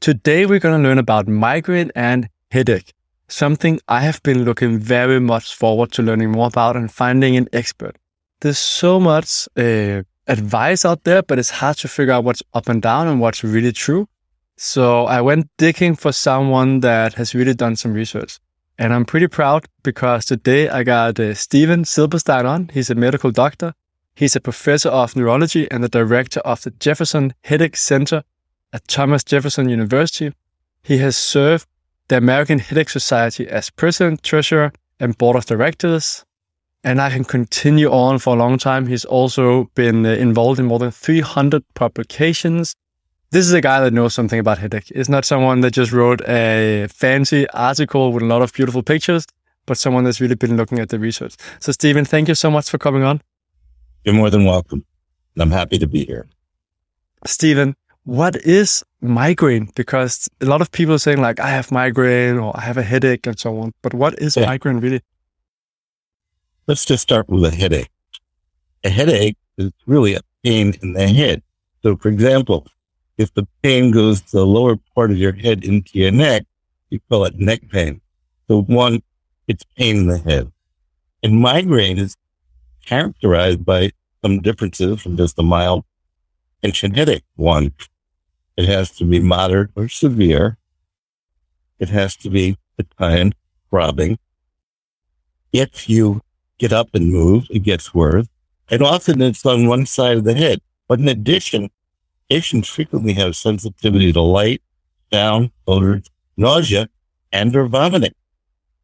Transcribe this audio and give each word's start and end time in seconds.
Today 0.00 0.46
we're 0.46 0.58
going 0.58 0.80
to 0.80 0.88
learn 0.88 0.98
about 0.98 1.28
migraine 1.28 1.92
and 1.94 2.28
headache, 2.50 2.92
something 3.28 3.80
I 3.88 4.00
have 4.00 4.22
been 4.22 4.44
looking 4.44 4.78
very 4.78 5.20
much 5.20 5.54
forward 5.54 5.92
to 5.92 6.02
learning 6.02 6.32
more 6.32 6.48
about 6.48 6.76
and 6.76 6.90
finding 6.90 7.36
an 7.36 7.48
expert. 7.52 7.96
There's 8.40 8.58
so 8.58 9.00
much 9.00 9.48
uh, 9.56 10.02
advice 10.26 10.84
out 10.84 11.04
there, 11.04 11.22
but 11.22 11.38
it's 11.38 11.50
hard 11.50 11.76
to 11.78 11.88
figure 11.88 12.12
out 12.12 12.24
what's 12.24 12.42
up 12.54 12.68
and 12.68 12.80
down 12.82 13.08
and 13.08 13.20
what's 13.20 13.44
really 13.44 13.72
true. 13.72 14.08
So 14.56 15.04
I 15.06 15.20
went 15.20 15.48
digging 15.56 15.94
for 15.94 16.12
someone 16.12 16.80
that 16.80 17.14
has 17.14 17.34
really 17.34 17.54
done 17.54 17.76
some 17.76 17.92
research. 17.92 18.38
And 18.78 18.92
I'm 18.92 19.04
pretty 19.04 19.26
proud 19.26 19.66
because 19.82 20.24
today 20.24 20.68
I 20.68 20.84
got 20.84 21.18
uh, 21.18 21.34
Stephen 21.34 21.84
Silberstein 21.84 22.46
on. 22.46 22.70
He's 22.72 22.90
a 22.90 22.94
medical 22.94 23.30
doctor. 23.30 23.74
He's 24.14 24.36
a 24.36 24.40
professor 24.40 24.88
of 24.88 25.16
neurology 25.16 25.70
and 25.70 25.82
the 25.82 25.88
director 25.88 26.40
of 26.40 26.62
the 26.62 26.70
Jefferson 26.70 27.34
Headache 27.42 27.76
Center 27.76 28.22
at 28.72 28.86
Thomas 28.88 29.24
Jefferson 29.24 29.68
University. 29.68 30.32
He 30.82 30.98
has 30.98 31.16
served 31.16 31.66
the 32.08 32.16
American 32.16 32.58
Headache 32.58 32.88
Society 32.88 33.48
as 33.48 33.70
president, 33.70 34.22
treasurer, 34.22 34.72
and 35.00 35.16
board 35.18 35.36
of 35.36 35.46
directors. 35.46 36.24
And 36.84 37.00
I 37.00 37.10
can 37.10 37.24
continue 37.24 37.90
on 37.90 38.18
for 38.18 38.34
a 38.34 38.38
long 38.38 38.56
time. 38.56 38.86
He's 38.86 39.04
also 39.04 39.64
been 39.74 40.06
uh, 40.06 40.10
involved 40.10 40.60
in 40.60 40.66
more 40.66 40.78
than 40.78 40.90
300 40.90 41.62
publications. 41.74 42.74
This 43.30 43.44
is 43.44 43.52
a 43.52 43.60
guy 43.60 43.80
that 43.80 43.92
knows 43.92 44.14
something 44.14 44.38
about 44.38 44.58
headache. 44.58 44.90
It's 44.94 45.08
not 45.08 45.24
someone 45.24 45.60
that 45.60 45.72
just 45.72 45.92
wrote 45.92 46.22
a 46.26 46.86
fancy 46.88 47.48
article 47.50 48.12
with 48.12 48.22
a 48.22 48.26
lot 48.26 48.42
of 48.42 48.52
beautiful 48.52 48.82
pictures, 48.82 49.26
but 49.66 49.76
someone 49.76 50.04
that's 50.04 50.20
really 50.20 50.36
been 50.36 50.56
looking 50.56 50.78
at 50.78 50.88
the 50.88 50.98
research. 50.98 51.36
So, 51.60 51.72
Stephen, 51.72 52.04
thank 52.04 52.28
you 52.28 52.34
so 52.34 52.50
much 52.50 52.70
for 52.70 52.78
coming 52.78 53.02
on. 53.02 53.20
You're 54.04 54.14
more 54.14 54.30
than 54.30 54.44
welcome. 54.44 54.84
I'm 55.36 55.50
happy 55.50 55.78
to 55.78 55.86
be 55.86 56.04
here. 56.06 56.26
Stephen, 57.26 57.76
what 58.08 58.36
is 58.36 58.82
migraine? 59.02 59.68
Because 59.74 60.30
a 60.40 60.46
lot 60.46 60.62
of 60.62 60.72
people 60.72 60.94
are 60.94 60.98
saying 60.98 61.20
like, 61.20 61.40
I 61.40 61.50
have 61.50 61.70
migraine 61.70 62.38
or 62.38 62.56
I 62.56 62.62
have 62.62 62.78
a 62.78 62.82
headache 62.82 63.26
and 63.26 63.38
so 63.38 63.58
on. 63.60 63.74
But 63.82 63.92
what 63.92 64.18
is 64.18 64.34
yeah. 64.34 64.46
migraine 64.46 64.80
really? 64.80 65.02
Let's 66.66 66.86
just 66.86 67.02
start 67.02 67.28
with 67.28 67.44
a 67.44 67.54
headache. 67.54 67.90
A 68.82 68.88
headache 68.88 69.36
is 69.58 69.72
really 69.86 70.14
a 70.14 70.22
pain 70.42 70.74
in 70.80 70.94
the 70.94 71.06
head. 71.06 71.42
So 71.82 71.96
for 71.96 72.08
example, 72.08 72.66
if 73.18 73.34
the 73.34 73.46
pain 73.62 73.90
goes 73.90 74.22
to 74.22 74.38
the 74.38 74.46
lower 74.46 74.76
part 74.94 75.10
of 75.10 75.18
your 75.18 75.32
head 75.32 75.62
into 75.62 75.98
your 75.98 76.10
neck, 76.10 76.46
you 76.88 77.00
call 77.10 77.26
it 77.26 77.38
neck 77.38 77.60
pain. 77.68 78.00
So 78.48 78.62
one, 78.62 79.02
it's 79.48 79.64
pain 79.76 79.98
in 79.98 80.06
the 80.06 80.18
head. 80.18 80.50
And 81.22 81.42
migraine 81.42 81.98
is 81.98 82.16
characterized 82.86 83.66
by 83.66 83.90
some 84.22 84.40
differences 84.40 85.02
from 85.02 85.18
just 85.18 85.38
a 85.38 85.42
mild 85.42 85.84
tension 86.62 86.94
headache. 86.94 87.24
One, 87.36 87.74
it 88.58 88.66
has 88.66 88.90
to 88.90 89.04
be 89.04 89.20
moderate 89.20 89.70
or 89.76 89.88
severe. 89.88 90.58
It 91.78 91.90
has 91.90 92.16
to 92.16 92.28
be 92.28 92.58
a 92.76 92.82
kind 92.98 93.32
throbbing. 93.70 94.18
If 95.52 95.88
you 95.88 96.22
get 96.58 96.72
up 96.72 96.88
and 96.92 97.12
move, 97.12 97.46
it 97.50 97.60
gets 97.60 97.94
worse. 97.94 98.26
And 98.68 98.82
often 98.82 99.22
it's 99.22 99.46
on 99.46 99.68
one 99.68 99.86
side 99.86 100.16
of 100.16 100.24
the 100.24 100.34
head. 100.34 100.60
But 100.88 100.98
in 100.98 101.06
addition, 101.06 101.70
patients 102.28 102.68
frequently 102.68 103.12
have 103.12 103.36
sensitivity 103.36 104.12
to 104.12 104.20
light, 104.20 104.60
sound, 105.12 105.52
odor, 105.68 106.02
nausea, 106.36 106.88
and 107.30 107.54
or 107.54 107.68
vomiting. 107.68 108.14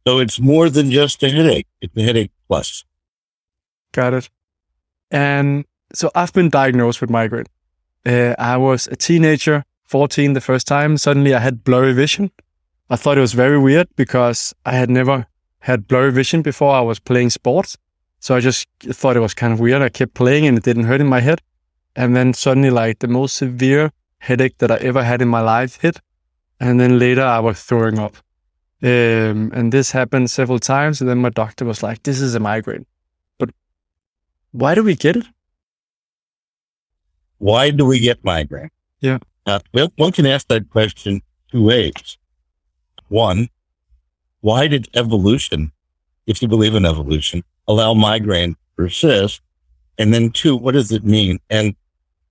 So 0.07 0.21
it's 0.21 0.39
more 0.39 0.71
than 0.71 0.93
just 0.93 1.21
a 1.25 1.31
headache. 1.31 1.67
It's 1.81 1.97
a 1.97 2.03
headache 2.03 2.31
plus. 2.47 2.85
Got 3.91 4.15
it. 4.15 4.31
And 5.11 5.65
so 5.93 6.13
I've 6.15 6.33
been 6.33 6.49
diagnosed 6.49 7.01
with 7.01 7.11
migraine. 7.11 7.47
Uh, 8.07 8.35
I 8.39 8.57
was 8.57 8.87
a 8.89 8.97
teenager, 8.97 9.65
14 9.85 10.35
the 10.35 10.41
first 10.41 10.67
time. 10.67 10.99
Suddenly 10.99 11.35
I 11.35 11.39
had 11.39 11.65
blurry 11.65 11.93
vision. 11.93 12.31
I 12.91 12.97
thought 12.97 13.17
it 13.17 13.23
was 13.23 13.33
very 13.33 13.59
weird 13.59 13.89
because 13.97 14.55
I 14.67 14.73
had 14.73 14.91
never 14.91 15.27
had 15.61 15.89
blurry 15.89 16.13
vision 16.13 16.43
before 16.43 16.75
I 16.75 16.81
was 16.81 16.99
playing 16.99 17.31
sports. 17.31 17.79
So 18.21 18.35
I 18.35 18.41
just 18.41 18.69
thought 18.81 19.17
it 19.17 19.21
was 19.21 19.35
kind 19.35 19.53
of 19.53 19.61
weird. 19.61 19.83
I 19.83 19.89
kept 19.89 20.15
playing 20.15 20.47
and 20.47 20.59
it 20.59 20.65
didn't 20.65 20.85
hurt 20.85 21.01
in 21.01 21.07
my 21.07 21.21
head. 21.21 21.41
And 21.97 22.15
then 22.17 22.35
suddenly, 22.35 22.71
like 22.71 22.99
the 22.99 23.09
most 23.09 23.37
severe 23.37 23.93
headache 24.19 24.59
that 24.59 24.71
I 24.71 24.77
ever 24.77 25.03
had 25.03 25.23
in 25.23 25.29
my 25.29 25.41
life 25.41 25.81
hit. 25.81 26.01
And 26.61 26.81
then 26.81 26.99
later 26.99 27.23
I 27.23 27.41
was 27.41 27.63
throwing 27.63 27.99
up. 27.99 28.17
Um, 28.83 29.51
and 29.55 29.73
this 29.73 29.93
happened 29.93 30.31
several 30.31 30.59
times. 30.59 31.01
And 31.01 31.09
then 31.09 31.19
my 31.19 31.31
doctor 31.31 31.65
was 31.65 31.83
like, 31.83 32.03
this 32.03 32.21
is 32.21 32.35
a 32.35 32.41
migraine. 32.41 32.87
But 33.39 33.51
why 34.53 34.75
do 34.75 34.83
we 34.83 34.95
get 34.95 35.17
it? 35.17 35.27
Why 37.45 37.71
do 37.71 37.85
we 37.85 38.01
get 38.01 38.25
migraine? 38.25 38.71
Yeah. 39.03 39.19
Well, 39.75 39.93
one 39.97 40.13
can 40.13 40.25
ask 40.25 40.49
that 40.49 40.71
question 40.71 41.21
two 41.51 41.63
ways. 41.63 42.17
One, 43.09 43.51
why 44.41 44.67
did 44.67 44.89
evolution, 44.95 45.71
if 46.27 46.41
you 46.41 46.49
believe 46.49 46.75
in 46.75 46.87
evolution, 46.87 47.45
allow 47.69 47.93
migraine 47.93 48.55
to 48.55 48.61
persist? 48.77 49.43
And 49.99 50.15
then 50.15 50.31
two, 50.31 50.57
what 50.57 50.73
does 50.73 50.91
it 50.91 51.05
mean? 51.05 51.39
And 51.51 51.77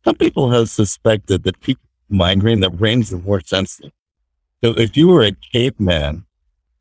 some 0.03 0.15
people 0.15 0.49
have 0.49 0.69
suspected 0.69 1.43
that 1.43 1.61
people 1.61 1.87
migraine, 2.09 2.61
their 2.61 2.71
brains 2.71 3.13
are 3.13 3.19
more 3.19 3.41
sensitive. 3.41 3.91
So 4.63 4.71
if 4.71 4.97
you 4.97 5.09
were 5.09 5.23
a 5.23 5.33
caveman 5.51 6.25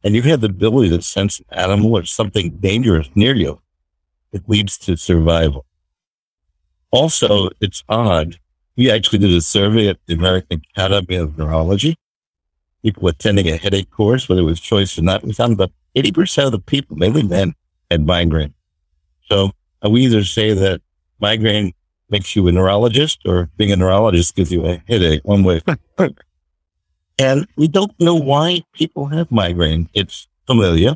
and 0.02 0.14
you 0.14 0.22
had 0.22 0.40
the 0.40 0.46
ability 0.46 0.88
to 0.96 1.02
sense 1.02 1.38
an 1.38 1.44
animal 1.50 1.98
or 1.98 2.06
something 2.06 2.48
dangerous 2.52 3.10
near 3.14 3.34
you, 3.34 3.60
it 4.32 4.48
leads 4.48 4.78
to 4.78 4.96
survival. 4.96 5.66
Also, 6.92 7.48
it's 7.60 7.82
odd. 7.88 8.38
We 8.76 8.90
actually 8.90 9.18
did 9.18 9.30
a 9.30 9.40
survey 9.40 9.88
at 9.88 9.98
the 10.06 10.14
American 10.14 10.62
Academy 10.76 11.16
of 11.16 11.36
Neurology. 11.36 11.96
People 12.82 13.08
attending 13.08 13.48
a 13.48 13.56
headache 13.56 13.90
course, 13.90 14.28
whether 14.28 14.42
it 14.42 14.44
was 14.44 14.60
choice 14.60 14.98
or 14.98 15.02
not, 15.02 15.24
we 15.24 15.32
found 15.32 15.54
about 15.54 15.72
80% 15.96 16.46
of 16.46 16.52
the 16.52 16.58
people, 16.58 16.96
mainly 16.96 17.22
men, 17.22 17.54
had 17.90 18.06
migraine. 18.06 18.54
So 19.28 19.52
uh, 19.84 19.90
we 19.90 20.02
either 20.02 20.24
say 20.24 20.52
that 20.52 20.80
migraine 21.20 21.72
makes 22.10 22.36
you 22.36 22.46
a 22.46 22.52
neurologist 22.52 23.20
or 23.24 23.48
being 23.56 23.72
a 23.72 23.76
neurologist 23.76 24.36
gives 24.36 24.52
you 24.52 24.66
a 24.66 24.82
headache 24.86 25.22
one 25.24 25.42
way. 25.42 25.62
and 27.18 27.46
we 27.56 27.68
don't 27.68 27.98
know 27.98 28.14
why 28.14 28.62
people 28.72 29.06
have 29.06 29.30
migraine. 29.30 29.88
It's 29.94 30.28
familiar. 30.46 30.94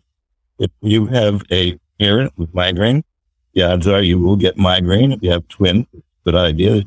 If 0.58 0.70
you 0.80 1.06
have 1.06 1.42
a 1.50 1.78
parent 1.98 2.32
with 2.36 2.54
migraine, 2.54 3.04
the 3.56 3.62
odds 3.62 3.86
are 3.88 4.02
you 4.02 4.20
will 4.20 4.36
get 4.36 4.58
migraine. 4.58 5.12
If 5.12 5.22
you 5.22 5.30
have 5.30 5.48
twins, 5.48 5.86
good 6.24 6.34
idea. 6.34 6.84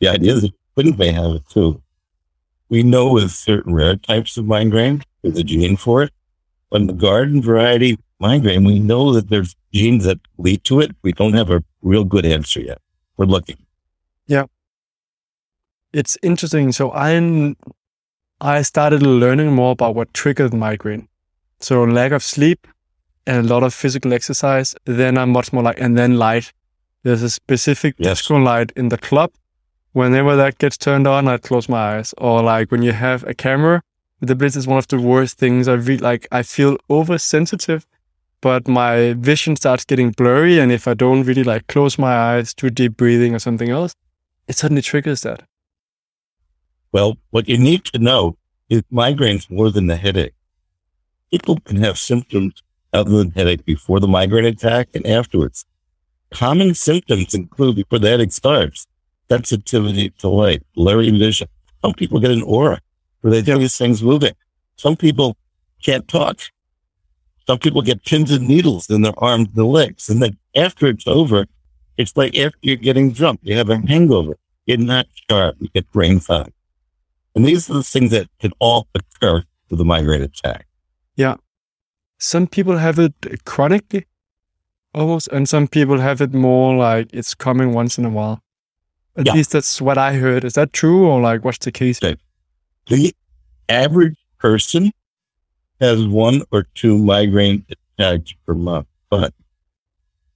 The 0.00 0.08
idea 0.08 0.32
is 0.34 0.42
that 0.42 0.52
twins 0.74 0.98
may 0.98 1.12
have 1.12 1.30
it 1.36 1.48
too. 1.48 1.80
We 2.68 2.82
know 2.82 3.12
with 3.12 3.30
certain 3.30 3.72
rare 3.72 3.94
types 3.94 4.36
of 4.36 4.44
migraine, 4.44 5.04
there's 5.22 5.38
a 5.38 5.44
gene 5.44 5.76
for 5.76 6.02
it. 6.02 6.12
But 6.70 6.80
in 6.80 6.86
the 6.88 6.92
garden 6.92 7.40
variety 7.40 7.98
migraine, 8.18 8.64
we 8.64 8.80
know 8.80 9.12
that 9.12 9.30
there's 9.30 9.54
genes 9.72 10.04
that 10.04 10.18
lead 10.38 10.64
to 10.64 10.80
it. 10.80 10.90
We 11.02 11.12
don't 11.12 11.34
have 11.34 11.50
a 11.50 11.62
real 11.82 12.02
good 12.02 12.26
answer 12.26 12.60
yet. 12.60 12.80
We're 13.16 13.26
looking. 13.26 13.56
Yeah. 14.26 14.46
It's 15.92 16.18
interesting. 16.20 16.72
So 16.72 16.90
I'm 16.92 17.56
I 18.40 18.62
started 18.62 19.02
learning 19.02 19.52
more 19.52 19.70
about 19.70 19.94
what 19.94 20.12
triggered 20.14 20.52
migraine. 20.52 21.08
So 21.60 21.84
lack 21.84 22.10
of 22.10 22.24
sleep, 22.24 22.66
and 23.28 23.44
a 23.44 23.54
lot 23.54 23.62
of 23.62 23.74
physical 23.74 24.14
exercise, 24.14 24.74
then 24.86 25.18
I'm 25.18 25.30
much 25.30 25.52
more 25.52 25.62
like, 25.62 25.78
and 25.78 25.98
then 25.98 26.16
light. 26.16 26.50
There's 27.02 27.22
a 27.22 27.28
specific 27.28 27.94
yes. 27.98 28.18
disco 28.18 28.38
light 28.38 28.72
in 28.74 28.88
the 28.88 28.96
club. 28.96 29.32
Whenever 29.92 30.34
that 30.36 30.56
gets 30.56 30.78
turned 30.78 31.06
on, 31.06 31.28
I 31.28 31.36
close 31.36 31.68
my 31.68 31.96
eyes. 31.96 32.14
Or 32.16 32.42
like 32.42 32.72
when 32.72 32.82
you 32.82 32.92
have 32.92 33.24
a 33.24 33.34
camera, 33.34 33.82
the 34.20 34.34
blitz 34.34 34.56
is 34.56 34.66
one 34.66 34.78
of 34.78 34.88
the 34.88 34.98
worst 34.98 35.36
things. 35.36 35.68
I 35.68 35.78
feel 35.78 36.00
like 36.00 36.26
I 36.32 36.42
feel 36.42 36.78
oversensitive, 36.88 37.86
but 38.40 38.66
my 38.66 39.12
vision 39.12 39.56
starts 39.56 39.84
getting 39.84 40.10
blurry. 40.12 40.58
And 40.58 40.72
if 40.72 40.88
I 40.88 40.94
don't 40.94 41.24
really 41.24 41.44
like 41.44 41.66
close 41.66 41.98
my 41.98 42.14
eyes, 42.16 42.54
do 42.54 42.70
deep 42.70 42.96
breathing 42.96 43.34
or 43.34 43.38
something 43.38 43.68
else, 43.68 43.94
it 44.48 44.56
suddenly 44.56 44.82
triggers 44.82 45.20
that. 45.20 45.42
Well, 46.92 47.18
what 47.28 47.46
you 47.46 47.58
need 47.58 47.84
to 47.86 47.98
know 47.98 48.38
is 48.70 48.82
migraines 48.90 49.50
more 49.50 49.70
than 49.70 49.86
the 49.86 49.96
headache. 49.96 50.34
People 51.30 51.60
can 51.60 51.76
have 51.82 51.98
symptoms 51.98 52.62
other 52.92 53.10
than 53.10 53.30
headache 53.32 53.64
before 53.64 54.00
the 54.00 54.08
migraine 54.08 54.44
attack 54.44 54.88
and 54.94 55.06
afterwards. 55.06 55.64
Common 56.30 56.74
symptoms 56.74 57.34
include 57.34 57.76
before 57.76 57.98
the 57.98 58.08
headache 58.08 58.32
starts, 58.32 58.86
sensitivity 59.30 60.10
to 60.18 60.28
light, 60.28 60.62
blurry 60.74 61.10
vision. 61.10 61.48
Some 61.82 61.94
people 61.94 62.20
get 62.20 62.30
an 62.30 62.42
aura 62.42 62.80
where 63.20 63.30
they 63.30 63.42
think 63.42 63.60
these 63.60 63.76
thing's 63.76 64.02
moving. 64.02 64.34
Some 64.76 64.96
people 64.96 65.36
can't 65.82 66.06
talk. 66.08 66.40
Some 67.46 67.58
people 67.58 67.82
get 67.82 68.04
pins 68.04 68.30
and 68.30 68.46
needles 68.46 68.90
in 68.90 69.02
their 69.02 69.18
arms 69.18 69.48
and 69.56 69.66
legs. 69.66 70.08
And 70.08 70.22
then 70.22 70.36
after 70.54 70.86
it's 70.86 71.06
over, 71.06 71.46
it's 71.96 72.16
like 72.16 72.36
after 72.36 72.58
you're 72.62 72.76
getting 72.76 73.12
drunk, 73.12 73.40
you 73.42 73.56
have 73.56 73.70
a 73.70 73.78
hangover, 73.86 74.36
you're 74.66 74.78
not 74.78 75.06
sharp, 75.30 75.56
you 75.60 75.68
get 75.74 75.90
brain 75.90 76.20
fog. 76.20 76.52
And 77.34 77.44
these 77.44 77.70
are 77.70 77.74
the 77.74 77.82
things 77.82 78.10
that 78.10 78.28
can 78.40 78.52
all 78.58 78.86
occur 78.94 79.42
with 79.70 79.80
a 79.80 79.84
migraine 79.84 80.22
attack. 80.22 80.66
Yeah. 81.16 81.36
Some 82.18 82.46
people 82.46 82.76
have 82.78 82.98
it 82.98 83.14
chronically 83.44 84.06
almost, 84.94 85.28
and 85.28 85.48
some 85.48 85.68
people 85.68 85.98
have 85.98 86.20
it 86.20 86.34
more 86.34 86.76
like 86.76 87.08
it's 87.12 87.34
coming 87.34 87.72
once 87.72 87.98
in 87.98 88.04
a 88.04 88.10
while. 88.10 88.42
At 89.16 89.26
Yeah. 89.26 89.34
least 89.34 89.52
that's 89.52 89.80
what 89.80 89.98
I 89.98 90.14
heard. 90.14 90.44
Is 90.44 90.54
that 90.54 90.72
true 90.72 91.06
or 91.06 91.20
like 91.20 91.44
what's 91.44 91.58
the 91.58 91.72
case? 91.72 91.98
Okay. 92.02 92.16
The 92.86 93.14
average 93.68 94.16
person 94.38 94.92
has 95.80 96.06
one 96.06 96.42
or 96.50 96.64
two 96.74 96.98
migraine 96.98 97.64
attacks 97.98 98.34
per 98.46 98.54
month, 98.54 98.86
but 99.10 99.32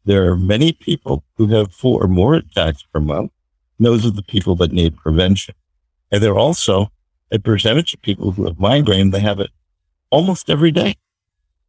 there 0.05 0.31
are 0.31 0.37
many 0.37 0.73
people 0.73 1.25
who 1.37 1.46
have 1.49 1.73
four 1.73 2.02
or 2.05 2.08
more 2.08 2.35
attacks 2.35 2.85
per 2.93 3.00
month. 3.00 3.32
Those 3.78 4.06
are 4.06 4.11
the 4.11 4.23
people 4.23 4.55
that 4.56 4.73
need 4.73 4.96
prevention. 4.96 5.55
And 6.11 6.23
there 6.23 6.32
are 6.32 6.38
also 6.38 6.93
a 7.32 7.38
percentage 7.38 7.94
of 7.94 8.02
people 8.02 8.32
who 8.32 8.44
have 8.44 8.61
migraine, 8.61 9.11
they 9.11 9.20
have 9.20 9.40
it 9.40 9.50
almost 10.11 10.50
every 10.50 10.70
day. 10.70 10.94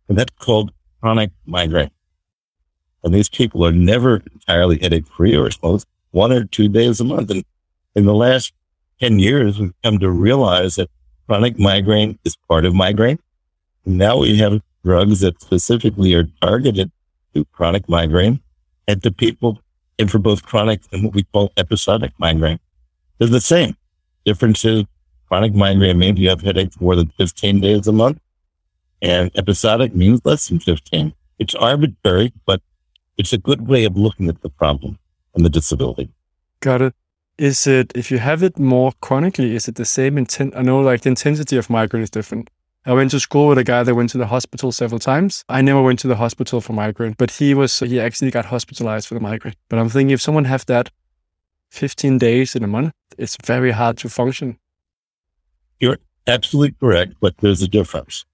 And 0.07 0.17
that's 0.17 0.33
called 0.39 0.71
chronic 1.01 1.31
migraine. 1.45 1.91
And 3.03 3.13
these 3.13 3.29
people 3.29 3.65
are 3.65 3.71
never 3.71 4.21
entirely 4.33 4.79
headache 4.79 5.07
free 5.07 5.35
or 5.35 5.47
it's 5.47 5.61
most 5.61 5.87
one 6.11 6.31
or 6.31 6.45
two 6.45 6.69
days 6.69 6.99
a 6.99 7.03
month. 7.03 7.29
And 7.31 7.43
in 7.95 8.05
the 8.05 8.13
last 8.13 8.53
10 9.01 9.19
years, 9.19 9.59
we've 9.59 9.73
come 9.83 9.99
to 9.99 10.09
realize 10.09 10.75
that 10.75 10.89
chronic 11.27 11.59
migraine 11.59 12.17
is 12.23 12.35
part 12.35 12.65
of 12.65 12.73
migraine. 12.73 13.19
Now 13.85 14.17
we 14.17 14.37
have 14.37 14.61
drugs 14.85 15.19
that 15.21 15.41
specifically 15.41 16.13
are 16.13 16.27
targeted 16.41 16.91
to 17.33 17.45
chronic 17.45 17.89
migraine 17.89 18.41
and 18.87 19.01
to 19.03 19.11
people 19.11 19.59
and 19.99 20.09
for 20.09 20.19
both 20.19 20.43
chronic 20.43 20.81
and 20.91 21.03
what 21.03 21.13
we 21.13 21.23
call 21.23 21.51
episodic 21.57 22.11
migraine. 22.17 22.59
They're 23.17 23.27
the 23.27 23.41
same. 23.41 23.75
Difference 24.25 24.63
is 24.63 24.85
chronic 25.27 25.53
migraine 25.53 25.97
means 25.97 26.19
you 26.19 26.29
have 26.29 26.41
headaches 26.41 26.79
more 26.79 26.95
than 26.95 27.11
15 27.17 27.59
days 27.59 27.87
a 27.87 27.91
month 27.91 28.19
and 29.03 29.29
episodic 29.35 29.93
means 29.93 30.21
less 30.23 30.47
than 30.47 30.59
15. 30.59 31.13
It's 31.37 31.53
arbitrary, 31.53 32.31
but 32.45 32.61
it's 33.17 33.33
a 33.33 33.37
good 33.37 33.67
way 33.67 33.83
of 33.83 33.97
looking 33.97 34.29
at 34.29 34.41
the 34.41 34.49
problem 34.49 34.97
and 35.35 35.45
the 35.45 35.49
disability. 35.49 36.09
Got 36.61 36.81
it. 36.81 36.95
Is 37.37 37.67
it, 37.67 37.91
if 37.95 38.09
you 38.09 38.19
have 38.19 38.41
it 38.43 38.57
more 38.57 38.93
chronically, 39.01 39.55
is 39.55 39.67
it 39.67 39.75
the 39.75 39.85
same 39.85 40.17
intent? 40.17 40.55
I 40.55 40.61
know 40.61 40.79
like 40.79 41.01
the 41.01 41.09
intensity 41.09 41.57
of 41.57 41.69
migraine 41.69 42.03
is 42.03 42.09
different. 42.09 42.49
I 42.85 42.93
went 42.93 43.11
to 43.11 43.19
school 43.19 43.47
with 43.47 43.57
a 43.57 43.63
guy 43.63 43.83
that 43.83 43.95
went 43.95 44.09
to 44.11 44.17
the 44.17 44.27
hospital 44.27 44.71
several 44.71 44.99
times. 44.99 45.43
I 45.49 45.61
never 45.61 45.81
went 45.81 45.99
to 45.99 46.07
the 46.07 46.15
hospital 46.15 46.61
for 46.61 46.73
migraine, 46.73 47.15
but 47.17 47.31
he 47.31 47.53
was, 47.53 47.79
he 47.79 47.99
actually 47.99 48.31
got 48.31 48.45
hospitalized 48.45 49.07
for 49.07 49.15
the 49.15 49.19
migraine. 49.19 49.55
But 49.67 49.79
I'm 49.79 49.89
thinking 49.89 50.11
if 50.11 50.21
someone 50.21 50.45
have 50.45 50.65
that 50.67 50.89
15 51.71 52.19
days 52.19 52.55
in 52.55 52.63
a 52.63 52.67
month, 52.67 52.93
it's 53.17 53.37
very 53.43 53.71
hard 53.71 53.97
to 53.97 54.09
function. 54.09 54.59
You're 55.79 55.97
absolutely 56.27 56.75
correct, 56.79 57.15
but 57.19 57.37
there's 57.39 57.61
a 57.61 57.67
difference. 57.67 58.25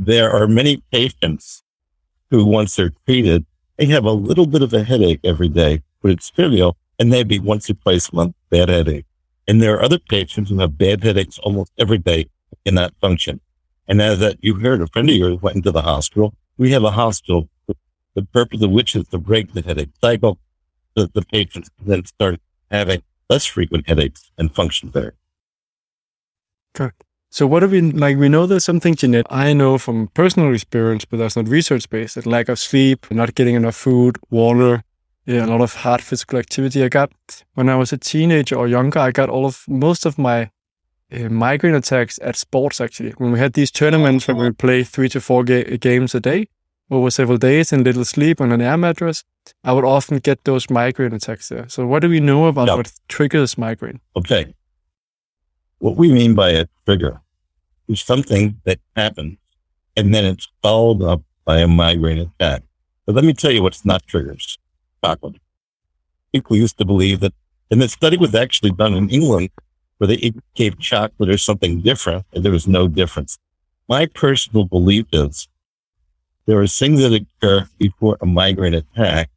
There 0.00 0.30
are 0.30 0.46
many 0.46 0.82
patients 0.92 1.64
who, 2.30 2.44
once 2.44 2.76
they're 2.76 2.92
treated, 3.04 3.44
they 3.76 3.86
have 3.86 4.04
a 4.04 4.12
little 4.12 4.46
bit 4.46 4.62
of 4.62 4.72
a 4.72 4.84
headache 4.84 5.18
every 5.24 5.48
day, 5.48 5.82
but 6.00 6.12
it's 6.12 6.30
trivial, 6.30 6.76
and 7.00 7.10
maybe 7.10 7.40
once 7.40 7.68
or 7.68 7.74
twice 7.74 8.08
a 8.10 8.14
month, 8.14 8.36
bad 8.48 8.68
headache. 8.68 9.06
And 9.48 9.60
there 9.60 9.74
are 9.74 9.82
other 9.82 9.98
patients 9.98 10.50
who 10.50 10.60
have 10.60 10.78
bad 10.78 11.02
headaches 11.02 11.38
almost 11.40 11.72
every 11.78 11.98
day, 11.98 12.26
cannot 12.64 12.94
function. 13.00 13.40
And 13.88 14.00
as 14.00 14.20
that 14.20 14.36
you 14.40 14.54
heard, 14.54 14.82
a 14.82 14.86
friend 14.86 15.10
of 15.10 15.16
yours 15.16 15.42
went 15.42 15.56
into 15.56 15.72
the 15.72 15.82
hospital. 15.82 16.34
We 16.58 16.70
have 16.70 16.84
a 16.84 16.92
hospital, 16.92 17.48
the 18.14 18.22
purpose 18.22 18.62
of 18.62 18.70
which 18.70 18.94
is 18.94 19.08
to 19.08 19.18
break 19.18 19.52
the 19.52 19.62
headache 19.62 19.90
cycle, 20.00 20.38
so 20.96 21.04
that 21.04 21.14
the 21.14 21.22
patients 21.22 21.70
can 21.76 21.88
then 21.88 22.04
start 22.04 22.40
having 22.70 23.02
less 23.28 23.46
frequent 23.46 23.88
headaches 23.88 24.30
and 24.38 24.54
function 24.54 24.90
better. 24.90 25.14
So 27.30 27.46
what 27.46 27.60
do 27.60 27.68
we 27.68 27.80
like? 27.92 28.16
We 28.16 28.28
know 28.28 28.46
there's 28.46 28.64
something 28.64 28.94
genetic. 28.94 29.26
I 29.30 29.52
know 29.52 29.76
from 29.78 30.08
personal 30.08 30.52
experience, 30.54 31.04
but 31.04 31.18
that's 31.18 31.36
not 31.36 31.46
research 31.48 31.88
based. 31.90 32.14
That 32.14 32.26
lack 32.26 32.48
of 32.48 32.58
sleep, 32.58 33.06
not 33.10 33.34
getting 33.34 33.54
enough 33.54 33.76
food, 33.76 34.16
water, 34.30 34.82
yeah, 35.26 35.44
a 35.44 35.46
lot 35.46 35.60
of 35.60 35.74
hard 35.74 36.00
physical 36.00 36.38
activity. 36.38 36.82
I 36.82 36.88
got 36.88 37.10
when 37.54 37.68
I 37.68 37.76
was 37.76 37.92
a 37.92 37.98
teenager 37.98 38.56
or 38.56 38.66
younger. 38.66 38.98
I 38.98 39.10
got 39.10 39.28
all 39.28 39.44
of 39.44 39.64
most 39.68 40.06
of 40.06 40.16
my 40.16 40.50
uh, 41.12 41.28
migraine 41.28 41.74
attacks 41.74 42.18
at 42.22 42.36
sports. 42.36 42.80
Actually, 42.80 43.10
when 43.18 43.32
we 43.32 43.38
had 43.38 43.52
these 43.52 43.70
tournaments 43.70 44.26
where 44.26 44.36
we 44.36 44.44
would 44.44 44.58
play 44.58 44.82
three 44.82 45.10
to 45.10 45.20
four 45.20 45.44
ga- 45.44 45.76
games 45.76 46.14
a 46.14 46.20
day 46.20 46.48
over 46.90 47.10
several 47.10 47.36
days 47.36 47.72
and 47.74 47.84
little 47.84 48.06
sleep 48.06 48.40
on 48.40 48.52
an 48.52 48.62
air 48.62 48.78
mattress, 48.78 49.22
I 49.64 49.72
would 49.74 49.84
often 49.84 50.18
get 50.18 50.44
those 50.44 50.70
migraine 50.70 51.12
attacks 51.12 51.50
there. 51.50 51.68
So 51.68 51.86
what 51.86 52.00
do 52.00 52.08
we 52.08 52.20
know 52.20 52.46
about 52.46 52.68
Yeah. 52.68 52.76
what 52.76 52.90
triggers 53.08 53.58
migraine? 53.58 54.00
Okay. 54.16 54.54
What 55.78 55.96
we 55.96 56.12
mean 56.12 56.34
by 56.34 56.50
a 56.50 56.66
trigger 56.84 57.20
is 57.88 58.00
something 58.00 58.60
that 58.64 58.80
happens 58.96 59.38
and 59.96 60.14
then 60.14 60.24
it's 60.24 60.48
followed 60.62 61.02
up 61.02 61.22
by 61.44 61.58
a 61.58 61.68
migraine 61.68 62.18
attack. 62.18 62.62
But 63.06 63.14
let 63.14 63.24
me 63.24 63.32
tell 63.32 63.50
you 63.50 63.62
what's 63.62 63.84
not 63.84 64.06
triggers. 64.06 64.58
Chocolate. 65.04 65.36
People 66.32 66.56
used 66.56 66.78
to 66.78 66.84
believe 66.84 67.20
that, 67.20 67.32
and 67.70 67.80
the 67.80 67.88
study 67.88 68.16
was 68.16 68.34
actually 68.34 68.70
done 68.70 68.94
in 68.94 69.08
England 69.08 69.50
where 69.98 70.08
they 70.08 70.32
gave 70.54 70.78
chocolate 70.78 71.28
or 71.28 71.38
something 71.38 71.80
different 71.80 72.26
and 72.32 72.44
there 72.44 72.52
was 72.52 72.68
no 72.68 72.86
difference. 72.86 73.38
My 73.88 74.06
personal 74.06 74.64
belief 74.64 75.06
is 75.12 75.48
there 76.46 76.60
are 76.60 76.66
things 76.66 77.00
that 77.00 77.12
occur 77.12 77.68
before 77.78 78.18
a 78.20 78.26
migraine 78.26 78.74
attack. 78.74 79.30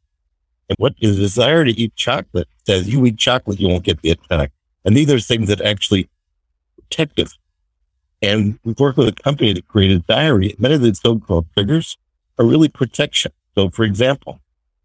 And 0.68 0.76
what 0.78 0.94
is 1.00 1.16
the 1.16 1.22
desire 1.22 1.64
to 1.64 1.72
eat 1.72 1.94
chocolate 1.94 2.48
says 2.66 2.88
you 2.88 3.04
eat 3.06 3.18
chocolate, 3.18 3.60
you 3.60 3.68
won't 3.68 3.84
get 3.84 4.00
the 4.02 4.10
attack. 4.10 4.52
And 4.84 4.96
these 4.96 5.10
are 5.12 5.20
things 5.20 5.48
that 5.48 5.60
actually 5.60 6.08
protect 6.76 7.18
us. 7.18 7.38
And 8.20 8.58
we've 8.64 8.78
worked 8.78 8.98
with 8.98 9.08
a 9.08 9.12
company 9.12 9.52
that 9.52 9.66
created 9.68 10.06
diary. 10.06 10.54
Many 10.58 10.74
of 10.74 10.80
the 10.82 10.94
so-called 10.94 11.46
triggers 11.54 11.96
are 12.38 12.44
really 12.44 12.68
protection. 12.68 13.32
So 13.54 13.70
for 13.70 13.84
example, 13.84 14.40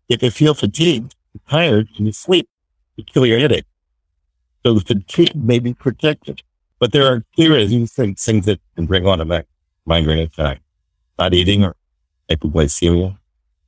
if 0.10 0.24
you 0.24 0.31
feel 0.31 0.54
fatigued, 0.54 1.16
tired, 1.50 1.88
and 1.98 2.07
you 2.07 2.13
sleep, 2.13 2.50
you 2.95 3.04
kill 3.04 3.25
your 3.25 3.39
headache. 3.39 3.66
So 4.66 4.74
the 4.74 4.81
fatigue 4.81 5.36
may 5.36 5.60
be 5.60 5.74
protected. 5.74 6.42
But 6.80 6.92
there 6.92 7.06
are 7.12 7.24
clear 7.36 7.56
as 7.58 7.72
you 7.72 7.88
think 7.88 8.20
things 8.20 8.46
that 8.46 8.60
can 8.75 8.86
bring 8.86 9.08
on 9.08 9.22
a 9.22 9.44
migraine 9.86 10.20
attack. 10.20 10.62
Not 11.17 11.34
eating 11.34 11.63
or 11.63 11.75
hypoglycemia, 12.29 13.17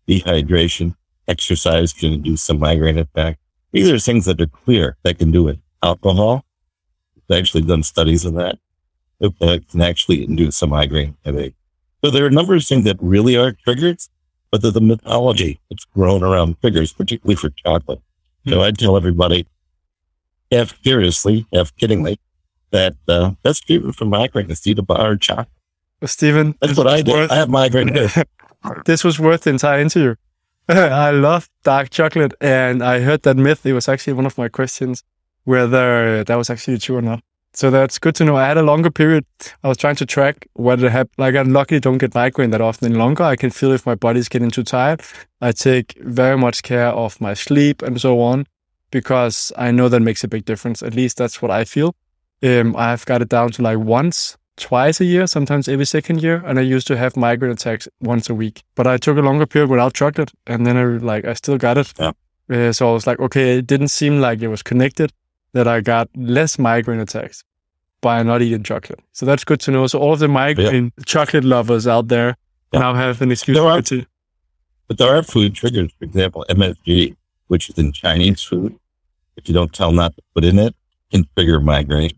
dehydration, 0.08 0.96
exercise 1.28 1.94
can 1.94 2.14
induce 2.14 2.44
some 2.44 2.60
migraine 2.60 2.98
attack. 2.98 3.40
These 3.72 3.90
are 3.90 4.00
things 4.00 4.26
that 4.26 4.42
are 4.42 4.48
clear 4.48 4.98
that 5.04 5.20
can 5.20 5.32
do 5.32 5.48
it. 5.48 5.60
Alcohol, 5.84 6.44
They've 7.30 7.40
actually 7.40 7.62
done 7.62 7.84
studies 7.84 8.26
on 8.26 8.34
that. 8.36 8.58
It 9.22 9.70
can 9.70 9.82
actually 9.82 10.24
induce 10.24 10.58
some 10.58 10.72
migraine 10.72 11.16
headache. 11.24 11.56
So 12.04 12.10
there 12.12 12.24
are 12.24 12.28
a 12.28 12.32
number 12.32 12.56
of 12.56 12.66
things 12.66 12.86
that 12.86 12.98
really 13.00 13.38
are 13.38 13.52
triggers, 13.52 14.10
but 14.52 14.62
the, 14.62 14.82
mythology 14.82 15.60
that's 15.70 15.86
grown 15.86 16.24
around 16.24 16.60
triggers, 16.62 16.92
particularly 16.92 17.36
for 17.36 17.50
chocolate. 17.50 18.02
So 18.48 18.62
I 18.62 18.72
tell 18.72 18.98
everybody, 18.98 19.46
half 20.52 20.82
seriously, 20.84 21.46
half 21.54 21.76
kiddingly, 21.76 22.18
that 22.72 22.96
uh, 23.08 23.32
best 23.44 23.68
treatment 23.68 23.96
for 23.96 24.06
migraine 24.06 24.50
is 24.50 24.62
to 24.62 24.72
eat 24.72 24.80
a 24.80 24.82
bar 24.82 25.12
of 25.12 25.20
chocolate. 25.20 25.48
Stephen, 26.06 26.56
That's 26.62 26.78
what 26.78 26.88
I 26.88 27.02
do. 27.02 27.12
worth- 27.12 27.32
I 27.32 27.36
have 27.36 27.50
migraine. 27.50 27.94
this 28.86 29.04
was 29.04 29.20
worth 29.20 29.42
the 29.42 29.50
entire 29.52 29.82
interview. 29.82 30.16
I 30.70 31.12
love 31.12 31.50
dark 31.64 31.90
chocolate, 31.90 32.34
and 32.40 32.82
I 32.82 33.02
heard 33.02 33.24
that 33.24 33.36
myth. 33.36 33.66
It 33.66 33.74
was 33.74 33.90
actually 33.90 34.14
one 34.14 34.26
of 34.26 34.38
my 34.38 34.48
questions 34.48 35.04
whether 35.50 36.24
that 36.24 36.36
was 36.36 36.50
actually 36.52 36.78
true 36.78 36.98
or 36.98 37.02
not. 37.02 37.22
So 37.54 37.72
that's 37.72 37.98
good 37.98 38.14
to 38.16 38.26
know. 38.26 38.36
I 38.36 38.48
had 38.48 38.58
a 38.58 38.62
longer 38.62 38.92
period. 38.92 39.26
I 39.64 39.68
was 39.68 39.78
trying 39.78 39.96
to 39.96 40.06
track 40.06 40.48
whether 40.54 40.90
happened. 40.90 41.16
Like 41.18 41.36
I 41.36 41.42
luckily 41.42 41.80
don't 41.80 41.98
get 41.98 42.14
migraine 42.14 42.52
that 42.52 42.62
often 42.62 42.92
any 42.92 43.00
longer. 43.00 43.24
I 43.24 43.36
can 43.36 43.50
feel 43.50 43.72
if 43.72 43.86
my 43.88 43.96
body's 43.96 44.30
getting 44.30 44.52
too 44.52 44.64
tired. 44.64 45.02
I 45.42 45.52
take 45.52 45.98
very 46.02 46.38
much 46.38 46.62
care 46.62 46.90
of 46.90 47.20
my 47.20 47.34
sleep 47.34 47.82
and 47.82 48.00
so 48.00 48.22
on 48.22 48.46
because 48.92 49.52
I 49.58 49.72
know 49.72 49.90
that 49.90 50.02
makes 50.02 50.24
a 50.24 50.28
big 50.28 50.46
difference. 50.46 50.84
At 50.84 50.94
least 50.94 51.18
that's 51.18 51.42
what 51.42 51.50
I 51.50 51.66
feel. 51.66 51.96
Um, 52.44 52.76
I've 52.78 53.06
got 53.06 53.24
it 53.24 53.30
down 53.30 53.50
to 53.54 53.64
like 53.64 53.80
once, 53.80 54.38
twice 54.58 55.02
a 55.02 55.06
year, 55.06 55.26
sometimes 55.26 55.68
every 55.68 55.86
second 55.86 56.22
year, 56.22 56.44
and 56.46 56.60
I 56.60 56.62
used 56.62 56.86
to 56.88 56.98
have 56.98 57.18
migraine 57.18 57.54
attacks 57.54 57.88
once 58.02 58.30
a 58.30 58.36
week. 58.36 58.62
But 58.76 58.86
I 58.86 58.98
took 58.98 59.18
a 59.18 59.22
longer 59.22 59.48
period 59.48 59.72
without 59.72 59.96
chocolate, 59.96 60.32
and 60.46 60.66
then 60.66 60.78
I 60.78 60.84
like 60.84 61.26
I 61.26 61.34
still 61.34 61.58
got 61.58 61.80
it. 61.80 61.92
Yeah. 62.00 62.12
Uh, 62.52 62.72
so 62.72 62.90
I 62.90 62.94
was 62.94 63.06
like, 63.06 63.20
okay, 63.20 63.58
it 63.58 63.68
didn't 63.68 63.90
seem 63.90 64.22
like 64.22 64.42
it 64.42 64.48
was 64.48 64.64
connected. 64.64 65.12
That 65.54 65.68
I 65.68 65.82
got 65.82 66.10
less 66.16 66.60
migraine 66.60 67.00
attacks 67.00 67.44
by 68.02 68.22
not 68.24 68.42
eating 68.42 68.64
chocolate. 68.64 69.00
So 69.14 69.26
that's 69.26 69.44
good 69.44 69.60
to 69.62 69.72
know. 69.72 69.88
So 69.88 70.00
all 70.00 70.14
of 70.14 70.20
the 70.20 70.28
migraine 70.28 70.92
chocolate 71.06 71.44
lovers 71.44 71.88
out 71.88 72.08
there 72.08 72.36
Yeah. 72.72 72.80
now 72.82 72.94
have 72.94 73.22
an 73.22 73.32
excuse 73.32 73.58
There 73.58 73.66
are- 73.68 73.82
to. 73.82 74.06
But 74.88 74.98
there 74.98 75.16
are 75.16 75.22
food 75.24 75.54
triggers. 75.56 75.92
For 76.00 76.06
example, 76.06 76.46
MSG, 76.50 77.16
which 77.48 77.70
is 77.70 77.78
in 77.78 77.92
Chinese 77.92 78.42
food. 78.44 78.76
If 79.38 79.48
you 79.48 79.54
don't 79.54 79.72
tell 79.74 79.92
not 79.92 80.16
to 80.16 80.22
put 80.34 80.44
in 80.44 80.58
it, 80.60 80.76
can 81.12 81.28
trigger 81.36 81.60
migraine. 81.60 82.12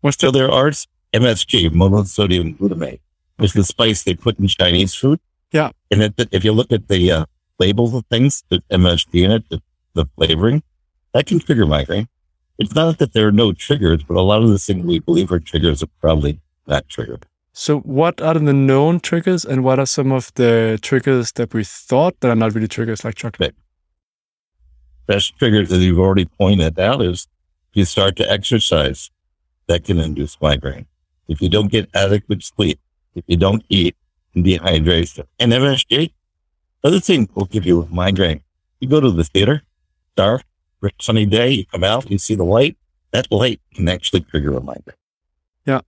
What's 0.00 0.18
So 0.18 0.30
the 0.30 0.38
there 0.40 0.50
are 0.50 0.70
MSG, 1.14 1.70
monosodium 1.70 2.56
glutamate. 2.58 3.00
Which 3.36 3.50
is 3.50 3.54
the 3.54 3.64
spice 3.64 4.02
they 4.02 4.14
put 4.14 4.38
in 4.38 4.48
Chinese 4.48 4.94
food. 4.94 5.20
Yeah. 5.52 5.70
And 5.90 6.02
if, 6.02 6.12
if 6.32 6.44
you 6.44 6.52
look 6.52 6.72
at 6.72 6.88
the 6.88 7.12
uh, 7.12 7.24
labels 7.58 7.94
of 7.94 8.04
things, 8.10 8.42
the 8.48 8.62
MSG 8.70 9.24
in 9.24 9.30
it, 9.30 9.48
the, 9.48 9.62
the 9.94 10.06
flavoring, 10.16 10.62
that 11.14 11.26
can 11.26 11.38
trigger 11.38 11.64
migraine. 11.66 12.08
It's 12.58 12.74
not 12.74 12.98
that 12.98 13.12
there 13.12 13.28
are 13.28 13.32
no 13.32 13.52
triggers, 13.52 14.02
but 14.02 14.16
a 14.16 14.20
lot 14.20 14.42
of 14.42 14.50
the 14.50 14.58
things 14.58 14.84
we 14.84 14.98
believe 14.98 15.30
are 15.30 15.38
triggers 15.38 15.82
are 15.82 15.90
probably 16.00 16.40
not 16.66 16.88
triggered. 16.88 17.24
So, 17.52 17.80
what 17.80 18.20
are 18.20 18.34
the 18.34 18.52
known 18.52 19.00
triggers, 19.00 19.44
and 19.44 19.64
what 19.64 19.78
are 19.78 19.86
some 19.86 20.12
of 20.12 20.32
the 20.34 20.78
triggers 20.82 21.32
that 21.32 21.54
we 21.54 21.64
thought 21.64 22.18
that 22.20 22.30
are 22.30 22.36
not 22.36 22.54
really 22.54 22.68
triggers, 22.68 23.04
like 23.04 23.14
chocolate? 23.14 23.54
Best 25.06 25.38
triggers, 25.38 25.72
as 25.72 25.82
you've 25.82 25.98
already 25.98 26.24
pointed 26.24 26.78
out, 26.78 27.02
is 27.02 27.26
if 27.70 27.76
you 27.76 27.84
start 27.84 28.16
to 28.16 28.30
exercise, 28.30 29.10
that 29.68 29.84
can 29.84 29.98
induce 29.98 30.40
migraine. 30.40 30.86
If 31.28 31.40
you 31.40 31.48
don't 31.48 31.70
get 31.70 31.88
adequate 31.94 32.42
sleep, 32.42 32.80
if 33.14 33.24
you 33.26 33.36
don't 33.36 33.64
eat, 33.68 33.96
and 34.34 34.44
dehydration, 34.44 35.26
and 35.38 35.52
MSG, 35.52 36.12
other 36.84 37.00
things 37.00 37.28
will 37.34 37.46
give 37.46 37.66
you 37.66 37.82
a 37.82 37.86
migraine. 37.86 38.42
You 38.80 38.88
go 38.88 39.00
to 39.00 39.10
the 39.10 39.24
theater, 39.24 39.62
dark, 40.16 40.44
sunny 41.00 41.26
day, 41.26 41.50
you 41.50 41.66
come 41.66 41.84
out, 41.84 42.10
you 42.10 42.18
see 42.18 42.34
the 42.34 42.44
light. 42.44 42.76
That 43.10 43.30
light 43.30 43.60
can 43.74 43.88
actually 43.88 44.20
trigger 44.20 44.56
a 44.56 44.60
migraine. 44.60 44.96
Yeah. 45.66 45.80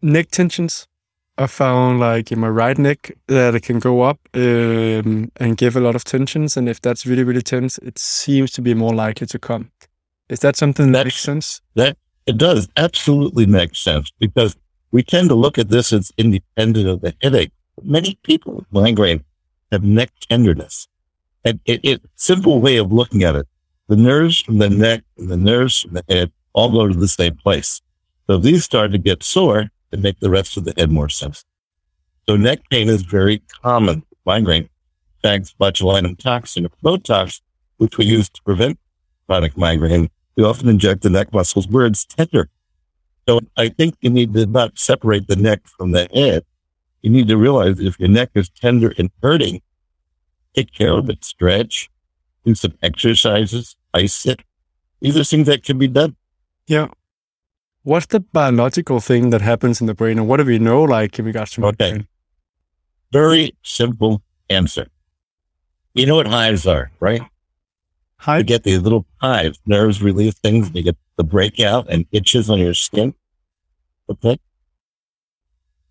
Neck 0.00 0.30
tensions. 0.30 0.88
I 1.38 1.46
found 1.46 2.00
like 2.00 2.30
in 2.30 2.40
my 2.40 2.48
right 2.48 2.76
neck 2.76 3.12
that 3.26 3.54
it 3.54 3.62
can 3.62 3.78
go 3.78 4.02
up 4.02 4.18
um, 4.34 5.30
and 5.36 5.56
give 5.56 5.76
a 5.76 5.80
lot 5.80 5.94
of 5.94 6.04
tensions. 6.04 6.56
And 6.56 6.68
if 6.68 6.80
that's 6.80 7.06
really, 7.06 7.24
really 7.24 7.42
tense, 7.42 7.78
it 7.78 7.98
seems 7.98 8.50
to 8.52 8.62
be 8.62 8.74
more 8.74 8.94
likely 8.94 9.26
to 9.28 9.38
come. 9.38 9.70
Is 10.28 10.40
that 10.40 10.56
something 10.56 10.86
that 10.86 10.98
That's- 10.98 11.06
makes 11.06 11.20
sense? 11.20 11.60
That 11.74 11.96
it 12.26 12.36
does 12.36 12.68
absolutely 12.76 13.46
make 13.46 13.74
sense 13.74 14.12
because 14.18 14.56
we 14.90 15.02
tend 15.02 15.28
to 15.30 15.34
look 15.34 15.58
at 15.58 15.70
this 15.70 15.92
as 15.92 16.12
independent 16.18 16.88
of 16.88 17.00
the 17.00 17.14
headache. 17.22 17.52
Many 17.82 18.18
people 18.22 18.54
with 18.54 18.66
migraine 18.70 19.24
have 19.72 19.82
neck 19.82 20.10
tenderness. 20.28 20.86
And 21.44 21.58
it, 21.64 21.80
it 21.82 22.02
simple 22.14 22.60
way 22.60 22.76
of 22.76 22.92
looking 22.92 23.24
at 23.24 23.34
it. 23.34 23.48
The 23.88 23.96
nerves 23.96 24.40
from 24.40 24.58
the 24.58 24.70
neck 24.70 25.02
and 25.18 25.28
the 25.28 25.36
nerves 25.36 25.80
from 25.80 25.94
the 25.94 26.04
head 26.08 26.32
all 26.52 26.70
go 26.70 26.88
to 26.88 26.94
the 26.94 27.08
same 27.08 27.36
place. 27.36 27.80
So 28.26 28.36
if 28.36 28.42
these 28.42 28.64
start 28.64 28.92
to 28.92 28.98
get 28.98 29.22
sore, 29.22 29.70
they 29.90 29.98
make 29.98 30.20
the 30.20 30.30
rest 30.30 30.56
of 30.56 30.64
the 30.64 30.74
head 30.76 30.90
more 30.90 31.08
sensitive. 31.08 31.48
So 32.28 32.36
neck 32.36 32.60
pain 32.70 32.88
is 32.88 33.02
very 33.02 33.42
common 33.62 34.04
migraine. 34.24 34.62
In 34.62 34.68
fact, 35.22 35.58
botulinum 35.58 36.18
toxin 36.18 36.68
Botox, 36.84 37.40
which 37.76 37.98
we 37.98 38.04
use 38.04 38.28
to 38.30 38.42
prevent 38.42 38.78
chronic 39.26 39.56
migraine, 39.56 40.08
we 40.36 40.44
often 40.44 40.68
inject 40.68 41.02
the 41.02 41.10
neck 41.10 41.32
muscles 41.32 41.68
where 41.68 41.86
it's 41.86 42.04
tender. 42.04 42.48
So 43.28 43.40
I 43.56 43.68
think 43.68 43.96
you 44.00 44.10
need 44.10 44.32
to 44.34 44.46
not 44.46 44.78
separate 44.78 45.28
the 45.28 45.36
neck 45.36 45.66
from 45.66 45.92
the 45.92 46.08
head. 46.12 46.44
You 47.02 47.10
need 47.10 47.28
to 47.28 47.36
realize 47.36 47.80
if 47.80 47.98
your 47.98 48.08
neck 48.08 48.30
is 48.34 48.48
tender 48.48 48.94
and 48.96 49.10
hurting, 49.22 49.60
take 50.54 50.72
care 50.72 50.92
of 50.92 51.10
it, 51.10 51.24
stretch, 51.24 51.90
do 52.44 52.54
some 52.54 52.74
exercises, 52.82 53.76
ice 53.94 54.26
it. 54.26 54.40
These 55.00 55.16
are 55.16 55.24
things 55.24 55.46
that 55.46 55.62
can 55.64 55.78
be 55.78 55.88
done. 55.88 56.16
Yeah. 56.66 56.88
What's 57.82 58.06
the 58.06 58.20
biological 58.20 59.00
thing 59.00 59.30
that 59.30 59.40
happens 59.40 59.80
in 59.80 59.86
the 59.86 59.94
brain, 59.94 60.18
and 60.18 60.28
what 60.28 60.36
do 60.36 60.44
we 60.44 60.58
know, 60.58 60.82
like 60.82 61.18
in 61.18 61.24
regards 61.24 61.52
to 61.52 61.66
Okay. 61.66 61.84
migraine? 61.84 62.08
Very 63.12 63.56
simple 63.62 64.22
answer. 64.48 64.86
You 65.94 66.06
know 66.06 66.16
what 66.16 66.28
hives 66.28 66.66
are, 66.66 66.90
right? 67.00 67.22
You 68.28 68.44
get 68.44 68.62
these 68.62 68.78
little 68.78 69.04
hives, 69.20 69.58
nerves 69.66 70.00
release 70.00 70.34
things, 70.38 70.68
and 70.68 70.76
you 70.76 70.82
get 70.84 70.96
the 71.16 71.24
breakout 71.24 71.90
and 71.90 72.06
itches 72.12 72.48
on 72.48 72.60
your 72.60 72.72
skin. 72.74 73.14
Okay. 74.08 74.38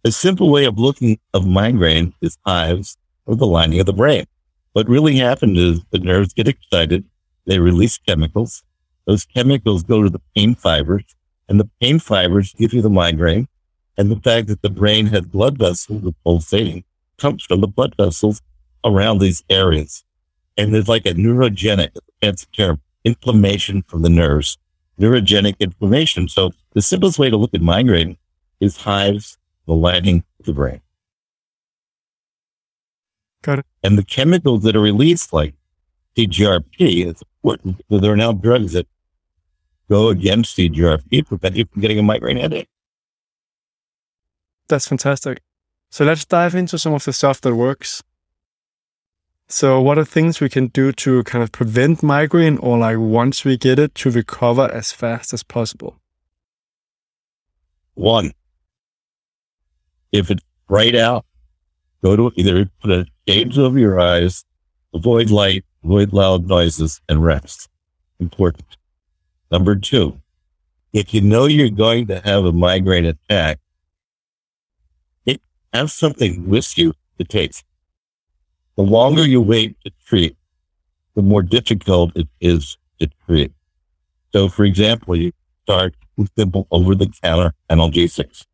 A 0.05 0.11
simple 0.11 0.49
way 0.49 0.63
of 0.65 0.79
looking 0.79 1.19
of 1.33 1.45
migraine 1.45 2.13
is 2.21 2.37
hives 2.45 2.97
or 3.25 3.35
the 3.35 3.45
lining 3.45 3.81
of 3.81 3.85
the 3.85 3.93
brain. 3.93 4.25
What 4.73 4.87
really 4.87 5.17
happens 5.17 5.57
is 5.57 5.81
the 5.91 5.99
nerves 5.99 6.33
get 6.33 6.47
excited. 6.47 7.03
They 7.45 7.59
release 7.59 7.97
chemicals. 7.97 8.63
Those 9.05 9.25
chemicals 9.25 9.83
go 9.83 10.03
to 10.03 10.09
the 10.09 10.21
pain 10.35 10.55
fibers 10.55 11.03
and 11.49 11.59
the 11.59 11.69
pain 11.81 11.99
fibers 11.99 12.53
give 12.53 12.73
you 12.73 12.81
the 12.81 12.89
migraine. 12.89 13.47
And 13.97 14.09
the 14.09 14.15
fact 14.15 14.47
that 14.47 14.61
the 14.61 14.69
brain 14.69 15.07
has 15.07 15.21
blood 15.25 15.57
vessels, 15.57 16.01
the 16.03 16.13
pulsating 16.23 16.85
comes 17.17 17.43
from 17.43 17.59
the 17.59 17.67
blood 17.67 17.93
vessels 17.97 18.41
around 18.85 19.19
these 19.19 19.43
areas. 19.49 20.05
And 20.57 20.73
there's 20.73 20.87
like 20.87 21.05
a 21.05 21.13
neurogenic, 21.13 21.97
fancy 22.21 22.47
term, 22.53 22.79
inflammation 23.03 23.83
from 23.83 24.01
the 24.01 24.09
nerves, 24.09 24.57
neurogenic 24.97 25.59
inflammation. 25.59 26.29
So 26.29 26.51
the 26.73 26.81
simplest 26.81 27.19
way 27.19 27.29
to 27.29 27.35
look 27.35 27.53
at 27.53 27.61
migraine 27.61 28.17
is 28.61 28.77
hives, 28.77 29.37
the 29.67 29.73
lining 29.73 30.23
of 30.39 30.45
the 30.45 30.53
brain. 30.53 30.79
Got 33.41 33.59
it. 33.59 33.65
And 33.83 33.97
the 33.97 34.03
chemicals 34.03 34.63
that 34.63 34.75
are 34.75 34.81
released, 34.81 35.33
like 35.33 35.55
CGRP, 36.17 37.05
is 37.07 37.21
important 37.43 37.77
because 37.77 38.01
there 38.01 38.13
are 38.13 38.17
now 38.17 38.31
drugs 38.31 38.73
that 38.73 38.87
go 39.89 40.09
against 40.09 40.57
CGRP, 40.57 41.25
prevent 41.25 41.55
you 41.55 41.65
from 41.65 41.81
getting 41.81 41.99
a 41.99 42.03
migraine 42.03 42.37
headache. 42.37 42.69
That's 44.67 44.87
fantastic. 44.87 45.41
So 45.89 46.05
let's 46.05 46.23
dive 46.23 46.55
into 46.55 46.77
some 46.77 46.93
of 46.93 47.03
the 47.03 47.11
stuff 47.11 47.41
that 47.41 47.55
works. 47.55 48.01
So, 49.49 49.81
what 49.81 49.97
are 49.97 50.05
things 50.05 50.39
we 50.39 50.47
can 50.47 50.67
do 50.67 50.93
to 50.93 51.23
kind 51.23 51.43
of 51.43 51.51
prevent 51.51 52.01
migraine, 52.01 52.57
or 52.59 52.77
like 52.77 52.97
once 52.97 53.43
we 53.43 53.57
get 53.57 53.79
it, 53.79 53.93
to 53.95 54.09
recover 54.09 54.71
as 54.71 54.93
fast 54.93 55.33
as 55.33 55.43
possible? 55.43 55.99
One, 57.95 58.31
if 60.13 60.31
it's 60.31 60.41
bright 60.69 60.95
out, 60.95 61.25
go 62.01 62.15
to 62.15 62.31
either 62.37 62.69
put 62.81 62.91
a 62.91 63.05
shades 63.27 63.57
over 63.57 63.77
your 63.77 63.99
eyes, 63.99 64.45
avoid 64.93 65.29
light, 65.29 65.65
avoid 65.83 66.13
loud 66.13 66.47
noises, 66.47 67.01
and 67.07 67.23
rest. 67.23 67.69
Important. 68.19 68.77
Number 69.51 69.75
two, 69.75 70.19
if 70.93 71.13
you 71.13 71.21
know 71.21 71.45
you're 71.45 71.69
going 71.69 72.07
to 72.07 72.19
have 72.21 72.45
a 72.45 72.51
migraine 72.51 73.05
attack, 73.05 73.59
have 75.73 75.91
something 75.91 76.47
with 76.49 76.77
you 76.77 76.93
to 77.17 77.23
take. 77.23 77.53
The 78.75 78.83
longer 78.83 79.25
you 79.25 79.41
wait 79.41 79.77
to 79.85 79.91
treat, 80.05 80.35
the 81.15 81.21
more 81.21 81.41
difficult 81.41 82.11
it 82.15 82.27
is 82.39 82.77
to 82.99 83.09
treat. 83.25 83.51
So, 84.33 84.49
for 84.49 84.63
example, 84.63 85.15
you 85.15 85.31
start 85.63 85.95
with 86.17 86.29
simple 86.37 86.67
over-the-counter 86.71 87.53
analgesics, 87.69 88.45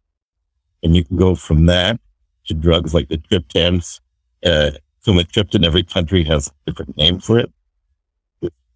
and 0.84 0.96
you 0.96 1.04
can 1.04 1.18
go 1.18 1.36
from 1.36 1.66
that 1.68 2.00
to 2.46 2.54
drugs 2.54 2.94
like 2.94 3.10
the 3.10 3.18
triptans. 3.18 4.00
Uh, 4.46 4.72
sumatriptan, 5.06 5.66
every 5.66 5.84
country 5.84 6.24
has 6.24 6.48
a 6.48 6.52
different 6.72 6.98
name 6.98 7.20
for 7.20 7.40
it. 7.40 7.52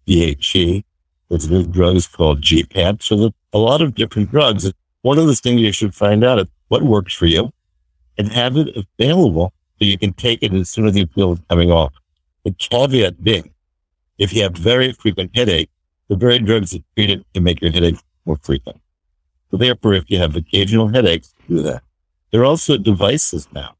DHE, 0.06 0.84
there's 1.28 1.48
new 1.48 1.64
drugs 1.64 2.06
called 2.06 2.40
gepants. 2.40 3.04
So 3.04 3.16
there's 3.16 3.32
a 3.52 3.58
lot 3.58 3.80
of 3.80 3.94
different 3.94 4.30
drugs. 4.30 4.70
One 5.02 5.18
of 5.18 5.26
the 5.26 5.34
things 5.34 5.60
you 5.60 5.72
should 5.72 5.94
find 5.94 6.24
out 6.24 6.38
is 6.38 6.46
what 6.68 6.82
works 6.82 7.14
for 7.14 7.26
you 7.26 7.52
and 8.18 8.32
have 8.32 8.56
it 8.56 8.86
available 8.98 9.52
so 9.78 9.84
you 9.84 9.98
can 9.98 10.12
take 10.12 10.42
it 10.42 10.52
as 10.52 10.70
soon 10.70 10.86
as 10.86 10.96
you 10.96 11.06
feel 11.06 11.32
it 11.32 11.40
coming 11.48 11.70
off. 11.70 11.92
The 12.44 12.52
caveat 12.52 13.22
being, 13.22 13.52
if 14.18 14.32
you 14.32 14.42
have 14.42 14.56
very 14.56 14.92
frequent 14.92 15.30
headache, 15.34 15.70
the 16.08 16.16
very 16.16 16.38
drugs 16.38 16.72
that 16.72 16.82
treat 16.94 17.10
it 17.10 17.24
can 17.32 17.44
make 17.44 17.60
your 17.60 17.70
headache 17.70 17.96
more 18.26 18.38
frequent. 18.42 18.80
So 19.50 19.56
therefore, 19.56 19.94
if 19.94 20.10
you 20.10 20.18
have 20.18 20.36
occasional 20.36 20.88
headaches, 20.88 21.34
do 21.48 21.62
that. 21.62 21.82
There 22.30 22.40
are 22.40 22.46
also 22.46 22.78
devices 22.78 23.46
now. 23.52 23.76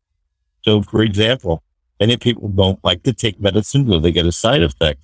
So 0.62 0.82
for 0.82 1.02
example, 1.02 1.62
many 2.00 2.16
people 2.16 2.49
don't 2.49 2.82
like 2.84 3.02
to 3.04 3.12
take 3.12 3.40
medicine 3.40 3.84
because 3.84 4.02
they 4.02 4.12
get 4.12 4.26
a 4.26 4.32
side 4.32 4.62
effect. 4.62 5.00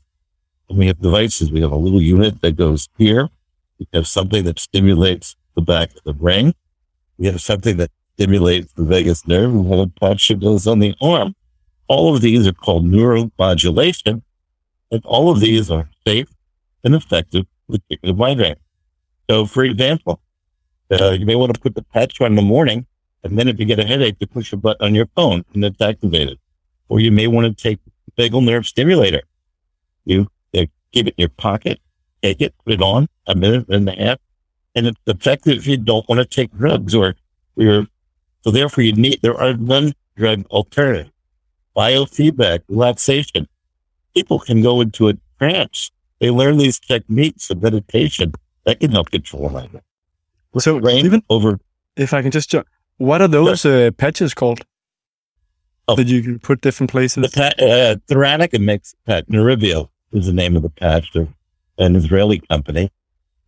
And 0.68 0.78
we 0.78 0.86
have 0.86 1.00
devices. 1.00 1.50
We 1.50 1.60
have 1.60 1.72
a 1.72 1.76
little 1.76 2.02
unit 2.02 2.40
that 2.42 2.56
goes 2.56 2.88
here. 2.98 3.28
We 3.78 3.86
have 3.94 4.06
something 4.06 4.44
that 4.44 4.58
stimulates 4.58 5.36
the 5.54 5.62
back 5.62 5.90
of 5.96 6.02
the 6.04 6.12
brain. 6.12 6.54
We 7.16 7.26
have 7.26 7.40
something 7.40 7.76
that 7.78 7.90
stimulates 8.14 8.72
the 8.72 8.84
vagus 8.84 9.26
nerve. 9.26 9.52
We 9.52 9.68
have 9.70 9.78
a 9.78 10.00
patch 10.00 10.28
that 10.28 10.40
goes 10.40 10.66
on 10.66 10.80
the 10.80 10.94
arm. 11.00 11.34
All 11.88 12.14
of 12.14 12.20
these 12.20 12.46
are 12.46 12.52
called 12.52 12.84
neuromodulation. 12.84 14.22
And 14.90 15.04
all 15.04 15.30
of 15.30 15.40
these 15.40 15.70
are 15.70 15.88
safe 16.06 16.28
and 16.84 16.94
effective 16.94 17.46
with 17.68 17.86
treatment 17.88 18.10
of 18.10 18.18
migraine. 18.18 18.56
So 19.28 19.46
for 19.46 19.64
example, 19.64 20.20
uh, 20.90 21.10
you 21.10 21.26
may 21.26 21.34
want 21.34 21.54
to 21.54 21.60
put 21.60 21.74
the 21.74 21.82
patch 21.82 22.20
on 22.20 22.28
in 22.28 22.36
the 22.36 22.42
morning. 22.42 22.86
And 23.22 23.38
then 23.38 23.48
if 23.48 23.58
you 23.58 23.66
get 23.66 23.78
a 23.78 23.84
headache, 23.84 24.16
you 24.20 24.26
push 24.26 24.52
a 24.52 24.56
button 24.56 24.86
on 24.86 24.94
your 24.94 25.06
phone 25.14 25.44
and 25.54 25.64
it's 25.64 25.80
activated. 25.80 26.38
Or 26.88 27.00
you 27.00 27.12
may 27.12 27.26
want 27.26 27.46
to 27.46 27.62
take 27.62 27.78
the 27.84 28.22
vagal 28.22 28.44
nerve 28.44 28.66
stimulator. 28.66 29.22
You 30.04 30.28
uh, 30.56 30.66
keep 30.92 31.06
it 31.06 31.14
in 31.16 31.22
your 31.22 31.28
pocket, 31.28 31.80
take 32.22 32.40
it, 32.40 32.54
put 32.64 32.74
it 32.74 32.82
on 32.82 33.08
a 33.26 33.34
minute 33.34 33.68
and 33.68 33.88
a 33.88 33.92
half. 33.92 34.18
And 34.74 34.86
it's 34.86 35.00
effective 35.06 35.58
if 35.58 35.66
you 35.66 35.76
don't 35.76 36.08
want 36.08 36.20
to 36.20 36.24
take 36.24 36.52
drugs 36.52 36.94
or 36.94 37.14
you're, 37.56 37.86
so 38.42 38.50
therefore 38.50 38.84
you 38.84 38.92
need, 38.92 39.20
there 39.22 39.38
are 39.38 39.54
non-drug 39.54 40.46
alternatives. 40.46 41.10
Biofeedback, 41.76 42.60
relaxation. 42.68 43.48
People 44.14 44.38
can 44.38 44.62
go 44.62 44.80
into 44.80 45.08
a 45.08 45.14
trance. 45.38 45.90
They 46.20 46.30
learn 46.30 46.58
these 46.58 46.80
techniques 46.80 47.50
of 47.50 47.62
meditation 47.62 48.32
that 48.64 48.80
can 48.80 48.90
help 48.92 49.10
control 49.10 49.48
migraine. 49.50 49.82
So 50.58 50.88
even 50.88 51.22
over 51.28 51.60
if 51.96 52.14
I 52.14 52.22
can 52.22 52.30
just 52.30 52.50
jump, 52.50 52.66
What 52.96 53.20
are 53.20 53.28
those 53.28 53.64
uh, 53.64 53.90
patches 53.96 54.34
called? 54.34 54.64
Oh. 55.90 55.96
That 55.96 56.06
you 56.06 56.22
can 56.22 56.38
put 56.38 56.60
different 56.60 56.90
places. 56.90 57.22
The 57.22 57.30
pat, 57.30 57.58
uh, 57.62 58.58
makes 58.58 58.94
pat 59.06 59.26
Nerivio 59.28 59.88
is 60.12 60.26
the 60.26 60.34
name 60.34 60.54
of 60.54 60.62
the 60.62 60.68
patch. 60.68 61.10
They're 61.14 61.26
an 61.78 61.96
Israeli 61.96 62.40
company. 62.40 62.90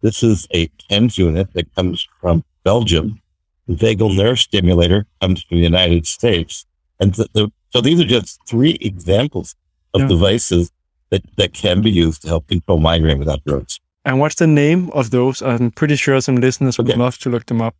This 0.00 0.22
is 0.22 0.48
a 0.54 0.68
TENS 0.88 1.18
unit 1.18 1.52
that 1.52 1.72
comes 1.74 2.08
from 2.20 2.42
Belgium. 2.64 3.20
The 3.68 3.74
vagal 3.74 4.16
nerve 4.16 4.38
stimulator 4.38 5.06
comes 5.20 5.42
from 5.42 5.58
the 5.58 5.62
United 5.64 6.06
States. 6.06 6.64
And 6.98 7.12
the, 7.14 7.28
the, 7.34 7.52
so 7.70 7.82
these 7.82 8.00
are 8.00 8.06
just 8.06 8.40
three 8.48 8.78
examples 8.80 9.54
of 9.92 10.00
Yeah. 10.02 10.08
devices 10.08 10.72
that, 11.10 11.22
that 11.36 11.52
can 11.52 11.82
be 11.82 11.90
used 11.90 12.22
to 12.22 12.28
help 12.28 12.48
control 12.48 12.78
migraine 12.78 13.18
without 13.18 13.44
drugs. 13.44 13.78
And 14.06 14.18
what's 14.18 14.36
the 14.36 14.46
name 14.46 14.88
of 14.92 15.10
those? 15.10 15.42
I'm 15.42 15.70
pretty 15.72 15.96
sure 15.96 16.18
some 16.22 16.36
listeners 16.36 16.78
would 16.78 16.88
Okay. 16.88 16.98
love 16.98 17.18
to 17.18 17.28
look 17.28 17.46
them 17.46 17.60
up. 17.60 17.76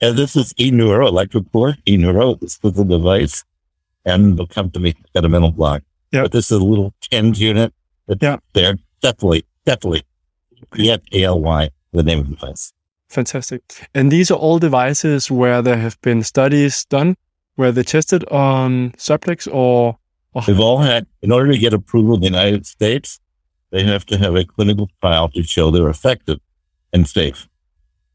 And 0.00 0.18
this 0.18 0.36
is 0.36 0.52
eNeuro, 0.54 1.08
electrocore, 1.08 1.76
eNeuro. 1.86 2.38
This 2.40 2.58
is 2.62 2.72
the 2.72 2.84
device. 2.84 3.44
And 4.04 4.36
the 4.36 4.46
company 4.46 4.94
got 5.14 5.24
a 5.24 5.28
mental 5.28 5.50
block. 5.50 5.82
Yeah. 6.12 6.22
But 6.22 6.32
this 6.32 6.46
is 6.50 6.58
a 6.60 6.64
little 6.64 6.92
TENS 7.00 7.40
unit. 7.40 7.72
That's 8.06 8.22
Yeah. 8.22 8.36
there. 8.52 8.76
Definitely, 9.00 9.44
definitely. 9.66 10.02
E-F-A-L-Y, 10.76 11.70
the 11.92 12.02
name 12.02 12.20
of 12.20 12.28
the 12.28 12.34
device. 12.36 12.72
Fantastic. 13.08 13.62
And 13.94 14.10
these 14.10 14.30
are 14.30 14.38
all 14.38 14.58
devices 14.58 15.30
where 15.30 15.62
there 15.62 15.76
have 15.76 16.00
been 16.00 16.22
studies 16.22 16.84
done 16.86 17.16
where 17.56 17.70
they 17.70 17.82
tested 17.82 18.24
on 18.30 18.92
subjects 18.98 19.46
or, 19.46 19.96
or 20.32 20.42
They've 20.42 20.58
all 20.58 20.78
had, 20.78 21.06
in 21.22 21.30
order 21.30 21.52
to 21.52 21.58
get 21.58 21.72
approval 21.72 22.14
in 22.16 22.20
the 22.20 22.26
United 22.26 22.66
States, 22.66 23.20
they 23.70 23.84
have 23.84 24.04
to 24.06 24.18
have 24.18 24.34
a 24.34 24.44
clinical 24.44 24.88
trial 25.00 25.28
to 25.30 25.42
show 25.42 25.70
they're 25.70 25.88
effective 25.88 26.38
and 26.92 27.06
safe. 27.08 27.48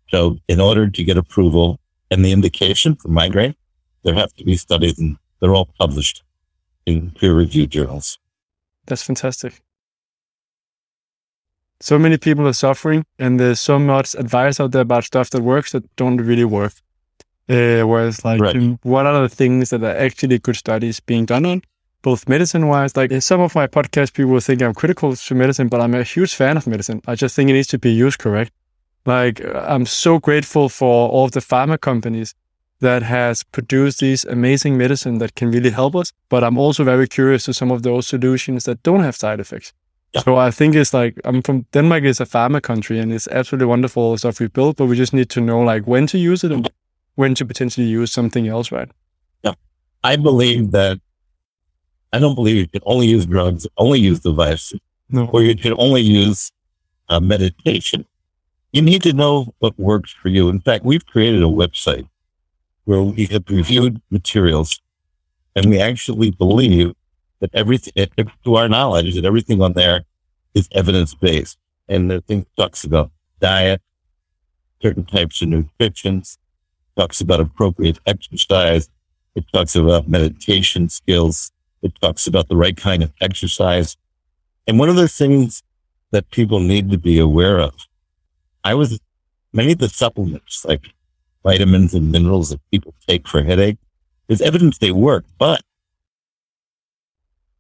So 0.10 0.38
in 0.48 0.60
order 0.60 0.90
to 0.90 1.04
get 1.04 1.18
approval 1.18 1.80
and 2.12 2.26
the 2.26 2.32
indication 2.32 2.96
for 2.96 3.08
migraine, 3.10 3.56
there 4.04 4.16
have 4.16 4.34
to 4.36 4.44
be 4.44 4.58
studies 4.58 5.00
and 5.00 5.18
they're 5.40 5.54
all 5.56 5.70
published 5.80 6.24
in 6.86 7.12
peer 7.12 7.34
reviewed 7.34 7.72
journals. 7.72 8.18
That's 8.86 9.04
fantastic. 9.04 9.62
So 11.82 11.98
many 11.98 12.18
people 12.18 12.46
are 12.48 12.54
suffering, 12.54 13.06
and 13.20 13.40
there's 13.40 13.60
so 13.62 13.80
much 13.80 14.14
advice 14.16 14.60
out 14.60 14.72
there 14.72 14.82
about 14.82 15.06
stuff 15.06 15.30
that 15.30 15.42
works 15.44 15.72
that 15.72 15.84
don't 15.96 16.18
really 16.18 16.44
work. 16.44 16.74
Uh, 17.48 17.82
whereas, 17.84 18.26
like, 18.26 18.42
Right. 18.42 18.78
what 18.84 19.06
are 19.06 19.22
the 19.22 19.30
things 19.30 19.70
that 19.70 19.84
are 19.84 19.96
actually 19.96 20.40
good 20.40 20.56
studies 20.58 21.00
being 21.00 21.26
done 21.26 21.46
on, 21.46 21.62
both 22.02 22.28
medicine-wise? 22.28 22.98
Like, 22.98 23.12
uh, 23.14 23.22
some 23.22 23.40
of 23.40 23.56
my 23.56 23.66
podcast 23.66 24.14
people 24.14 24.40
think 24.40 24.62
I'm 24.62 24.74
critical 24.74 25.16
to 25.16 25.36
medicine, 25.36 25.68
but 25.70 25.80
I'm 25.80 25.96
a 25.96 26.04
huge 26.04 26.36
fan 26.36 26.58
of 26.58 26.68
medicine. 26.68 27.02
I 27.08 27.16
just 27.16 27.36
think 27.36 27.50
it 27.50 27.54
needs 27.54 27.68
to 27.70 27.80
be 27.80 27.92
used 27.92 28.20
correct. 28.20 28.52
Like, 29.06 29.42
I'm 29.56 29.86
so 29.86 30.20
grateful 30.20 30.68
for 30.70 31.10
all 31.10 31.26
of 31.26 31.32
the 31.32 31.40
pharma 31.40 31.80
companies 31.80 32.36
that 32.82 33.04
has 33.04 33.44
produced 33.44 34.00
these 34.00 34.26
amazing 34.26 34.78
medicine 34.78 35.18
that 35.20 35.36
can 35.36 35.52
really 35.52 35.70
help 35.70 35.96
us. 35.96 36.14
But 36.30 36.44
I'm 36.44 36.58
also 36.58 36.84
very 36.84 37.08
curious 37.08 37.44
to 37.46 37.54
some 37.54 37.72
of 37.72 37.84
those 37.84 38.08
solutions 38.08 38.64
that 38.66 38.82
don't 38.84 39.02
have 39.04 39.16
side 39.16 39.40
effects. 39.40 39.74
Yeah. 40.14 40.22
So 40.22 40.38
I 40.38 40.50
think 40.52 40.76
it's 40.76 40.94
like 40.94 41.20
I'm 41.26 41.42
from 41.42 41.66
Denmark 41.72 42.04
is 42.04 42.20
a 42.20 42.26
pharma 42.26 42.62
country 42.62 43.00
and 43.00 43.14
it's 43.14 43.28
absolutely 43.28 43.68
wonderful 43.68 44.12
the 44.12 44.18
stuff 44.18 44.40
we 44.40 44.48
built, 44.48 44.78
but 44.78 44.88
we 44.88 44.96
just 44.96 45.14
need 45.14 45.30
to 45.30 45.42
know 45.42 45.60
like 45.62 45.86
when 45.88 46.08
to 46.08 46.18
use 46.18 46.44
it 46.44 46.52
and 46.52 46.70
when 47.16 47.36
to 47.36 47.46
potentially 47.46 47.86
use 47.88 48.12
something 48.12 48.48
else, 48.48 48.72
right? 48.72 48.90
Yeah. 49.44 49.54
I 50.04 50.16
believe 50.16 50.72
that 50.72 51.00
I 52.12 52.18
don't 52.20 52.34
believe 52.34 52.56
you 52.56 52.68
can 52.68 52.82
only 52.86 53.06
use 53.08 53.26
drugs, 53.28 53.68
only 53.78 54.00
use 54.00 54.20
devices, 54.22 54.80
No. 55.10 55.28
or 55.32 55.44
you 55.44 55.56
can 55.56 55.74
only 55.78 56.02
use 56.02 56.52
uh, 57.10 57.20
meditation. 57.20 58.06
You 58.72 58.82
need 58.82 59.04
to 59.04 59.14
know 59.14 59.54
what 59.60 59.78
works 59.78 60.12
for 60.12 60.30
you. 60.30 60.50
In 60.50 60.60
fact, 60.60 60.86
we've 60.86 61.06
created 61.06 61.44
a 61.44 61.48
website 61.48 62.08
where 62.90 63.04
we 63.04 63.26
have 63.28 63.44
reviewed 63.50 64.02
materials 64.10 64.82
and 65.56 65.70
we 65.70 65.80
actually 65.80 66.32
believe 66.32 66.96
that 67.40 67.52
everything, 67.54 67.94
to 68.44 68.56
our 68.56 68.68
knowledge, 68.68 69.14
that 69.14 69.26
everything 69.26 69.62
on 69.62 69.74
there 69.74 70.06
is 70.56 70.68
evidence 70.72 71.14
based. 71.14 71.56
And 71.88 72.10
the 72.10 72.22
thing 72.22 72.48
talks 72.58 72.84
about 72.84 73.12
diet, 73.40 73.80
certain 74.82 75.06
types 75.06 75.40
of 75.44 75.50
nutrition, 75.50 76.24
talks 76.98 77.22
about 77.22 77.40
appropriate 77.40 78.00
exercise, 78.08 78.90
it 79.36 79.46
talks 79.54 79.76
about 79.76 80.08
meditation 80.08 80.90
skills. 80.90 81.52
It 81.84 81.94
talks 82.02 82.26
about 82.26 82.50
the 82.50 82.58
right 82.58 82.76
kind 82.76 83.04
of 83.04 83.14
exercise. 83.22 83.96
And 84.68 84.80
one 84.80 84.90
of 84.90 84.96
the 84.96 85.08
things 85.08 85.62
that 86.12 86.30
people 86.32 86.60
need 86.60 86.90
to 86.90 86.98
be 86.98 87.20
aware 87.20 87.60
of, 87.60 87.76
I 88.64 88.74
was 88.74 89.00
many 89.54 89.74
of 89.74 89.78
the 89.78 89.90
supplements 89.90 90.66
like 90.66 90.90
vitamins 91.44 91.94
and 91.94 92.12
minerals 92.12 92.50
that 92.50 92.60
people 92.72 92.94
take 93.08 93.28
for 93.28 93.42
headache, 93.44 93.78
there's 94.28 94.42
evidence 94.42 94.78
they 94.78 94.92
work, 94.92 95.26
but 95.38 95.62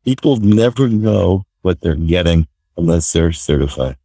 people 0.06 0.38
never 0.38 0.88
know 0.88 1.44
what 1.62 1.82
they're 1.82 1.96
getting 1.96 2.48
unless 2.78 3.12
they're 3.12 3.32
certified. 3.32 3.96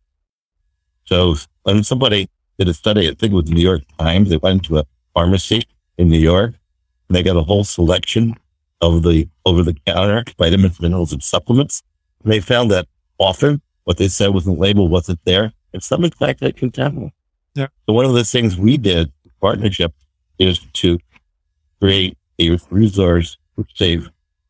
So 1.05 1.37
when 1.63 1.85
somebody 1.85 2.29
did 2.59 2.69
a 2.69 2.75
study, 2.75 3.09
I 3.09 3.15
think 3.15 3.33
it 3.33 3.37
was 3.37 3.45
the 3.47 3.55
New 3.55 3.63
York 3.63 3.83
Times, 3.99 4.31
they 4.31 4.37
went 4.37 4.65
to 4.65 4.79
a 4.79 4.87
pharmacy 5.13 5.65
in 5.99 6.09
New 6.09 6.19
York 6.19 6.55
and 7.09 7.17
they 7.17 7.23
got 7.23 7.37
a 7.37 7.43
whole 7.43 7.65
selection 7.65 8.35
of 8.81 9.03
the 9.03 9.29
over 9.47 9.63
the 9.63 9.75
counter 9.87 10.25
vitamins, 10.39 10.81
minerals, 10.81 11.13
and 11.13 11.23
supplements. 11.23 11.83
And 12.23 12.33
they 12.33 12.41
found 12.41 12.71
that 12.71 12.87
often 13.19 13.61
what 13.85 13.99
they 13.99 14.09
said 14.09 14.29
was 14.29 14.45
the 14.45 14.53
label 14.53 14.89
wasn't 14.89 15.21
there. 15.25 15.53
And 15.73 15.83
some 15.83 16.05
in 16.05 16.11
fact 16.11 16.41
had 16.41 16.57
contaminants. 16.57 17.13
Yeah. 17.55 17.69
So 17.87 17.93
one 17.93 18.05
of 18.05 18.15
the 18.15 18.25
things 18.25 18.57
we 18.57 18.77
did 18.77 19.13
partnership 19.47 19.93
is 20.39 20.57
to 20.81 20.99
create 21.81 22.17
a 22.45 22.47
resource 22.71 23.29
for 23.55 23.65
safe 23.75 24.05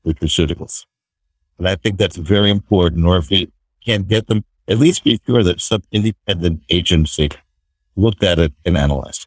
nutraceuticals. 0.06 0.74
And 1.58 1.66
I 1.72 1.76
think 1.82 1.98
that's 1.98 2.18
very 2.34 2.50
important. 2.58 3.04
Or 3.04 3.16
if 3.22 3.28
you 3.30 3.48
can't 3.86 4.06
get 4.14 4.28
them, 4.28 4.40
at 4.68 4.78
least 4.78 5.04
be 5.04 5.20
sure 5.26 5.42
that 5.42 5.60
some 5.60 5.82
independent 5.98 6.62
agency 6.78 7.28
looked 7.96 8.22
at 8.30 8.38
it 8.38 8.52
and 8.64 8.76
analyzed. 8.76 9.26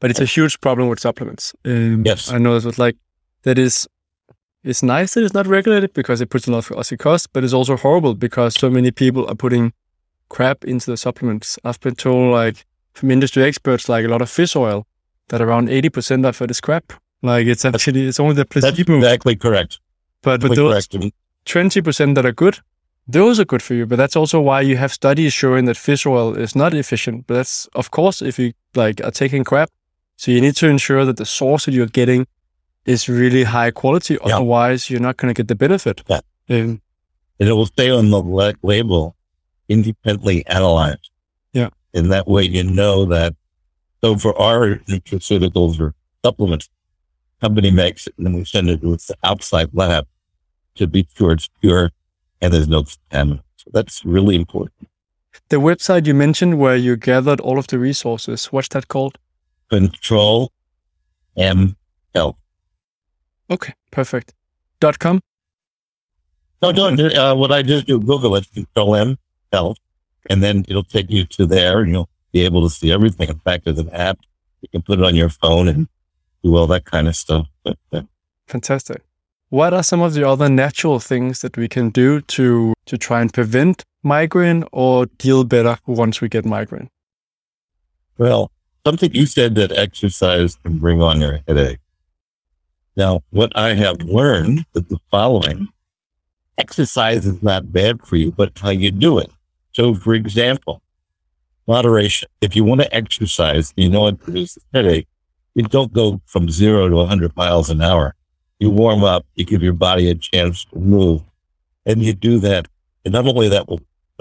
But 0.00 0.10
it's 0.10 0.24
a 0.28 0.30
huge 0.36 0.60
problem 0.60 0.88
with 0.88 1.00
supplements. 1.00 1.44
Um, 1.64 2.02
Yes. 2.10 2.30
I 2.30 2.38
know 2.38 2.54
this 2.54 2.64
was 2.64 2.78
like 2.86 2.96
that 3.46 3.58
is 3.58 3.88
it's 4.70 4.82
nice 4.82 5.14
that 5.14 5.24
it's 5.24 5.38
not 5.40 5.46
regulated 5.46 5.90
because 5.92 6.20
it 6.20 6.30
puts 6.30 6.46
a 6.48 6.50
lot 6.50 6.70
of 6.70 6.76
us 6.80 6.92
cost, 6.98 7.32
but 7.32 7.44
it's 7.44 7.56
also 7.58 7.76
horrible 7.76 8.14
because 8.14 8.52
so 8.54 8.68
many 8.70 8.90
people 8.90 9.22
are 9.30 9.38
putting 9.44 9.72
crap 10.28 10.64
into 10.64 10.86
the 10.90 10.96
supplements. 10.96 11.58
I've 11.64 11.80
been 11.80 11.94
told 11.94 12.32
like 12.32 12.64
from 12.94 13.10
industry 13.10 13.42
experts 13.44 13.88
like 13.88 14.04
a 14.04 14.08
lot 14.08 14.22
of 14.22 14.30
fish 14.30 14.56
oil 14.56 14.86
that 15.28 15.40
around 15.40 15.68
eighty 15.68 15.90
percent 15.90 16.24
of 16.24 16.40
it 16.40 16.50
is 16.50 16.60
crap. 16.60 16.92
Like 17.22 17.46
it's 17.46 17.64
actually 17.64 18.06
it's 18.06 18.20
only 18.20 18.34
the 18.34 18.44
That's 18.44 18.78
exactly 18.78 19.36
correct. 19.36 19.78
but 20.22 20.40
but 20.40 20.54
those 20.54 20.86
correct. 20.86 21.14
Twenty 21.44 21.82
percent 21.82 22.14
that 22.14 22.24
are 22.24 22.32
good, 22.32 22.58
those 23.06 23.38
are 23.38 23.44
good 23.44 23.62
for 23.62 23.74
you. 23.74 23.86
But 23.86 23.96
that's 23.96 24.16
also 24.16 24.40
why 24.40 24.60
you 24.62 24.76
have 24.76 24.92
studies 24.92 25.32
showing 25.32 25.66
that 25.66 25.76
fish 25.76 26.06
oil 26.06 26.34
is 26.34 26.56
not 26.56 26.72
efficient. 26.74 27.26
But 27.26 27.34
that's 27.34 27.66
of 27.74 27.90
course 27.90 28.22
if 28.22 28.38
you 28.38 28.52
like 28.74 29.02
are 29.04 29.10
taking 29.10 29.44
crap, 29.44 29.70
so 30.16 30.30
you 30.30 30.40
need 30.40 30.56
to 30.56 30.68
ensure 30.68 31.04
that 31.04 31.16
the 31.16 31.26
source 31.26 31.66
that 31.66 31.72
you're 31.74 31.86
getting 31.86 32.26
is 32.86 33.08
really 33.08 33.44
high 33.44 33.70
quality. 33.70 34.14
Yeah. 34.14 34.36
Otherwise, 34.36 34.90
you're 34.90 35.00
not 35.00 35.16
going 35.16 35.34
to 35.34 35.38
get 35.38 35.48
the 35.48 35.54
benefit. 35.54 36.02
Yeah. 36.06 36.20
Um, 36.50 36.80
and 37.40 37.48
it 37.48 37.52
will 37.52 37.66
stay 37.66 37.90
on 37.90 38.10
the 38.10 38.22
label 38.62 39.16
independently 39.68 40.46
analyzed. 40.46 41.10
And 41.94 42.12
that 42.12 42.26
way 42.28 42.42
you 42.42 42.64
know 42.64 43.06
that. 43.06 43.34
So 44.02 44.16
for 44.18 44.38
our 44.38 44.76
nutraceuticals 44.90 45.80
or 45.80 45.94
supplements, 46.24 46.68
company 47.40 47.70
makes 47.70 48.06
it 48.06 48.14
and 48.16 48.26
then 48.26 48.34
we 48.34 48.44
send 48.44 48.68
it 48.68 48.80
to 48.82 48.92
its 48.92 49.10
outside 49.22 49.70
lab 49.72 50.06
to 50.74 50.86
be 50.86 51.06
sure 51.16 51.32
it's 51.32 51.48
pure 51.60 51.90
and 52.40 52.52
there's 52.52 52.68
no 52.68 52.82
contaminants. 52.82 53.42
So 53.56 53.70
that's 53.72 54.04
really 54.04 54.34
important. 54.34 54.88
the 55.48 55.56
website 55.56 56.06
you 56.06 56.14
mentioned 56.14 56.58
where 56.58 56.76
you 56.76 56.96
gathered 56.96 57.40
all 57.40 57.58
of 57.58 57.66
the 57.68 57.78
resources, 57.78 58.46
what's 58.46 58.68
that 58.68 58.88
called? 58.88 59.18
Control 59.70 60.52
M 61.36 61.76
health. 62.14 62.36
Okay, 63.50 63.74
perfect. 63.90 64.34
Dot 64.80 64.98
com. 64.98 65.20
No, 66.62 66.72
don't. 66.72 66.98
Uh, 67.00 67.34
what 67.34 67.52
I 67.52 67.62
just 67.62 67.86
do, 67.86 68.00
Google 68.00 68.36
it, 68.36 68.46
Control 68.52 68.94
M 68.96 69.18
health, 69.52 69.78
and 70.30 70.42
then 70.42 70.64
it'll 70.68 70.84
take 70.84 71.10
you 71.10 71.24
to 71.26 71.46
there 71.46 71.80
and 71.80 71.92
you'll 71.92 72.08
be 72.32 72.44
able 72.44 72.62
to 72.62 72.74
see 72.74 72.92
everything. 72.92 73.28
In 73.28 73.38
fact, 73.38 73.64
there's 73.64 73.78
an 73.78 73.90
app. 73.90 74.18
You 74.62 74.68
can 74.68 74.82
put 74.82 74.98
it 74.98 75.04
on 75.04 75.14
your 75.14 75.28
phone 75.28 75.68
and 75.68 75.88
do 76.42 76.56
all 76.56 76.66
that 76.68 76.84
kind 76.84 77.08
of 77.08 77.16
stuff. 77.16 77.46
But 77.62 77.78
uh, 77.92 78.02
Fantastic. 78.46 79.02
What 79.50 79.72
are 79.72 79.82
some 79.82 80.00
of 80.00 80.14
the 80.14 80.26
other 80.28 80.48
natural 80.48 80.98
things 80.98 81.40
that 81.40 81.56
we 81.56 81.68
can 81.68 81.90
do 81.90 82.20
to 82.22 82.74
to 82.86 82.98
try 82.98 83.20
and 83.20 83.32
prevent 83.32 83.84
migraine 84.02 84.64
or 84.72 85.06
deal 85.06 85.44
better 85.44 85.78
once 85.86 86.20
we 86.20 86.28
get 86.28 86.44
migraine? 86.44 86.88
Well, 88.18 88.50
something 88.84 89.14
you 89.14 89.26
said 89.26 89.54
that 89.56 89.72
exercise 89.72 90.56
can 90.56 90.78
bring 90.78 91.02
on 91.02 91.20
your 91.20 91.40
headache. 91.46 91.78
Now, 92.96 93.22
what 93.30 93.56
I 93.56 93.74
have 93.74 94.02
learned 94.02 94.64
is 94.74 94.84
the 94.84 94.98
following. 95.10 95.68
Exercise 96.58 97.26
is 97.26 97.42
not 97.42 97.72
bad 97.72 98.06
for 98.06 98.16
you, 98.16 98.30
but 98.30 98.56
how 98.58 98.70
you 98.70 98.92
do 98.92 99.18
it. 99.18 99.30
So, 99.74 99.94
for 99.94 100.14
example, 100.14 100.82
moderation. 101.66 102.28
If 102.40 102.54
you 102.54 102.64
want 102.64 102.82
to 102.82 102.94
exercise, 102.94 103.72
you 103.76 103.88
know 103.88 104.06
it 104.06 104.20
produces 104.20 104.62
headache. 104.72 105.08
you 105.54 105.64
don't 105.64 105.92
go 105.92 106.20
from 106.26 106.50
zero 106.50 106.88
to 106.88 106.96
100 106.96 107.36
miles 107.36 107.70
an 107.70 107.82
hour. 107.82 108.14
You 108.58 108.70
warm 108.70 109.04
up, 109.04 109.26
you 109.34 109.44
give 109.44 109.62
your 109.62 109.72
body 109.72 110.08
a 110.08 110.14
chance 110.14 110.64
to 110.66 110.78
move, 110.78 111.22
and 111.84 112.02
you 112.02 112.12
do 112.12 112.38
that. 112.40 112.66
And 113.04 113.12
not 113.12 113.26
only 113.26 113.48
that 113.48 113.68
will 113.68 113.80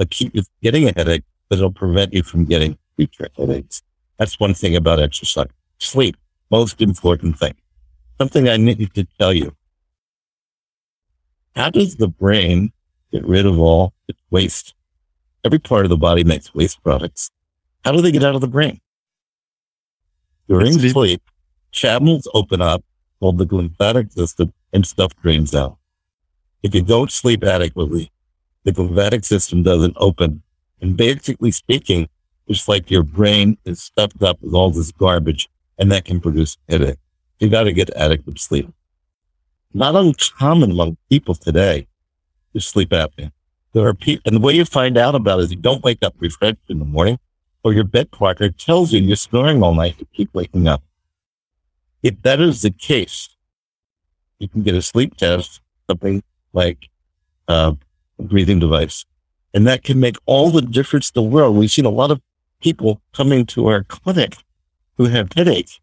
keep 0.09 0.35
you 0.35 0.41
from 0.41 0.53
getting 0.61 0.89
a 0.89 0.93
headache, 0.95 1.23
but 1.49 1.59
it'll 1.59 1.71
prevent 1.71 2.13
you 2.13 2.23
from 2.23 2.45
getting 2.45 2.77
future 2.97 3.29
headaches. 3.37 3.81
That's 4.17 4.39
one 4.39 4.53
thing 4.53 4.75
about 4.75 4.99
exercise. 4.99 5.47
Sleep, 5.79 6.17
most 6.49 6.81
important 6.81 7.37
thing. 7.37 7.55
Something 8.19 8.49
I 8.49 8.57
need 8.57 8.93
to 8.93 9.07
tell 9.19 9.33
you. 9.33 9.55
How 11.55 11.69
does 11.69 11.95
the 11.95 12.07
brain 12.07 12.73
get 13.11 13.25
rid 13.25 13.45
of 13.45 13.59
all 13.59 13.93
its 14.07 14.19
waste? 14.31 14.73
Every 15.43 15.59
part 15.59 15.85
of 15.85 15.89
the 15.89 15.97
body 15.97 16.23
makes 16.23 16.53
waste 16.55 16.81
products. 16.83 17.29
How 17.83 17.91
do 17.91 18.01
they 18.01 18.11
get 18.11 18.23
out 18.23 18.35
of 18.35 18.41
the 18.41 18.47
brain? 18.47 18.79
During 20.47 20.73
sleep. 20.79 21.21
channels 21.71 22.27
open 22.33 22.61
up 22.61 22.83
called 23.19 23.37
the 23.37 23.45
glymphatic 23.45 24.11
system 24.11 24.53
and 24.71 24.85
stuff 24.85 25.15
drains 25.21 25.55
out. 25.55 25.77
If 26.61 26.73
you 26.75 26.81
don't 26.81 27.11
sleep 27.11 27.43
adequately, 27.43 28.11
the 28.63 28.71
glymphatic 28.71 29.25
system 29.25 29.63
doesn't 29.63 29.95
open. 29.97 30.43
And 30.81 30.95
basically 30.95 31.51
speaking, 31.51 32.09
it's 32.47 32.67
like 32.67 32.91
your 32.91 33.03
brain 33.03 33.57
is 33.65 33.81
stuffed 33.81 34.21
up 34.23 34.41
with 34.41 34.53
all 34.53 34.71
this 34.71 34.91
garbage 34.91 35.49
and 35.77 35.91
that 35.91 36.05
can 36.05 36.19
produce 36.19 36.57
headache. 36.69 36.99
You 37.39 37.49
got 37.49 37.63
to 37.63 37.73
get 37.73 37.89
adequate 37.95 38.39
sleep. 38.39 38.69
Not 39.73 39.95
uncommon 39.95 40.71
among 40.71 40.97
people 41.09 41.35
today 41.35 41.87
is 42.53 42.65
sleep 42.65 42.89
apnea. 42.89 43.31
There 43.73 43.87
are 43.87 43.93
people, 43.93 44.21
and 44.25 44.35
the 44.35 44.45
way 44.45 44.53
you 44.53 44.65
find 44.65 44.97
out 44.97 45.15
about 45.15 45.39
it 45.39 45.43
is 45.43 45.51
you 45.51 45.57
don't 45.57 45.83
wake 45.83 46.03
up 46.03 46.13
refreshed 46.19 46.57
in 46.69 46.79
the 46.79 46.85
morning 46.85 47.19
or 47.63 47.73
your 47.73 47.83
bed 47.83 48.11
partner 48.11 48.49
tells 48.49 48.93
you 48.93 48.99
you're 48.99 49.15
snoring 49.15 49.63
all 49.63 49.73
night, 49.73 49.95
you 49.97 50.07
keep 50.13 50.33
waking 50.33 50.67
up. 50.67 50.83
If 52.03 52.21
that 52.21 52.39
is 52.39 52.61
the 52.61 52.71
case, 52.71 53.29
you 54.37 54.47
can 54.47 54.61
get 54.61 54.75
a 54.75 54.81
sleep 54.81 55.15
test, 55.15 55.61
something 55.89 56.21
like 56.51 56.89
uh, 57.47 57.73
a 58.19 58.23
breathing 58.23 58.59
device. 58.59 59.05
And 59.53 59.65
that 59.65 59.83
can 59.83 59.99
make 59.99 60.17
all 60.25 60.49
the 60.49 60.61
difference 60.61 61.09
in 61.09 61.23
the 61.23 61.29
world. 61.29 61.55
We've 61.55 61.71
seen 61.71 61.85
a 61.85 61.89
lot 61.89 62.11
of 62.11 62.21
people 62.61 63.01
coming 63.13 63.45
to 63.47 63.67
our 63.67 63.83
clinic 63.83 64.35
who 64.97 65.05
have 65.05 65.31
headaches. 65.33 65.79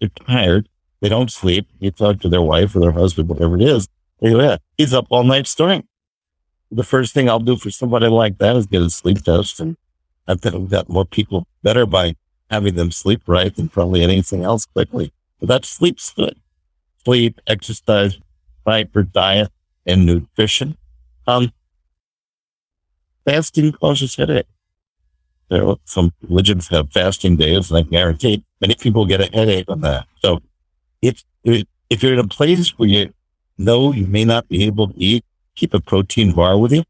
They're 0.00 0.10
tired. 0.26 0.68
They 1.00 1.08
don't 1.08 1.30
sleep. 1.30 1.68
You 1.78 1.90
talk 1.90 2.20
to 2.20 2.28
their 2.28 2.42
wife 2.42 2.74
or 2.74 2.80
their 2.80 2.92
husband, 2.92 3.28
whatever 3.28 3.56
it 3.56 3.62
is. 3.62 3.88
They 4.20 4.30
go, 4.30 4.40
yeah, 4.40 4.56
he's 4.76 4.94
up 4.94 5.06
all 5.10 5.24
night 5.24 5.46
snoring. 5.46 5.86
The 6.70 6.84
first 6.84 7.14
thing 7.14 7.28
I'll 7.28 7.38
do 7.38 7.56
for 7.56 7.70
somebody 7.70 8.08
like 8.08 8.38
that 8.38 8.56
is 8.56 8.66
get 8.66 8.82
a 8.82 8.90
sleep 8.90 9.22
test 9.22 9.60
and 9.60 9.76
I 10.26 10.34
think 10.34 10.54
we've 10.54 10.70
got 10.70 10.90
more 10.90 11.06
people 11.06 11.46
better 11.62 11.86
by 11.86 12.14
having 12.50 12.74
them 12.74 12.90
sleep 12.90 13.22
right 13.26 13.54
than 13.54 13.68
probably 13.68 14.02
anything 14.02 14.44
else 14.44 14.66
quickly. 14.66 15.12
But 15.40 15.48
that 15.48 15.64
sleep's 15.64 16.12
good. 16.12 16.36
Sleep, 17.04 17.40
exercise, 17.46 18.18
fiber 18.64 19.02
diet, 19.02 19.50
and 19.86 20.04
nutrition. 20.04 20.76
Um, 21.26 21.52
fasting 23.24 23.72
causes 23.72 24.16
headache. 24.16 24.46
There 25.48 25.66
are 25.66 25.76
some 25.84 26.12
religions 26.20 26.68
have 26.68 26.92
fasting 26.92 27.36
days, 27.36 27.70
and 27.70 27.78
I 27.78 27.82
guarantee 27.82 28.44
many 28.60 28.74
people 28.74 29.06
get 29.06 29.22
a 29.22 29.34
headache 29.34 29.70
on 29.70 29.80
that. 29.80 30.06
So 30.20 30.40
if 31.00 31.24
if 31.44 32.02
you're 32.02 32.12
in 32.12 32.18
a 32.18 32.28
place 32.28 32.78
where 32.78 32.88
you 32.88 33.14
know 33.56 33.92
you 33.92 34.06
may 34.06 34.26
not 34.26 34.46
be 34.48 34.64
able 34.64 34.88
to 34.88 34.98
eat, 34.98 35.24
keep 35.58 35.74
a 35.74 35.80
protein 35.80 36.32
bar 36.32 36.56
with 36.56 36.72
you. 36.72 36.84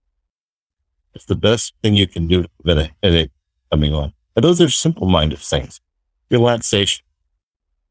It's 1.14 1.24
the 1.24 1.34
best 1.34 1.74
thing 1.82 1.94
you 1.94 2.06
can 2.06 2.28
do 2.28 2.42
to 2.42 2.48
prevent 2.60 2.88
a 2.88 2.92
headache 3.02 3.30
coming 3.72 3.94
on. 3.94 4.12
And 4.36 4.44
those 4.44 4.60
are 4.60 4.68
simple-minded 4.68 5.38
things. 5.38 5.80
Relaxation. 6.30 7.04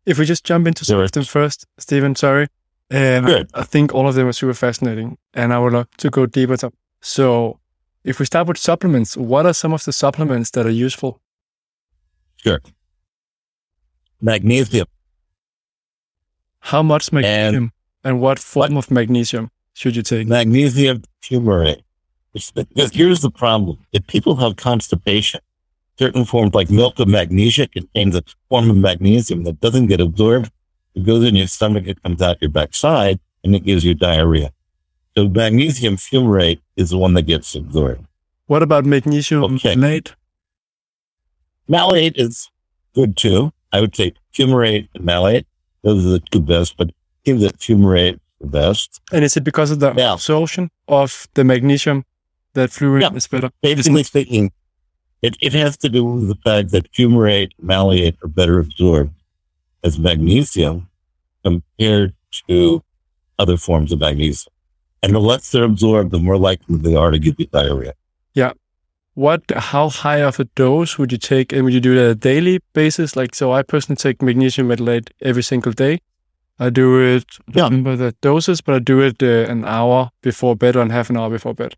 If 0.05 0.19
we 0.19 0.25
just 0.25 0.45
jump 0.45 0.67
into 0.67 0.85
them 0.85 1.23
first, 1.25 1.65
Stephen, 1.77 2.15
sorry. 2.15 2.47
Um, 2.91 3.25
Good. 3.25 3.49
I, 3.53 3.61
I 3.61 3.63
think 3.63 3.93
all 3.93 4.07
of 4.07 4.15
them 4.15 4.27
are 4.27 4.33
super 4.33 4.53
fascinating, 4.53 5.17
and 5.33 5.51
I 5.51 5.59
would 5.59 5.73
like 5.73 5.91
to 5.97 6.09
go 6.09 6.25
deeper. 6.25 6.55
To, 6.57 6.71
so, 7.01 7.59
if 8.05 8.19
we 8.19 8.25
start 8.25 8.47
with 8.47 8.57
supplements, 8.57 9.17
what 9.17 9.45
are 9.45 9.53
some 9.53 9.73
of 9.73 9.83
the 9.83 9.91
supplements 9.91 10.51
that 10.51 10.65
are 10.65 10.77
useful? 10.87 11.19
Sure. 12.37 12.61
Magnesium. 14.21 14.87
How 16.59 16.81
much 16.81 17.11
magnesium 17.11 17.63
and, 17.63 17.71
and 18.03 18.21
what 18.21 18.39
form 18.39 18.75
what? 18.75 18.85
of 18.85 18.91
magnesium 18.91 19.49
should 19.77 19.95
you 19.95 20.01
take? 20.01 20.27
Magnesium 20.27 21.03
fumarate. 21.21 21.83
Because 22.33 22.91
here's 22.91 23.21
the 23.21 23.29
problem. 23.29 23.77
If 23.93 24.07
people 24.07 24.35
have 24.37 24.55
constipation, 24.55 25.39
certain 25.99 26.25
forms 26.25 26.55
like 26.55 26.71
milk 26.71 26.97
of 26.97 27.07
magnesia 27.07 27.67
contains 27.67 28.15
a 28.15 28.23
form 28.49 28.71
of 28.71 28.77
magnesium 28.77 29.43
that 29.43 29.59
doesn't 29.59 29.85
get 29.85 30.01
absorbed. 30.01 30.51
It 30.95 31.05
goes 31.05 31.23
in 31.23 31.35
your 31.35 31.45
stomach, 31.45 31.85
it 31.85 32.01
comes 32.01 32.23
out 32.23 32.41
your 32.41 32.49
backside, 32.49 33.19
and 33.43 33.55
it 33.55 33.65
gives 33.65 33.85
you 33.85 33.93
diarrhea. 33.93 34.51
So 35.15 35.29
magnesium 35.29 35.97
fumarate 35.97 36.59
is 36.75 36.89
the 36.89 36.97
one 36.97 37.13
that 37.13 37.27
gets 37.27 37.53
absorbed. 37.53 38.03
What 38.47 38.63
about 38.63 38.83
magnesium 38.83 39.43
okay. 39.43 39.75
malate? 39.75 40.15
Malate 41.67 42.17
is 42.17 42.49
good 42.95 43.15
too. 43.15 43.53
I 43.71 43.81
would 43.81 43.95
say 43.95 44.13
fumarate 44.33 44.89
and 44.95 45.05
malate. 45.05 45.45
Those 45.83 46.03
are 46.03 46.09
the 46.09 46.19
two 46.19 46.39
best, 46.39 46.77
but 46.77 46.89
give 47.23 47.39
the 47.39 47.49
fumarate 47.49 48.19
best. 48.41 49.01
And 49.11 49.23
is 49.23 49.37
it 49.37 49.43
because 49.43 49.71
of 49.71 49.79
the 49.79 49.93
yeah. 49.93 50.13
absorption 50.13 50.69
of 50.87 51.27
the 51.33 51.43
magnesium 51.43 52.05
that 52.53 52.69
fluoride 52.69 53.01
yeah. 53.01 53.13
is 53.13 53.27
better. 53.27 53.49
Basically 53.61 54.03
speaking, 54.03 54.51
it, 55.21 55.35
it 55.41 55.53
has 55.53 55.77
to 55.77 55.89
do 55.89 56.03
with 56.05 56.27
the 56.27 56.35
fact 56.35 56.71
that 56.71 56.91
fumarate 56.93 57.51
and 57.57 57.67
malate 57.67 58.15
are 58.23 58.27
better 58.27 58.59
absorbed 58.59 59.13
as 59.83 59.97
magnesium 59.97 60.89
compared 61.43 62.13
to 62.47 62.83
other 63.39 63.57
forms 63.57 63.91
of 63.91 63.99
magnesium. 63.99 64.53
And 65.03 65.13
the 65.13 65.19
less 65.19 65.51
they're 65.51 65.63
absorbed, 65.63 66.11
the 66.11 66.19
more 66.19 66.37
likely 66.37 66.77
they 66.77 66.95
are 66.95 67.11
to 67.11 67.19
give 67.19 67.35
you 67.37 67.45
diarrhea. 67.47 67.93
Yeah. 68.33 68.53
What, 69.13 69.43
how 69.55 69.89
high 69.89 70.21
of 70.21 70.39
a 70.39 70.45
dose 70.55 70.97
would 70.97 71.11
you 71.11 71.17
take? 71.17 71.51
And 71.51 71.63
would 71.63 71.73
you 71.73 71.79
do 71.79 71.93
it 71.97 72.03
on 72.03 72.11
a 72.11 72.15
daily 72.15 72.59
basis? 72.73 73.15
Like, 73.15 73.33
so 73.33 73.51
I 73.51 73.63
personally 73.63 73.97
take 73.97 74.21
magnesium 74.21 74.67
malate 74.67 75.11
every 75.21 75.43
single 75.43 75.71
day. 75.71 75.99
I 76.59 76.69
do 76.69 76.99
it, 76.99 77.25
yeah. 77.53 77.65
remember 77.65 77.95
the 77.95 78.15
doses, 78.21 78.61
but 78.61 78.75
I 78.75 78.79
do 78.79 79.01
it 79.01 79.21
uh, 79.21 79.51
an 79.51 79.63
hour 79.65 80.09
before 80.21 80.55
bed 80.55 80.75
or 80.75 80.85
half 80.89 81.09
an 81.09 81.17
hour 81.17 81.29
before 81.29 81.53
bed. 81.53 81.75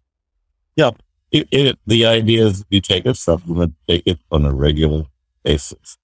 Yeah. 0.76 0.92
It, 1.32 1.48
it, 1.52 1.78
the 1.86 2.06
idea 2.06 2.46
is 2.48 2.66
you 2.70 2.82
take 2.82 3.06
a 3.06 3.14
supplement, 3.14 3.76
take 3.88 4.04
it 4.06 4.20
on 4.32 4.46
a 4.46 4.54
regular 4.54 5.06
basis. 5.44 5.98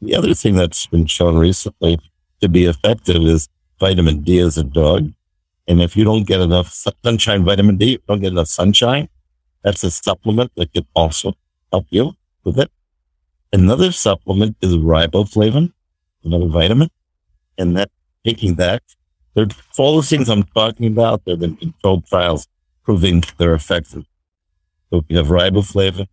The 0.00 0.14
other 0.14 0.34
thing 0.34 0.54
that's 0.54 0.86
been 0.86 1.06
shown 1.06 1.36
recently 1.36 1.98
to 2.40 2.48
be 2.48 2.66
effective 2.66 3.22
is 3.22 3.48
vitamin 3.78 4.22
D 4.22 4.38
as 4.38 4.58
a 4.58 4.64
dog. 4.64 5.12
And 5.66 5.80
if 5.80 5.96
you 5.96 6.04
don't 6.04 6.26
get 6.26 6.40
enough 6.40 6.72
sunshine 7.02 7.44
vitamin 7.44 7.78
D, 7.78 8.00
don't 8.06 8.20
get 8.20 8.32
enough 8.32 8.48
sunshine, 8.48 9.08
that's 9.62 9.84
a 9.84 9.90
supplement 9.90 10.52
that 10.56 10.72
can 10.72 10.86
also 10.94 11.34
help 11.72 11.86
you 11.90 12.14
with 12.44 12.58
it. 12.58 12.70
Another 13.52 13.92
supplement 13.92 14.56
is 14.60 14.76
riboflavin, 14.76 15.72
another 16.24 16.46
vitamin. 16.46 16.90
And 17.58 17.76
that 17.76 17.90
taking 18.24 18.54
that, 18.56 18.82
there 19.34 19.46
all 19.78 19.96
the 19.96 20.06
things 20.06 20.28
I'm 20.28 20.42
talking 20.42 20.86
about, 20.86 21.24
there 21.24 21.32
have 21.32 21.40
been 21.40 21.56
controlled 21.56 22.06
trials 22.06 22.46
proving 22.84 23.22
they're 23.38 23.54
effective. 23.54 24.04
So 24.90 25.04
you 25.08 25.18
have 25.18 25.28
riboflavin, 25.28 26.06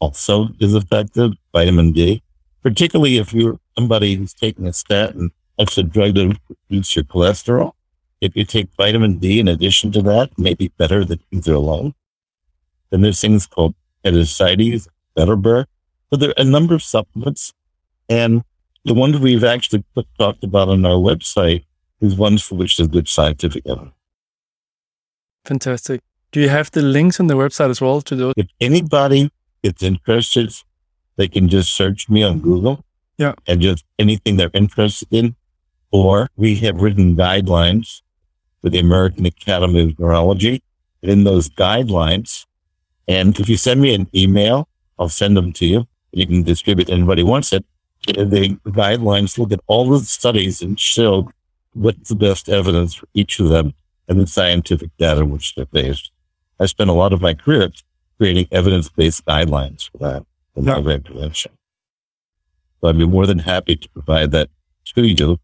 also 0.00 0.48
is 0.60 0.74
effective, 0.74 1.32
vitamin 1.52 1.92
D, 1.92 2.22
particularly 2.62 3.18
if 3.18 3.32
you're 3.32 3.58
somebody 3.76 4.14
who's 4.14 4.32
taking 4.32 4.66
a 4.66 4.72
statin, 4.72 5.30
that's 5.58 5.76
a 5.76 5.82
drug 5.82 6.14
to 6.14 6.38
reduce 6.70 6.96
your 6.96 7.04
cholesterol. 7.04 7.72
If 8.20 8.34
you 8.34 8.44
take 8.44 8.68
vitamin 8.76 9.18
D 9.18 9.40
in 9.40 9.48
addition 9.48 9.92
to 9.92 10.02
that, 10.02 10.30
maybe 10.38 10.72
better 10.78 11.04
than 11.04 11.20
either 11.30 11.54
alone. 11.54 11.94
Then 12.90 13.02
there's 13.02 13.20
things 13.20 13.46
called 13.46 13.74
Petasites, 14.04 14.88
butterbur. 15.16 15.66
So 16.10 16.16
there 16.16 16.30
are 16.30 16.34
a 16.38 16.44
number 16.44 16.74
of 16.74 16.82
supplements. 16.82 17.52
And 18.08 18.42
the 18.88 18.94
ones 18.94 19.18
we've 19.18 19.44
actually 19.44 19.84
talked 20.18 20.42
about 20.42 20.68
on 20.68 20.84
our 20.84 20.92
website 20.92 21.64
is 22.00 22.16
ones 22.16 22.42
for 22.42 22.56
which 22.56 22.76
there's 22.76 22.88
good 22.88 23.08
scientific 23.08 23.66
evidence. 23.66 23.94
Fantastic. 25.44 26.00
Do 26.32 26.40
you 26.40 26.48
have 26.48 26.70
the 26.70 26.82
links 26.82 27.20
on 27.20 27.26
the 27.26 27.34
website 27.34 27.70
as 27.70 27.80
well 27.80 28.00
to 28.02 28.16
those? 28.16 28.34
If 28.36 28.48
anybody 28.60 29.30
is 29.62 29.82
interested, 29.82 30.54
they 31.16 31.28
can 31.28 31.48
just 31.48 31.74
search 31.74 32.08
me 32.08 32.22
on 32.22 32.40
Google. 32.40 32.84
Yeah. 33.16 33.34
And 33.46 33.60
just 33.60 33.84
anything 33.98 34.36
they're 34.36 34.50
interested 34.54 35.08
in. 35.10 35.36
Or 35.90 36.28
we 36.36 36.56
have 36.56 36.80
written 36.80 37.16
guidelines 37.16 38.02
for 38.60 38.68
the 38.68 38.78
American 38.78 39.26
Academy 39.26 39.84
of 39.84 39.98
Neurology. 39.98 40.62
And 41.02 41.10
in 41.10 41.24
those 41.24 41.48
guidelines, 41.48 42.44
and 43.06 43.38
if 43.40 43.48
you 43.48 43.56
send 43.56 43.80
me 43.80 43.94
an 43.94 44.08
email, 44.14 44.68
I'll 44.98 45.08
send 45.08 45.36
them 45.36 45.52
to 45.54 45.66
you. 45.66 45.86
You 46.12 46.26
can 46.26 46.42
distribute 46.42 46.90
anybody 46.90 47.22
wants 47.22 47.52
it. 47.52 47.64
The 48.06 48.58
guidelines 48.66 49.38
look 49.38 49.52
at 49.52 49.60
all 49.66 49.88
the 49.88 50.00
studies 50.00 50.62
and 50.62 50.78
show 50.78 51.30
what's 51.74 52.08
the 52.08 52.14
best 52.14 52.48
evidence 52.48 52.94
for 52.94 53.06
each 53.14 53.38
of 53.40 53.48
them 53.48 53.74
and 54.08 54.18
the 54.18 54.26
scientific 54.26 54.90
data 54.98 55.24
which 55.24 55.54
they're 55.54 55.66
based. 55.66 56.10
I 56.58 56.66
spent 56.66 56.90
a 56.90 56.94
lot 56.94 57.12
of 57.12 57.20
my 57.20 57.34
career 57.34 57.70
creating 58.16 58.48
evidence-based 58.50 59.24
guidelines 59.26 59.90
for 59.90 59.98
that 59.98 60.26
in 60.56 60.64
yeah. 60.64 60.80
prevention. 60.80 61.52
So 62.80 62.88
I'd 62.88 62.98
be 62.98 63.06
more 63.06 63.26
than 63.26 63.38
happy 63.38 63.76
to 63.76 63.88
provide 63.90 64.30
that 64.32 64.50
to 64.94 65.06
you 65.06 65.38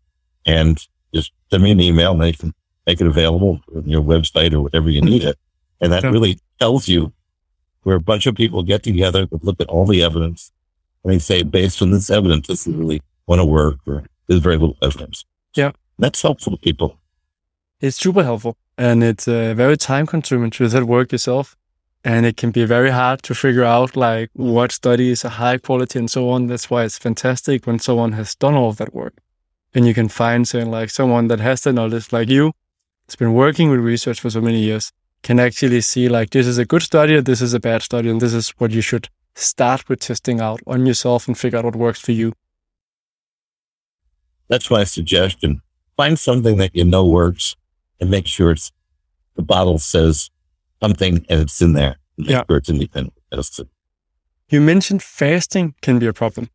and 0.47 0.85
just 1.15 1.33
send 1.51 1.63
me 1.63 1.71
an 1.71 1.81
email 1.81 2.13
and 2.13 2.23
they 2.23 2.33
can 2.33 2.55
make 2.87 3.01
it 3.01 3.07
available 3.07 3.61
on 3.75 3.89
your 3.89 4.03
website 4.03 4.53
or 4.53 4.61
whatever 4.61 4.91
you 4.91 5.01
need 5.01 5.25
it. 5.25 5.39
And 5.81 5.93
that 5.93 6.05
Yeah. 6.05 6.11
really 6.11 6.39
tells 6.59 6.89
you 6.89 7.13
where 7.83 7.97
a 7.97 8.01
bunch 8.01 8.27
of 8.27 8.35
people 8.35 8.63
get 8.63 8.83
together 8.83 9.27
to 9.27 9.41
look 9.43 9.61
at 9.61 9.69
all 9.69 9.87
the 9.87 10.03
evidence 10.03 10.51
and 11.05 11.13
they 11.13 11.19
say, 11.19 11.43
based 11.43 11.83
on 11.83 11.91
this 11.91 12.11
evidence, 12.11 12.49
this 12.49 12.67
is 12.67 12.75
really 12.75 13.01
going 13.29 13.39
to 13.39 13.45
work 13.45 13.79
or 13.87 14.05
there's 14.27 14.41
very 14.41 14.57
little 14.57 14.77
evidence. 14.83 15.25
Yeah. 15.55 15.73
That's 15.99 16.23
helpful 16.23 16.57
to 16.57 16.59
people. 16.59 16.99
It's 17.81 17.97
super 17.97 18.25
helpful 18.25 18.57
and 18.79 19.05
it's 19.05 19.29
uh, 19.29 19.55
very 19.55 19.77
time 19.77 20.07
consuming 20.07 20.51
to 20.53 20.65
do 20.65 20.69
that 20.69 20.85
work 20.85 21.13
yourself. 21.13 21.57
And 22.07 22.27
it 22.27 22.37
can 22.37 22.51
be 22.51 22.67
very 22.67 22.91
hard 22.91 23.23
to 23.23 23.35
figure 23.35 23.65
out 23.65 23.97
like 23.97 24.31
what 24.35 24.73
studies 24.73 25.25
are 25.25 25.31
high 25.31 25.59
quality 25.59 25.99
and 25.99 26.11
so 26.11 26.29
on. 26.31 26.49
That's 26.49 26.69
why 26.69 26.85
it's 26.85 26.99
fantastic 26.99 27.67
when 27.67 27.79
someone 27.79 28.13
has 28.13 28.35
done 28.35 28.55
all 28.55 28.69
of 28.69 28.77
that 28.77 28.95
work. 28.95 29.15
And 29.75 29.87
you 29.87 29.95
can 29.95 30.09
find 30.09 30.47
saying 30.47 30.71
like 30.71 30.91
someone 30.91 31.29
that 31.29 31.41
has 31.41 31.63
the 31.63 31.73
knowledge 31.73 32.13
like 32.13 32.29
you, 32.29 32.53
has 33.09 33.17
been 33.17 33.33
working 33.33 33.71
with 33.71 33.81
research 33.81 34.21
for 34.21 34.31
so 34.31 34.41
many 34.41 34.61
years, 34.61 34.93
can 35.23 35.41
actually 35.41 35.81
see 35.81 36.09
like 36.09 36.31
this 36.31 36.47
is 36.47 36.59
a 36.59 36.67
good 36.67 36.83
study 36.83 37.15
or 37.15 37.23
this 37.23 37.41
is 37.41 37.55
a 37.55 37.61
bad 37.61 37.83
study 37.83 38.11
and 38.11 38.21
this 38.21 38.35
is 38.35 38.51
what 38.59 38.71
you 38.71 38.83
should 38.83 39.09
start 39.35 39.89
with 39.89 40.01
testing 40.01 40.41
out 40.41 40.61
on 40.67 40.87
yourself 40.87 41.27
and 41.29 41.37
figure 41.39 41.59
out 41.59 41.65
what 41.65 41.77
works 41.77 42.01
for 42.01 42.13
you. 42.13 42.33
That's 44.49 44.71
my 44.71 44.85
suggestion. 44.85 45.61
Find 45.97 46.19
something 46.19 46.57
that 46.59 46.75
you 46.75 46.85
know 46.85 47.07
works 47.07 47.57
and 48.01 48.11
make 48.11 48.27
sure 48.27 48.51
it's 48.51 48.73
the 49.37 49.43
bottle 49.43 49.79
says 49.79 50.31
something 50.83 51.25
and 51.29 51.41
it's 51.41 51.61
in 51.63 51.73
there. 51.73 51.97
Make 52.17 52.31
Yeah. 52.31 52.43
sure 52.49 52.59
it's 52.59 52.69
independent 52.69 53.15
medicine. 53.31 53.69
You 54.49 54.61
mentioned 54.61 55.03
fasting 55.03 55.75
can 55.83 55.99
be 55.99 56.07
a 56.07 56.13
problem. 56.13 56.51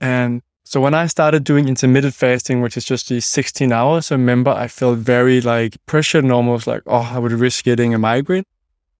And 0.00 0.42
so 0.64 0.80
when 0.80 0.94
I 0.94 1.06
started 1.06 1.44
doing 1.44 1.68
intermittent 1.68 2.14
fasting, 2.14 2.62
which 2.62 2.76
is 2.76 2.84
just 2.84 3.08
these 3.08 3.26
16 3.26 3.70
hours, 3.70 4.10
I 4.10 4.14
remember 4.14 4.50
I 4.50 4.66
felt 4.66 4.98
very 4.98 5.40
like 5.40 5.76
pressured 5.86 6.24
and 6.24 6.32
almost 6.32 6.66
like, 6.66 6.82
oh, 6.86 7.10
I 7.14 7.18
would 7.18 7.32
risk 7.32 7.64
getting 7.64 7.94
a 7.94 7.98
migraine. 7.98 8.44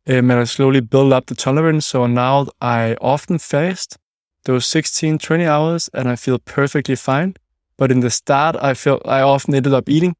Um, 0.07 0.31
and 0.31 0.41
I 0.41 0.45
slowly 0.45 0.81
build 0.81 1.13
up 1.13 1.27
the 1.27 1.35
tolerance. 1.35 1.87
So 1.87 2.07
now 2.07 2.49
I 2.61 2.97
often 3.01 3.39
fast 3.39 3.97
those 4.45 4.67
16, 4.67 5.19
20 5.19 5.45
hours 5.47 5.89
and 5.95 6.09
I 6.09 6.17
feel 6.17 6.39
perfectly 6.39 6.97
fine. 6.97 7.35
But 7.77 7.91
in 7.91 8.01
the 8.01 8.11
start, 8.11 8.57
I 8.57 8.75
felt 8.75 9.03
I 9.07 9.23
often 9.23 9.55
ended 9.55 9.73
up 9.73 9.89
eating 9.89 10.15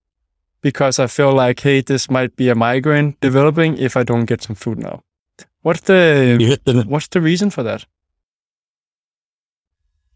because 0.61 0.99
I 0.99 1.07
feel 1.07 1.33
like, 1.33 1.61
hey, 1.61 1.83
this 1.83 2.11
might 2.11 2.35
be 2.37 2.49
a 2.49 2.55
migraine 2.55 3.17
developing 3.21 3.77
if 3.79 3.97
I 3.97 4.03
don't 4.03 4.25
get 4.25 4.43
some 4.43 4.57
food 4.57 4.79
now. 4.79 5.03
What's 5.63 5.81
the 5.81 6.59
the, 6.65 6.85
what's 6.87 7.09
the 7.09 7.21
reason 7.21 7.51
for 7.51 7.63
that? 7.63 7.87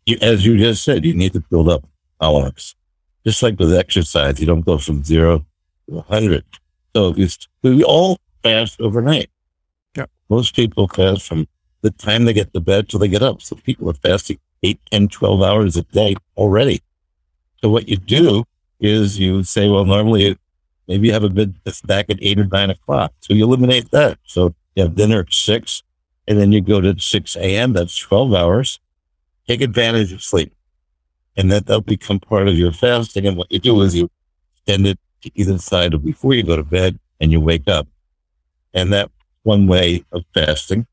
you, 0.08 0.16
as 0.22 0.44
you 0.44 0.56
just 0.56 0.82
said, 0.82 1.04
you 1.04 1.14
need 1.14 1.34
to 1.34 1.40
build 1.40 1.68
up 1.68 1.84
tolerance. 2.20 2.74
Just 3.26 3.42
like 3.42 3.58
with 3.58 3.74
exercise, 3.74 4.40
you 4.40 4.46
don't 4.46 4.64
go 4.64 4.78
from 4.78 5.04
zero 5.04 5.44
to 5.88 5.98
a 5.98 6.02
hundred. 6.02 6.44
So 6.96 7.14
we 7.62 7.84
all 7.84 8.18
fast 8.42 8.80
overnight. 8.80 9.30
Most 10.28 10.54
people 10.54 10.88
fast 10.88 11.26
from 11.26 11.46
the 11.82 11.90
time 11.90 12.24
they 12.24 12.32
get 12.32 12.52
to 12.52 12.60
bed 12.60 12.88
till 12.88 13.00
they 13.00 13.08
get 13.08 13.22
up. 13.22 13.42
So 13.42 13.56
people 13.56 13.88
are 13.90 13.94
fasting 13.94 14.38
8, 14.62 14.80
10, 14.90 15.08
12 15.08 15.42
hours 15.42 15.76
a 15.76 15.82
day 15.82 16.16
already. 16.36 16.82
So 17.62 17.68
what 17.70 17.88
you 17.88 17.96
do 17.96 18.44
is 18.80 19.18
you 19.18 19.42
say, 19.42 19.68
well, 19.68 19.84
normally 19.84 20.36
maybe 20.86 21.08
you 21.08 21.12
have 21.12 21.24
a 21.24 21.30
bit 21.30 21.50
back 21.84 22.10
at 22.10 22.18
eight 22.20 22.38
or 22.38 22.44
nine 22.44 22.70
o'clock. 22.70 23.12
So 23.20 23.34
you 23.34 23.44
eliminate 23.44 23.90
that. 23.90 24.18
So 24.24 24.54
you 24.74 24.84
have 24.84 24.94
dinner 24.94 25.20
at 25.20 25.32
six 25.32 25.82
and 26.26 26.38
then 26.38 26.52
you 26.52 26.60
go 26.60 26.80
to 26.80 26.98
6 26.98 27.36
a.m. 27.36 27.72
That's 27.72 27.98
12 27.98 28.34
hours 28.34 28.80
take 29.48 29.62
advantage 29.62 30.12
of 30.12 30.22
sleep. 30.22 30.52
And 31.36 31.50
that 31.50 31.66
that'll 31.66 31.80
become 31.82 32.20
part 32.20 32.48
of 32.48 32.58
your 32.58 32.72
fasting. 32.72 33.26
And 33.26 33.36
what 33.36 33.50
you 33.50 33.58
do 33.58 33.80
is 33.82 33.94
you 33.94 34.10
extend 34.56 34.86
it 34.86 34.98
to 35.22 35.30
either 35.34 35.58
side 35.58 35.94
of 35.94 36.04
before 36.04 36.34
you 36.34 36.42
go 36.42 36.56
to 36.56 36.62
bed 36.62 36.98
and 37.20 37.32
you 37.32 37.40
wake 37.40 37.66
up. 37.66 37.88
And 38.74 38.92
that 38.92 39.10
one 39.52 39.66
way 39.74 40.04
of 40.12 40.20
fasting 40.34 40.86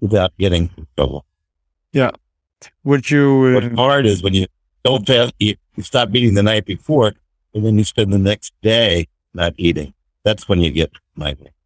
without 0.00 0.32
getting 0.38 0.64
in 0.76 0.86
trouble. 0.96 1.24
Yeah. 1.92 2.10
Would 2.84 3.04
you? 3.10 3.24
What's 3.54 3.66
Uh, 3.66 3.76
hard 3.76 4.04
is 4.12 4.22
when 4.22 4.34
you 4.34 4.46
don't 4.88 5.06
fast, 5.06 5.32
you, 5.38 5.54
you 5.76 5.82
stop 5.82 6.08
eating 6.16 6.34
the 6.34 6.42
night 6.52 6.64
before 6.74 7.12
and 7.54 7.64
then 7.64 7.78
you 7.78 7.84
spend 7.84 8.12
the 8.12 8.18
next 8.32 8.52
day 8.62 9.06
not 9.32 9.52
eating. 9.56 9.94
That's 10.24 10.48
when 10.48 10.60
you 10.60 10.70
get 10.80 10.90
migraine. 11.14 11.56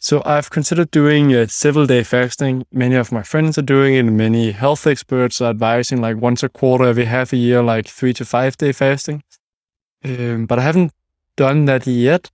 so 0.00 0.22
I've 0.24 0.50
considered 0.50 0.90
doing 0.92 1.34
a 1.34 1.48
several 1.48 1.86
day 1.86 2.04
fasting. 2.04 2.64
Many 2.70 2.94
of 2.94 3.10
my 3.10 3.24
friends 3.24 3.58
are 3.58 3.66
doing 3.76 3.94
it, 3.94 4.06
and 4.06 4.16
many 4.16 4.52
health 4.52 4.86
experts 4.86 5.40
are 5.40 5.50
advising 5.50 6.00
like 6.00 6.16
once 6.22 6.44
a 6.44 6.48
quarter, 6.48 6.84
every 6.84 7.06
half 7.06 7.32
a 7.32 7.36
year, 7.36 7.62
like 7.62 7.88
three 7.88 8.12
to 8.14 8.24
five 8.24 8.56
day 8.56 8.72
fasting. 8.72 9.22
Um, 10.04 10.46
but 10.46 10.58
I 10.58 10.62
haven't 10.62 10.92
done 11.36 11.64
that 11.64 11.84
yet. 11.86 12.30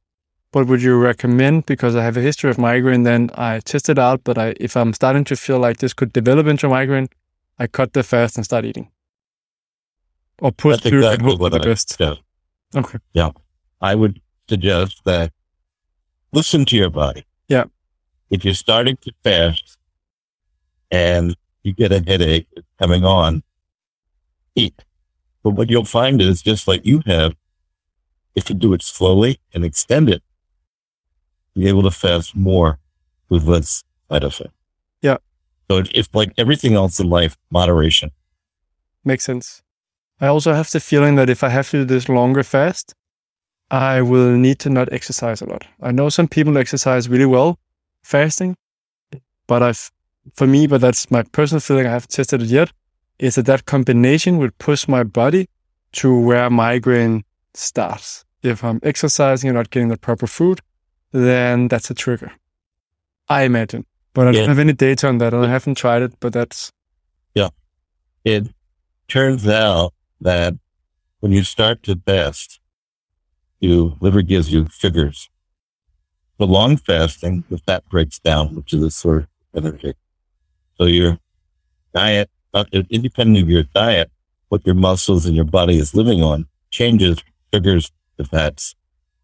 What 0.55 0.69
would 0.69 0.83
you 0.83 0.97
recommend? 0.97 1.67
Because 1.67 1.97
I 1.97 2.05
have 2.05 2.17
a 2.17 2.21
history 2.21 2.49
of 2.49 2.59
migraine, 2.59 3.03
then 3.03 3.29
I 3.35 3.59
test 3.59 3.89
it 3.89 3.99
out. 3.99 4.23
But 4.23 4.39
I, 4.39 4.55
if 4.61 4.77
I'm 4.77 4.93
starting 4.93 5.25
to 5.25 5.35
feel 5.35 5.59
like 5.59 5.79
this 5.79 5.93
could 5.93 6.13
develop 6.13 6.47
into 6.47 6.69
migraine, 6.69 7.09
I 7.59 7.67
cut 7.67 7.93
the 7.93 8.05
fast 8.05 8.37
and 8.37 8.45
start 8.45 8.65
eating. 8.65 8.89
Or 10.39 10.53
put 10.53 10.71
That's 10.71 10.89
through 10.89 10.99
exactly 10.99 11.31
hope 11.33 11.41
what 11.41 11.53
the 11.53 11.61
I 11.61 11.65
best. 11.65 11.89
suggest. 11.91 12.21
Okay. 12.77 12.99
Yeah. 13.15 13.31
I 13.81 13.97
would 13.97 14.21
suggest 14.49 15.03
that 15.05 15.33
listen 16.33 16.65
to 16.67 16.77
your 16.77 16.91
body. 16.91 17.27
Yeah. 17.49 17.65
If 18.31 18.45
you're 18.45 18.55
starting 18.55 18.97
to 18.99 19.13
fast 19.25 19.77
and 20.93 21.35
you 21.65 21.73
get 21.73 21.91
a 21.91 22.01
headache 22.07 22.47
coming 22.79 23.05
on, 23.05 23.43
eat. 24.55 24.85
But 25.43 25.51
what 25.51 25.69
you'll 25.69 25.85
find 25.85 26.23
is 26.23 26.43
just 26.43 26.69
like 26.69 26.87
you 26.87 27.03
have, 27.07 27.35
if 28.37 28.49
you 28.49 28.55
do 28.55 28.73
it 28.73 28.83
slowly 28.83 29.41
and 29.53 29.65
extend 29.65 30.09
it, 30.09 30.23
you're 31.55 31.69
able 31.69 31.83
to 31.83 31.91
fast 31.91 32.35
more 32.37 32.79
with 33.29 33.45
less 33.45 33.83
side 34.11 34.25
effect. 34.25 34.51
Yeah. 35.03 35.17
So 35.71 35.83
if 35.95 36.09
like 36.15 36.33
everything 36.37 36.75
else 36.75 37.01
in 37.01 37.09
life, 37.09 37.37
moderation. 37.51 38.11
Makes 39.05 39.25
sense. 39.25 39.63
I 40.21 40.29
also 40.29 40.53
have 40.53 40.71
the 40.71 40.81
feeling 40.81 41.17
that 41.17 41.29
if 41.29 41.43
I 41.43 41.49
have 41.49 41.71
to 41.71 41.79
do 41.79 41.85
this 41.85 42.09
longer 42.09 42.43
fast, 42.43 42.95
I 43.71 44.03
will 44.03 44.37
need 44.37 44.59
to 44.61 44.71
not 44.71 44.93
exercise 44.93 45.41
a 45.43 45.47
lot. 45.47 45.67
I 45.83 45.91
know 45.91 46.09
some 46.09 46.29
people 46.29 46.57
exercise 46.59 47.09
really 47.09 47.27
well 47.27 47.59
fasting, 48.03 48.57
but 49.47 49.63
I've, 49.63 49.91
for 50.35 50.47
me, 50.47 50.67
but 50.67 50.81
that's 50.81 51.11
my 51.11 51.23
personal 51.23 51.61
feeling, 51.61 51.87
I 51.87 51.91
haven't 51.91 52.11
tested 52.11 52.43
it 52.43 52.49
yet, 52.49 52.71
is 53.19 53.35
that 53.35 53.47
that 53.47 53.67
combination 53.67 54.39
would 54.39 54.57
push 54.59 54.87
my 54.87 55.03
body 55.03 55.49
to 55.93 56.19
where 56.19 56.51
migraine 56.51 57.25
starts. 57.55 58.25
If 58.43 58.63
I'm 58.63 58.81
exercising 58.83 59.49
and 59.49 59.57
not 59.57 59.71
getting 59.71 59.89
the 59.89 59.97
proper 59.97 60.27
food, 60.27 60.61
then 61.15 61.69
that's 61.69 61.91
a 61.91 61.95
trigger. 61.95 62.33
I 63.29 63.43
imagine. 63.45 63.87
But 64.15 64.29
I 64.29 64.33
don't 64.33 64.49
have 64.49 64.59
any 64.59 64.73
data 64.73 65.09
on 65.09 65.19
that 65.19 65.33
I 65.33 65.49
haven't 65.49 65.77
tried 65.77 66.03
it, 66.03 66.13
but 66.21 66.33
that's, 66.33 66.71
Yeah. 67.35 67.49
it 68.25 68.49
turns 69.09 69.47
out 69.49 69.95
that 70.21 70.55
when 71.21 71.33
you 71.33 71.43
start 71.45 71.83
to 71.85 71.97
fast, 72.05 72.61
your 73.61 73.97
liver 74.01 74.23
gives 74.23 74.53
you 74.53 74.67
sugars. 74.71 75.31
For 76.37 76.47
long 76.47 76.77
fasting, 76.77 77.45
the 77.49 77.59
fat 77.59 77.89
breaks 77.89 78.19
down, 78.19 78.55
which 78.57 78.73
is 78.73 78.83
a 78.83 78.91
source 78.91 79.27
of 79.53 79.65
energy. 79.65 79.95
So 80.77 80.85
your 80.85 81.19
diet, 81.95 82.31
uh, 82.53 82.65
independent 82.91 83.43
of 83.45 83.49
your 83.49 83.63
diet, 83.63 84.11
what 84.49 84.67
your 84.67 84.75
muscles 84.75 85.27
and 85.27 85.35
your 85.35 85.45
body 85.45 85.79
is 85.79 85.95
living 85.95 86.23
on 86.23 86.47
changes 86.71 87.19
sugars 87.53 87.91
to 88.19 88.25
fats. 88.25 88.75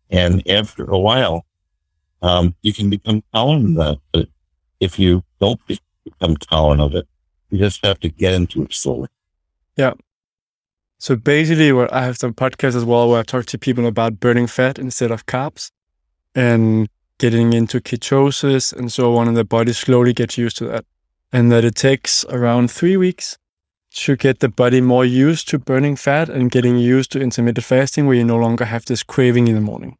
And 0.08 0.46
after 0.48 0.84
a 0.84 0.98
while, 0.98 1.44
um, 2.22 2.54
you 2.62 2.72
can 2.72 2.90
become 2.90 3.22
tolerant 3.32 3.70
of 3.70 3.74
that. 3.76 3.98
But 4.12 4.28
if 4.80 4.98
you 4.98 5.24
don't 5.40 5.64
be- 5.66 5.80
become 6.04 6.36
tolerant 6.36 6.80
of 6.80 6.94
it, 6.94 7.06
you 7.50 7.58
just 7.58 7.84
have 7.84 8.00
to 8.00 8.08
get 8.08 8.34
into 8.34 8.62
it 8.62 8.72
slowly. 8.72 9.08
Yeah. 9.76 9.94
So 10.98 11.16
basically, 11.16 11.72
what 11.72 11.92
I 11.92 12.04
have 12.04 12.18
some 12.18 12.34
podcasts 12.34 12.76
as 12.76 12.84
well 12.84 13.08
where 13.08 13.20
I 13.20 13.22
talk 13.22 13.46
to 13.46 13.58
people 13.58 13.86
about 13.86 14.20
burning 14.20 14.46
fat 14.46 14.78
instead 14.78 15.10
of 15.10 15.26
carbs 15.26 15.70
and 16.34 16.88
getting 17.18 17.52
into 17.52 17.80
ketosis 17.80 18.72
and 18.72 18.92
so 18.92 19.16
on, 19.16 19.28
and 19.28 19.36
the 19.36 19.44
body 19.44 19.72
slowly 19.72 20.12
gets 20.12 20.36
used 20.36 20.58
to 20.58 20.66
that. 20.66 20.84
And 21.32 21.50
that 21.52 21.64
it 21.64 21.76
takes 21.76 22.24
around 22.26 22.70
three 22.70 22.96
weeks 22.96 23.38
to 23.92 24.16
get 24.16 24.40
the 24.40 24.48
body 24.48 24.80
more 24.80 25.04
used 25.04 25.48
to 25.48 25.58
burning 25.58 25.96
fat 25.96 26.28
and 26.28 26.50
getting 26.50 26.76
used 26.76 27.12
to 27.12 27.20
intermittent 27.20 27.64
fasting 27.64 28.06
where 28.06 28.16
you 28.16 28.24
no 28.24 28.36
longer 28.36 28.64
have 28.64 28.84
this 28.84 29.02
craving 29.02 29.48
in 29.48 29.54
the 29.54 29.60
morning. 29.60 29.96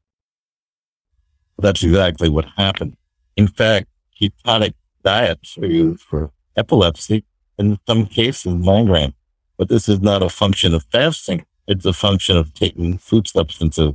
That's 1.60 1.82
exactly 1.82 2.28
what 2.28 2.46
happened. 2.56 2.96
In 3.36 3.48
fact, 3.48 3.86
ketonic 4.20 4.74
diets 5.04 5.56
are 5.58 5.66
used 5.66 6.02
for 6.02 6.30
epilepsy 6.56 7.24
in 7.58 7.78
some 7.86 8.06
cases 8.06 8.54
migraine. 8.54 9.14
But 9.56 9.68
this 9.68 9.88
is 9.88 10.00
not 10.00 10.22
a 10.22 10.28
function 10.28 10.74
of 10.74 10.84
fasting. 10.90 11.44
It's 11.66 11.84
a 11.84 11.92
function 11.92 12.36
of 12.36 12.54
taking 12.54 12.98
food 12.98 13.28
substances 13.28 13.92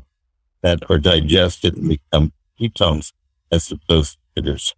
that 0.62 0.90
are 0.90 1.00
digested 1.00 1.76
and 1.78 1.90
become 1.90 2.32
ketones 2.60 3.12
as 3.52 3.72
opposed 3.72 4.18
to 4.36 4.42
sugars. 4.42 4.74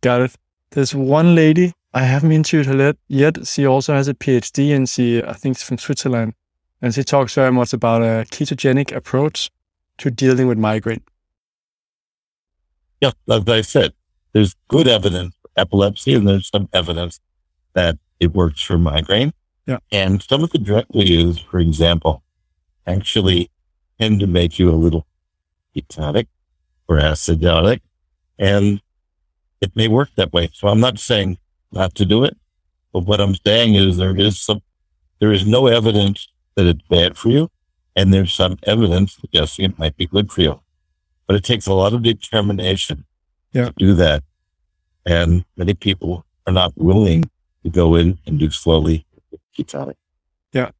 Got 0.00 0.22
it. 0.22 0.36
There's 0.70 0.94
one 0.94 1.34
lady, 1.34 1.72
I 1.92 2.02
haven't 2.04 2.32
interviewed 2.32 2.66
her 2.66 2.94
yet. 3.08 3.46
She 3.46 3.66
also 3.66 3.92
has 3.94 4.08
a 4.08 4.14
PhD 4.14 4.74
and 4.74 4.88
she, 4.88 5.22
I 5.22 5.34
think, 5.34 5.56
is 5.56 5.62
from 5.62 5.78
Switzerland. 5.78 6.34
and 6.82 6.94
she 6.94 7.04
talks 7.04 7.34
very 7.34 7.52
much 7.52 7.72
about 7.74 8.02
a 8.02 8.24
ketogenic 8.30 8.94
approach 8.96 9.50
to 9.98 10.10
dealing 10.10 10.46
with 10.46 10.58
migraine. 10.58 11.02
Yeah, 13.00 13.12
like 13.26 13.48
I 13.48 13.62
said, 13.62 13.92
there's 14.32 14.54
good 14.68 14.86
evidence 14.86 15.34
for 15.40 15.50
epilepsy, 15.56 16.14
and 16.14 16.28
there's 16.28 16.48
some 16.48 16.68
evidence 16.72 17.20
that 17.72 17.98
it 18.18 18.34
works 18.34 18.62
for 18.62 18.78
migraine. 18.78 19.32
Yeah. 19.66 19.78
And 19.90 20.22
some 20.22 20.42
of 20.42 20.50
the 20.50 20.58
drugs 20.58 20.88
we 20.92 21.04
use, 21.04 21.38
for 21.38 21.58
example, 21.58 22.22
actually 22.86 23.50
tend 23.98 24.20
to 24.20 24.26
make 24.26 24.58
you 24.58 24.70
a 24.70 24.72
little 24.72 25.06
ketotic 25.74 26.26
or 26.88 26.98
acidotic, 26.98 27.80
and 28.38 28.80
it 29.60 29.74
may 29.76 29.88
work 29.88 30.10
that 30.16 30.32
way. 30.32 30.50
So 30.52 30.68
I'm 30.68 30.80
not 30.80 30.98
saying 30.98 31.38
not 31.72 31.94
to 31.96 32.04
do 32.04 32.24
it, 32.24 32.36
but 32.92 33.06
what 33.06 33.20
I'm 33.20 33.34
saying 33.34 33.76
is 33.76 33.96
there 33.96 34.16
is 34.16 34.40
some, 34.40 34.62
there 35.20 35.32
is 35.32 35.46
no 35.46 35.66
evidence 35.68 36.28
that 36.56 36.66
it's 36.66 36.82
bad 36.88 37.16
for 37.16 37.28
you, 37.28 37.50
and 37.94 38.12
there's 38.12 38.32
some 38.32 38.58
evidence 38.64 39.14
suggesting 39.14 39.66
it 39.66 39.78
might 39.78 39.96
be 39.96 40.06
good 40.06 40.32
for 40.32 40.40
you. 40.40 40.60
But 41.30 41.36
it 41.36 41.44
takes 41.44 41.68
a 41.68 41.74
lot 41.74 41.92
of 41.92 42.02
determination 42.02 43.04
Yeah. 43.52 43.66
to 43.66 43.72
do 43.78 43.94
that, 43.94 44.24
and 45.06 45.44
many 45.56 45.74
people 45.74 46.26
are 46.44 46.52
not 46.52 46.72
willing 46.76 47.30
to 47.62 47.70
go 47.70 47.94
in 47.94 48.18
and 48.26 48.36
do 48.40 48.50
slowly 48.50 49.06
ketonic. 49.56 49.94
Yeah. 50.52 50.72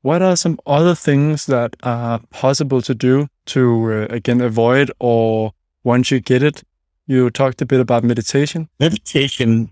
What 0.00 0.20
are 0.20 0.34
some 0.34 0.58
other 0.66 0.96
things 0.96 1.46
that 1.46 1.76
are 1.84 2.18
possible 2.30 2.82
to 2.82 2.92
do 2.92 3.28
to, 3.54 3.62
uh, 3.92 4.06
again, 4.10 4.40
avoid 4.40 4.90
or 4.98 5.52
once 5.84 6.10
you 6.10 6.18
get 6.18 6.42
it? 6.42 6.64
You 7.06 7.30
talked 7.30 7.62
a 7.62 7.64
bit 7.64 7.78
about 7.78 8.02
meditation. 8.02 8.68
Meditation, 8.80 9.70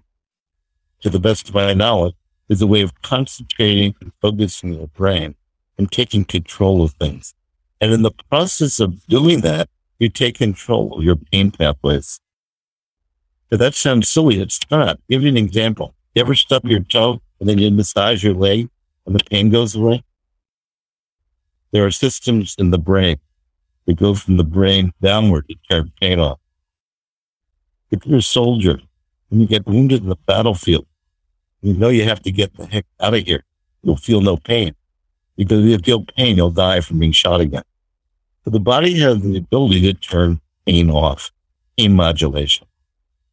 to 1.00 1.10
the 1.10 1.18
best 1.18 1.48
of 1.48 1.54
my 1.56 1.74
knowledge, 1.74 2.14
is 2.48 2.62
a 2.62 2.66
way 2.68 2.82
of 2.82 2.92
concentrating 3.02 3.96
and 4.00 4.12
focusing 4.22 4.72
your 4.74 4.86
brain 4.86 5.34
and 5.76 5.90
taking 5.90 6.24
control 6.24 6.80
of 6.80 6.92
things. 6.92 7.34
And 7.80 7.92
in 7.92 8.02
the 8.02 8.12
process 8.30 8.78
of 8.78 9.04
doing 9.08 9.40
that, 9.40 9.68
you 10.00 10.08
take 10.08 10.38
control 10.38 10.94
of 10.94 11.04
your 11.04 11.14
pain 11.14 11.52
pathways. 11.52 12.20
Now, 13.50 13.58
that 13.58 13.74
sounds 13.74 14.08
silly. 14.08 14.40
It's 14.40 14.58
not. 14.70 14.98
give 15.08 15.22
you 15.22 15.28
an 15.28 15.36
example. 15.36 15.94
You 16.14 16.22
ever 16.22 16.34
stub 16.34 16.64
your 16.64 16.80
toe 16.80 17.20
and 17.38 17.48
then 17.48 17.58
you 17.58 17.70
massage 17.70 18.24
your 18.24 18.34
leg 18.34 18.68
and 19.06 19.14
the 19.14 19.22
pain 19.24 19.50
goes 19.50 19.76
away? 19.76 20.02
There 21.70 21.86
are 21.86 21.90
systems 21.90 22.56
in 22.58 22.70
the 22.70 22.78
brain 22.78 23.18
that 23.86 23.96
go 23.96 24.14
from 24.14 24.38
the 24.38 24.44
brain 24.44 24.92
downward 25.00 25.48
to 25.48 25.56
turn 25.70 25.92
pain 26.00 26.18
off. 26.18 26.40
If 27.90 28.06
you're 28.06 28.18
a 28.18 28.22
soldier 28.22 28.80
and 29.30 29.40
you 29.40 29.46
get 29.46 29.66
wounded 29.66 30.02
in 30.02 30.08
the 30.08 30.16
battlefield, 30.26 30.86
you 31.60 31.74
know 31.74 31.88
you 31.88 32.04
have 32.04 32.22
to 32.22 32.32
get 32.32 32.56
the 32.56 32.66
heck 32.66 32.86
out 33.00 33.14
of 33.14 33.24
here. 33.24 33.44
You'll 33.82 33.96
feel 33.96 34.20
no 34.20 34.36
pain. 34.36 34.74
Because 35.36 35.64
if 35.64 35.70
you 35.70 35.78
feel 35.78 36.04
pain, 36.16 36.36
you'll 36.36 36.50
die 36.50 36.80
from 36.80 36.98
being 36.98 37.12
shot 37.12 37.40
again. 37.40 37.62
So 38.44 38.50
the 38.50 38.60
body 38.60 38.98
has 39.00 39.20
the 39.20 39.36
ability 39.36 39.80
to 39.82 39.94
turn 39.94 40.40
pain 40.66 40.90
off, 40.90 41.30
pain 41.78 41.94
modulation. 41.94 42.66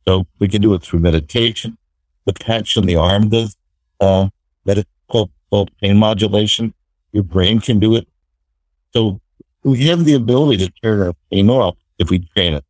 So 0.07 0.25
we 0.39 0.47
can 0.47 0.61
do 0.61 0.73
it 0.73 0.83
through 0.83 0.99
meditation. 0.99 1.77
The 2.25 2.33
patch 2.33 2.77
on 2.77 2.85
the 2.85 2.95
arm 2.95 3.29
does 3.29 3.55
uh, 3.99 4.29
med- 4.65 4.85
called, 5.09 5.31
called 5.49 5.71
pain 5.81 5.97
modulation. 5.97 6.73
Your 7.13 7.23
brain 7.23 7.59
can 7.59 7.79
do 7.79 7.95
it. 7.95 8.07
So 8.93 9.21
we 9.63 9.85
have 9.87 10.05
the 10.05 10.13
ability 10.13 10.65
to 10.65 10.73
turn 10.81 11.01
our 11.01 11.13
pain 11.31 11.49
off 11.49 11.77
if 11.99 12.09
we 12.09 12.19
train 12.19 12.53
it. 12.53 12.65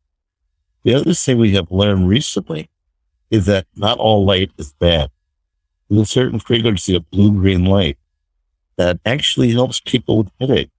The 0.84 0.94
other 0.94 1.14
thing 1.14 1.38
we 1.38 1.54
have 1.54 1.70
learned 1.70 2.08
recently 2.08 2.70
is 3.30 3.46
that 3.46 3.66
not 3.76 3.98
all 3.98 4.24
light 4.24 4.50
is 4.58 4.72
bad. 4.74 5.10
There's 5.88 6.02
a 6.02 6.06
certain 6.06 6.38
frequency 6.38 6.94
of 6.94 7.10
blue 7.10 7.32
green 7.32 7.64
light 7.64 7.98
that 8.76 9.00
actually 9.04 9.52
helps 9.52 9.80
people 9.80 10.18
with 10.18 10.30
headache. 10.40 10.70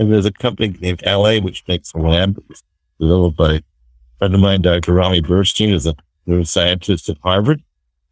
And 0.00 0.10
there's 0.10 0.24
a 0.24 0.32
company 0.32 0.74
named 0.80 1.02
Allay 1.04 1.40
which 1.40 1.62
makes 1.68 1.92
a 1.92 1.98
lamp 1.98 2.38
It 2.38 2.44
was 2.48 2.62
developed 2.98 3.36
by 3.36 3.52
a 3.56 3.62
friend 4.18 4.34
of 4.34 4.40
mine, 4.40 4.62
Dr. 4.62 4.94
Rami 4.94 5.20
Burstein, 5.20 5.74
is 5.74 5.86
a 5.86 5.94
neuroscientist 6.26 7.10
at 7.10 7.18
Harvard. 7.22 7.62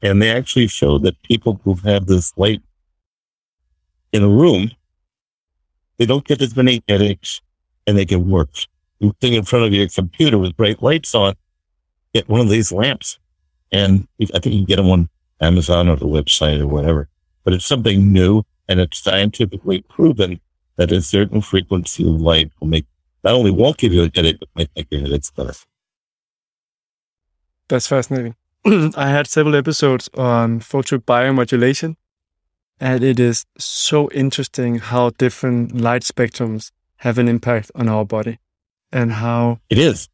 And 0.02 0.20
they 0.20 0.30
actually 0.30 0.66
showed 0.66 1.02
that 1.04 1.20
people 1.22 1.62
who 1.64 1.76
have 1.86 2.04
this 2.04 2.36
light 2.36 2.60
in 4.12 4.22
a 4.22 4.28
room, 4.28 4.70
they 5.96 6.04
don't 6.04 6.26
get 6.26 6.42
as 6.42 6.54
many 6.54 6.84
headaches 6.88 7.40
and 7.86 7.96
they 7.96 8.04
can 8.04 8.28
work. 8.28 8.50
You 8.98 9.14
sitting 9.22 9.38
in 9.38 9.44
front 9.44 9.64
of 9.64 9.72
your 9.72 9.88
computer 9.88 10.36
with 10.36 10.58
bright 10.58 10.82
lights 10.82 11.14
on, 11.14 11.36
get 12.12 12.28
one 12.28 12.40
of 12.40 12.50
these 12.50 12.70
lamps. 12.70 13.18
And 13.72 14.06
I 14.20 14.38
think 14.40 14.54
you 14.54 14.58
can 14.58 14.64
get 14.66 14.76
them 14.76 14.90
on 14.90 15.08
Amazon 15.40 15.88
or 15.88 15.96
the 15.96 16.04
website 16.04 16.60
or 16.60 16.66
whatever. 16.66 17.08
But 17.44 17.54
it's 17.54 17.64
something 17.64 18.12
new 18.12 18.42
and 18.68 18.78
it's 18.78 18.98
scientifically 18.98 19.80
proven 19.88 20.38
that 20.78 20.90
a 20.92 21.02
certain 21.02 21.40
frequency 21.42 22.02
of 22.08 22.20
light 22.20 22.50
will 22.60 22.68
make 22.68 22.86
not 23.22 23.34
only 23.34 23.50
won't 23.50 23.76
give 23.76 23.92
you 23.92 24.04
a 24.04 24.10
headache, 24.14 24.38
but 24.40 24.48
might 24.54 24.70
make 24.74 24.86
your 24.90 25.00
headaches 25.02 25.30
better. 25.30 25.52
That's 27.68 27.86
fascinating. 27.86 28.34
I 28.96 29.10
had 29.10 29.26
several 29.26 29.54
episodes 29.56 30.08
on 30.14 30.60
photobiomodulation, 30.60 31.96
and 32.80 33.04
it 33.04 33.20
is 33.20 33.44
so 33.58 34.10
interesting 34.12 34.78
how 34.78 35.10
different 35.10 35.78
light 35.80 36.02
spectrums 36.02 36.70
have 36.96 37.18
an 37.18 37.28
impact 37.28 37.70
on 37.74 37.88
our 37.88 38.04
body 38.04 38.38
and 38.92 39.12
how 39.12 39.60
It 39.70 39.78
is. 39.78 40.08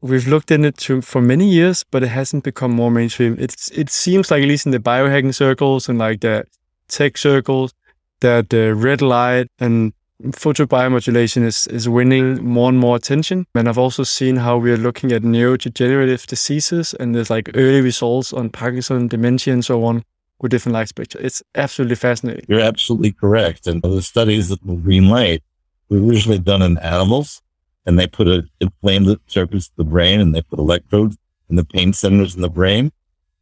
we've 0.00 0.26
looked 0.26 0.50
in 0.50 0.64
it 0.64 0.76
to, 0.78 1.00
for 1.00 1.20
many 1.22 1.48
years, 1.48 1.84
but 1.90 2.02
it 2.02 2.08
hasn't 2.08 2.44
become 2.44 2.72
more 2.72 2.90
mainstream. 2.90 3.36
It's 3.38 3.70
it 3.70 3.90
seems 3.90 4.30
like 4.30 4.42
at 4.42 4.48
least 4.48 4.66
in 4.66 4.72
the 4.72 4.78
biohacking 4.78 5.34
circles 5.34 5.88
and 5.88 5.98
like 5.98 6.20
the 6.20 6.44
tech 6.88 7.16
circles 7.18 7.72
that 8.20 8.50
the 8.50 8.74
red 8.74 9.02
light 9.02 9.48
and 9.58 9.92
photobiomodulation 10.22 11.42
is 11.42 11.66
is 11.66 11.88
winning 11.88 12.42
more 12.44 12.68
and 12.68 12.78
more 12.78 12.96
attention. 12.96 13.46
And 13.54 13.68
I've 13.68 13.78
also 13.78 14.02
seen 14.02 14.36
how 14.36 14.56
we 14.56 14.70
are 14.72 14.76
looking 14.76 15.12
at 15.12 15.22
neurodegenerative 15.22 16.26
diseases 16.26 16.94
and 16.94 17.14
there's 17.14 17.30
like 17.30 17.50
early 17.54 17.80
results 17.80 18.32
on 18.32 18.50
Parkinson, 18.50 19.08
dementia, 19.08 19.52
and 19.52 19.64
so 19.64 19.84
on 19.84 20.02
with 20.40 20.50
different 20.50 20.74
light 20.74 20.88
spectra. 20.88 21.20
It's 21.20 21.42
absolutely 21.54 21.96
fascinating. 21.96 22.44
You're 22.48 22.60
absolutely 22.60 23.12
correct. 23.12 23.66
And 23.66 23.82
the 23.82 24.02
studies 24.02 24.50
of 24.50 24.58
the 24.64 24.74
green 24.74 25.08
light 25.08 25.42
were 25.88 25.98
originally 25.98 26.38
done 26.38 26.62
in 26.62 26.78
animals 26.78 27.42
and 27.84 27.98
they 27.98 28.06
put 28.06 28.26
a 28.26 28.44
inflamed 28.60 29.18
surface 29.26 29.68
of 29.68 29.76
the 29.76 29.84
brain 29.84 30.20
and 30.20 30.34
they 30.34 30.42
put 30.42 30.58
electrodes 30.58 31.16
in 31.48 31.56
the 31.56 31.64
pain 31.64 31.92
centers 31.92 32.34
in 32.34 32.42
the 32.42 32.50
brain. 32.50 32.92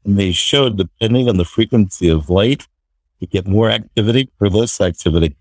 And 0.05 0.19
they 0.19 0.33
showed 0.33 0.77
depending 0.77 1.29
on 1.29 1.39
the 1.39 1.47
frequency 1.47 2.09
of 2.11 2.29
light, 2.29 2.67
you 3.21 3.27
get 3.27 3.49
more 3.49 3.71
activity 3.71 4.31
or 4.39 4.51
less 4.51 4.81
activity. 4.81 5.35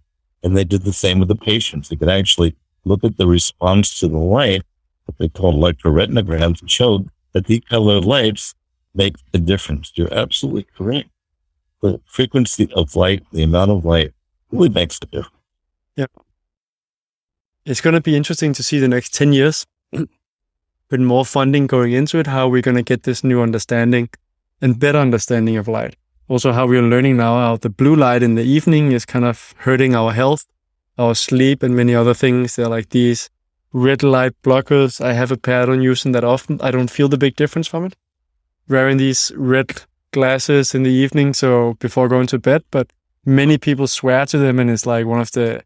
And 0.43 0.57
they 0.57 0.63
did 0.63 0.83
the 0.83 0.93
same 0.93 1.19
with 1.19 1.29
the 1.29 1.35
patients. 1.35 1.89
They 1.89 1.95
could 1.95 2.09
actually 2.09 2.55
look 2.85 3.03
at 3.03 3.17
the 3.17 3.27
response 3.27 3.99
to 3.99 4.07
the 4.07 4.17
light, 4.17 4.63
what 5.05 5.17
they 5.17 5.29
call 5.29 5.53
electroretinograms, 5.53 6.61
and 6.61 6.69
showed 6.69 7.09
that 7.31 7.47
the 7.47 7.61
colored 7.61 8.05
lights 8.05 8.53
make 8.93 9.15
a 9.33 9.37
difference. 9.39 9.91
You're 9.95 10.13
absolutely 10.13 10.67
correct. 10.77 11.09
The 11.81 11.99
frequency 12.05 12.71
of 12.73 12.95
light, 12.95 13.23
the 13.31 13.43
amount 13.43 13.71
of 13.71 13.85
light 13.85 14.13
really 14.51 14.69
makes 14.69 14.99
a 15.01 15.05
difference. 15.05 15.35
Yeah. 15.95 16.05
It's 17.65 17.81
going 17.81 17.93
to 17.93 18.01
be 18.01 18.15
interesting 18.15 18.53
to 18.53 18.63
see 18.63 18.79
the 18.79 18.87
next 18.87 19.13
10 19.13 19.33
years 19.33 19.65
with 19.91 20.99
more 20.99 21.25
funding 21.25 21.67
going 21.67 21.93
into 21.93 22.19
it, 22.19 22.27
how 22.27 22.47
we're 22.47 22.61
going 22.61 22.75
to 22.75 22.83
get 22.83 23.03
this 23.03 23.23
new 23.23 23.41
understanding 23.41 24.09
and 24.61 24.79
better 24.79 24.99
understanding 24.99 25.57
of 25.57 25.67
light. 25.67 25.95
Also, 26.29 26.53
how 26.53 26.65
we're 26.65 26.81
learning 26.81 27.17
now 27.17 27.35
how 27.35 27.57
the 27.57 27.69
blue 27.69 27.95
light 27.95 28.23
in 28.23 28.35
the 28.35 28.43
evening 28.43 28.91
is 28.91 29.05
kind 29.05 29.25
of 29.25 29.53
hurting 29.57 29.93
our 29.93 30.13
health, 30.13 30.45
our 30.97 31.13
sleep, 31.13 31.61
and 31.61 31.75
many 31.75 31.93
other 31.93 32.13
things. 32.13 32.55
They're 32.55 32.69
like 32.69 32.89
these 32.89 33.29
red 33.73 34.03
light 34.03 34.33
blockers. 34.41 35.03
I 35.03 35.13
have 35.13 35.31
a 35.31 35.39
I 35.45 35.65
don't 35.65 35.81
use 35.81 36.03
that 36.03 36.23
often. 36.23 36.59
I 36.61 36.71
don't 36.71 36.89
feel 36.89 37.09
the 37.09 37.17
big 37.17 37.35
difference 37.35 37.67
from 37.67 37.85
it. 37.85 37.95
Wearing 38.69 38.97
these 38.97 39.31
red 39.35 39.81
glasses 40.11 40.73
in 40.73 40.83
the 40.83 40.91
evening, 40.91 41.33
so 41.33 41.73
before 41.79 42.07
going 42.07 42.27
to 42.27 42.39
bed, 42.39 42.63
but 42.71 42.93
many 43.25 43.57
people 43.57 43.87
swear 43.87 44.25
to 44.27 44.37
them, 44.37 44.59
and 44.59 44.69
it's 44.69 44.85
like 44.85 45.05
one 45.05 45.19
of 45.19 45.31
the 45.31 45.61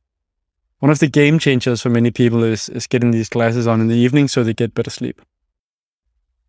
one 0.80 0.92
of 0.92 1.00
the 1.00 1.08
game 1.08 1.38
changers 1.38 1.82
for 1.82 1.90
many 1.90 2.10
people 2.10 2.44
is 2.44 2.70
is 2.70 2.88
getting 2.88 3.12
these 3.12 3.30
glasses 3.30 3.68
on 3.68 3.82
in 3.82 3.88
the 3.88 3.96
evening 3.96 4.28
so 4.28 4.44
they 4.44 4.54
get 4.54 4.74
better 4.74 4.90
sleep. 4.90 5.22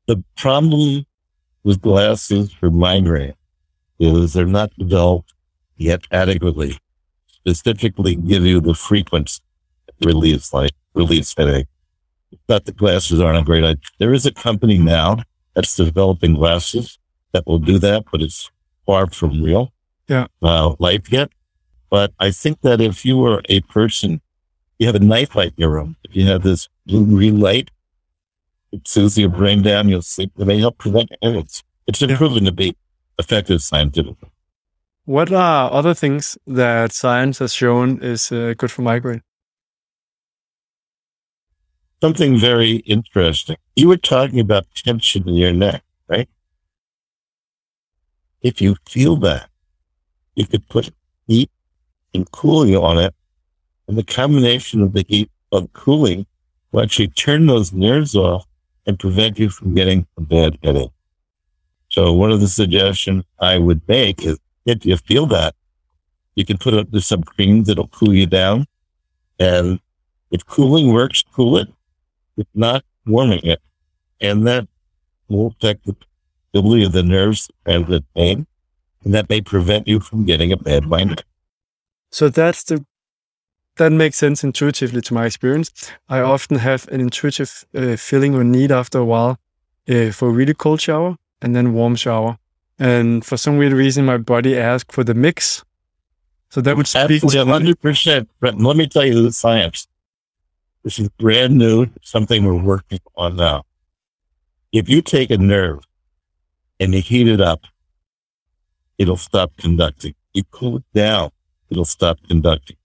The 0.07 0.23
problem 0.37 1.05
with 1.65 1.83
glasses 1.83 2.51
for 2.53 2.71
migraine 2.71 3.35
is 3.99 4.33
they're 4.33 4.47
not 4.47 4.73
developed 4.79 5.33
yet 5.77 6.03
adequately, 6.11 6.79
specifically 7.29 8.15
give 8.15 8.45
you 8.45 8.61
the 8.61 8.75
frequency 8.75 9.41
relieves 10.05 10.53
light, 10.53 10.73
relieves 10.95 11.35
headache. 11.37 11.67
But 12.47 12.67
the 12.67 12.73
glasses 12.73 13.21
aren't 13.21 13.39
a 13.39 13.43
great 13.43 13.65
idea. 13.65 13.83
There 13.99 14.13
is 14.13 14.27
a 14.27 14.33
company 14.33 14.79
now 14.79 15.19
that's 15.55 15.75
developing 15.75 16.35
glasses 16.35 16.99
that 17.33 17.45
will 17.47 17.59
do 17.59 17.79
that, 17.79 18.05
but 18.13 18.23
it's 18.23 18.51
far 18.87 19.09
from 19.11 19.43
real 19.43 19.73
Yeah. 20.09 20.27
uh, 20.43 20.75
life 20.79 21.11
yet. 21.11 21.31
But 21.91 22.13
I 22.19 22.31
think 22.31 22.61
that 22.61 22.81
if 22.81 23.05
you 23.05 23.17
were 23.17 23.43
a 23.49 23.61
person, 23.63 24.21
you 24.79 24.87
have 24.87 24.95
a 24.95 25.01
night 25.01 25.35
light 25.35 25.49
in 25.57 25.63
your 25.63 25.71
room, 25.71 25.97
if 26.05 26.15
you 26.15 26.27
have 26.27 26.43
this 26.43 26.69
blue 26.87 27.07
green 27.07 27.41
light, 27.41 27.71
it 28.73 28.87
soothes 28.87 29.17
your 29.19 29.31
brain 29.31 29.63
down, 29.63 29.89
you'll 29.89 30.03
sleep. 30.03 30.31
It 30.39 30.47
may 30.47 30.59
help 30.59 30.77
prevent 30.79 31.11
headaches. 31.23 31.63
It's 31.87 31.99
been 32.01 32.11
Yeah. 32.11 32.19
proven 32.19 32.45
to 32.45 32.53
be 32.53 32.77
effective 33.19 33.63
scientifically. 33.63 34.31
What 35.05 35.33
are 35.33 35.73
other 35.73 35.95
things 35.95 36.37
that 36.47 36.93
science 36.93 37.39
has 37.39 37.55
shown 37.55 38.03
is 38.03 38.31
uh, 38.31 38.55
good 38.57 38.71
for 38.71 38.83
migraine? 38.83 39.23
Something 42.03 42.39
very 42.39 42.77
interesting. 42.87 43.57
You 43.75 43.89
were 43.89 43.97
talking 43.97 44.39
about 44.39 44.67
tension 44.75 45.29
in 45.29 45.35
your 45.35 45.53
neck, 45.53 45.83
right? 46.09 46.29
If 48.43 48.61
you 48.61 48.77
feel 48.87 49.17
that, 49.17 49.49
you 50.37 50.47
could 50.47 50.69
put 50.69 50.91
heat 51.27 51.51
and 52.15 52.31
cooling 52.31 52.77
on 52.77 52.99
it, 52.99 53.15
and 53.89 53.99
the 53.99 54.05
combination 54.05 54.83
of 54.83 54.93
the 54.93 55.05
heat 55.09 55.31
of 55.51 55.73
cooling 55.73 56.27
will 56.71 56.83
actually 56.83 57.09
turn 57.09 57.47
those 57.47 57.73
nerves 57.73 58.15
off 58.15 58.47
and 58.87 58.99
prevent 58.99 59.39
you 59.39 59.49
from 59.51 59.75
getting 59.75 60.07
a 60.17 60.21
bad 60.21 60.59
headache. 60.63 60.93
So 61.99 62.13
one 62.13 62.31
of 62.31 62.41
the 62.41 62.47
suggestions 62.47 63.25
I 63.41 63.59
would 63.59 63.81
make 63.89 64.25
is 64.25 64.39
if 64.65 64.87
you 64.87 64.97
feel 64.99 65.27
that, 65.27 65.57
you 66.37 66.45
can 66.45 66.57
put 66.57 66.73
up 66.73 66.87
some 67.01 67.25
cream 67.25 67.65
that'll 67.65 67.89
cool 67.89 68.15
you 68.15 68.25
down. 68.25 68.67
And 69.41 69.81
if 70.31 70.47
cooling 70.47 70.93
works, 70.93 71.25
cool 71.35 71.57
it. 71.57 71.67
If 72.37 72.47
not, 72.55 72.85
warming 73.05 73.41
it. 73.43 73.61
And 74.21 74.47
that 74.47 74.69
will 75.29 75.49
affect 75.49 75.87
the 75.87 75.97
ability 76.55 76.85
of 76.85 76.93
the 76.93 77.03
nerves 77.03 77.51
and 77.67 77.85
the 77.89 78.05
pain. 78.15 78.47
And 79.03 79.13
that 79.13 79.29
may 79.29 79.41
prevent 79.41 79.89
you 79.89 79.99
from 79.99 80.25
getting 80.25 80.53
a 80.53 80.57
bad 80.57 80.87
migraine. 80.87 81.17
So 82.13 82.29
that's 82.29 82.63
the 82.63 82.87
that 83.75 83.91
makes 83.91 84.19
sense 84.19 84.45
intuitively 84.45 85.01
to 85.01 85.15
my 85.15 85.27
experience. 85.27 85.73
I 86.09 86.21
often 86.21 86.59
have 86.59 86.87
an 86.93 87.01
intuitive 87.01 87.65
uh, 87.75 87.97
feeling 87.97 88.37
or 88.37 88.45
need 88.45 88.71
after 88.71 88.99
a 88.99 89.05
while 89.05 89.41
uh, 89.89 90.13
for 90.13 90.29
a 90.29 90.33
really 90.33 90.55
cold 90.55 90.81
shower 90.81 91.17
and 91.43 91.55
then 91.55 91.73
warm 91.73 91.97
shower. 91.97 92.39
And 92.79 93.25
for 93.25 93.37
some 93.37 93.59
weird 93.59 93.73
reason, 93.73 94.05
my 94.05 94.19
body 94.19 94.57
asked 94.57 94.93
for 94.93 95.05
the 95.05 95.15
mix. 95.15 95.65
So 96.51 96.61
that 96.61 96.77
would 96.77 96.87
speak 96.87 97.23
Absolutely, 97.23 97.75
100%. 97.75 98.27
But 98.41 98.59
let 98.59 98.77
me 98.77 98.87
tell 98.87 99.05
you 99.05 99.23
the 99.23 99.33
science. 99.33 99.87
This 100.85 100.99
is 100.99 101.09
brand 101.11 101.57
new, 101.59 101.89
something 102.03 102.45
we're 102.45 102.55
working 102.55 103.01
on 103.17 103.37
now. 103.37 103.65
If 104.73 104.89
you 104.89 105.03
take 105.03 105.31
a 105.31 105.39
nerve 105.39 105.81
and 106.79 106.95
you 106.95 107.03
heat 107.03 107.29
it 107.29 107.41
up, 107.41 107.63
it'll 108.97 109.17
stop 109.17 109.57
conducting. 109.57 110.15
You 110.33 110.45
cool 110.51 110.77
it 110.77 110.85
down, 110.95 111.31
it'll 111.69 111.85
stop 111.85 112.19
conducting. 112.29 112.77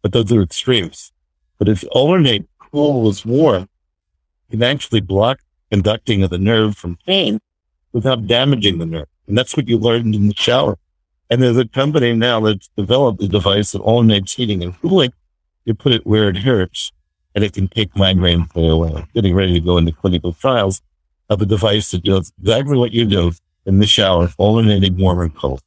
But 0.00 0.12
those 0.12 0.30
are 0.32 0.42
extremes. 0.42 1.12
But 1.58 1.68
if 1.68 1.82
you 1.82 1.88
alternate 1.90 2.46
cool 2.58 3.02
with 3.02 3.26
warm, 3.26 3.68
you 4.48 4.58
can 4.58 4.62
actually 4.62 5.00
block 5.00 5.40
conducting 5.70 6.22
of 6.22 6.30
the 6.30 6.38
nerve 6.38 6.76
from 6.76 6.98
pain 7.06 7.40
without 7.94 8.26
damaging 8.26 8.76
the 8.76 8.84
nerve. 8.84 9.08
And 9.26 9.38
that's 9.38 9.56
what 9.56 9.68
you 9.68 9.78
learned 9.78 10.14
in 10.14 10.28
the 10.28 10.34
shower. 10.34 10.76
And 11.30 11.42
there's 11.42 11.56
a 11.56 11.66
company 11.66 12.12
now 12.12 12.40
that's 12.40 12.68
developed 12.76 13.22
a 13.22 13.28
device 13.28 13.72
that 13.72 13.80
alternates 13.80 14.34
heating 14.34 14.62
and 14.62 14.78
cooling. 14.82 15.14
You 15.64 15.72
put 15.72 15.92
it 15.92 16.06
where 16.06 16.28
it 16.28 16.36
hurts 16.36 16.92
and 17.34 17.42
it 17.42 17.54
can 17.54 17.68
take 17.68 17.96
migraine 17.96 18.46
away. 18.54 19.06
Getting 19.14 19.34
ready 19.34 19.54
to 19.54 19.60
go 19.60 19.78
into 19.78 19.92
clinical 19.92 20.34
trials 20.34 20.82
of 21.30 21.40
a 21.40 21.46
device 21.46 21.92
that 21.92 22.04
does 22.04 22.30
exactly 22.38 22.76
what 22.76 22.92
you 22.92 23.06
do 23.06 23.32
in 23.64 23.78
the 23.78 23.86
shower, 23.86 24.28
alternating 24.36 24.98
warm 24.98 25.20
and 25.20 25.34
cold. 25.34 25.62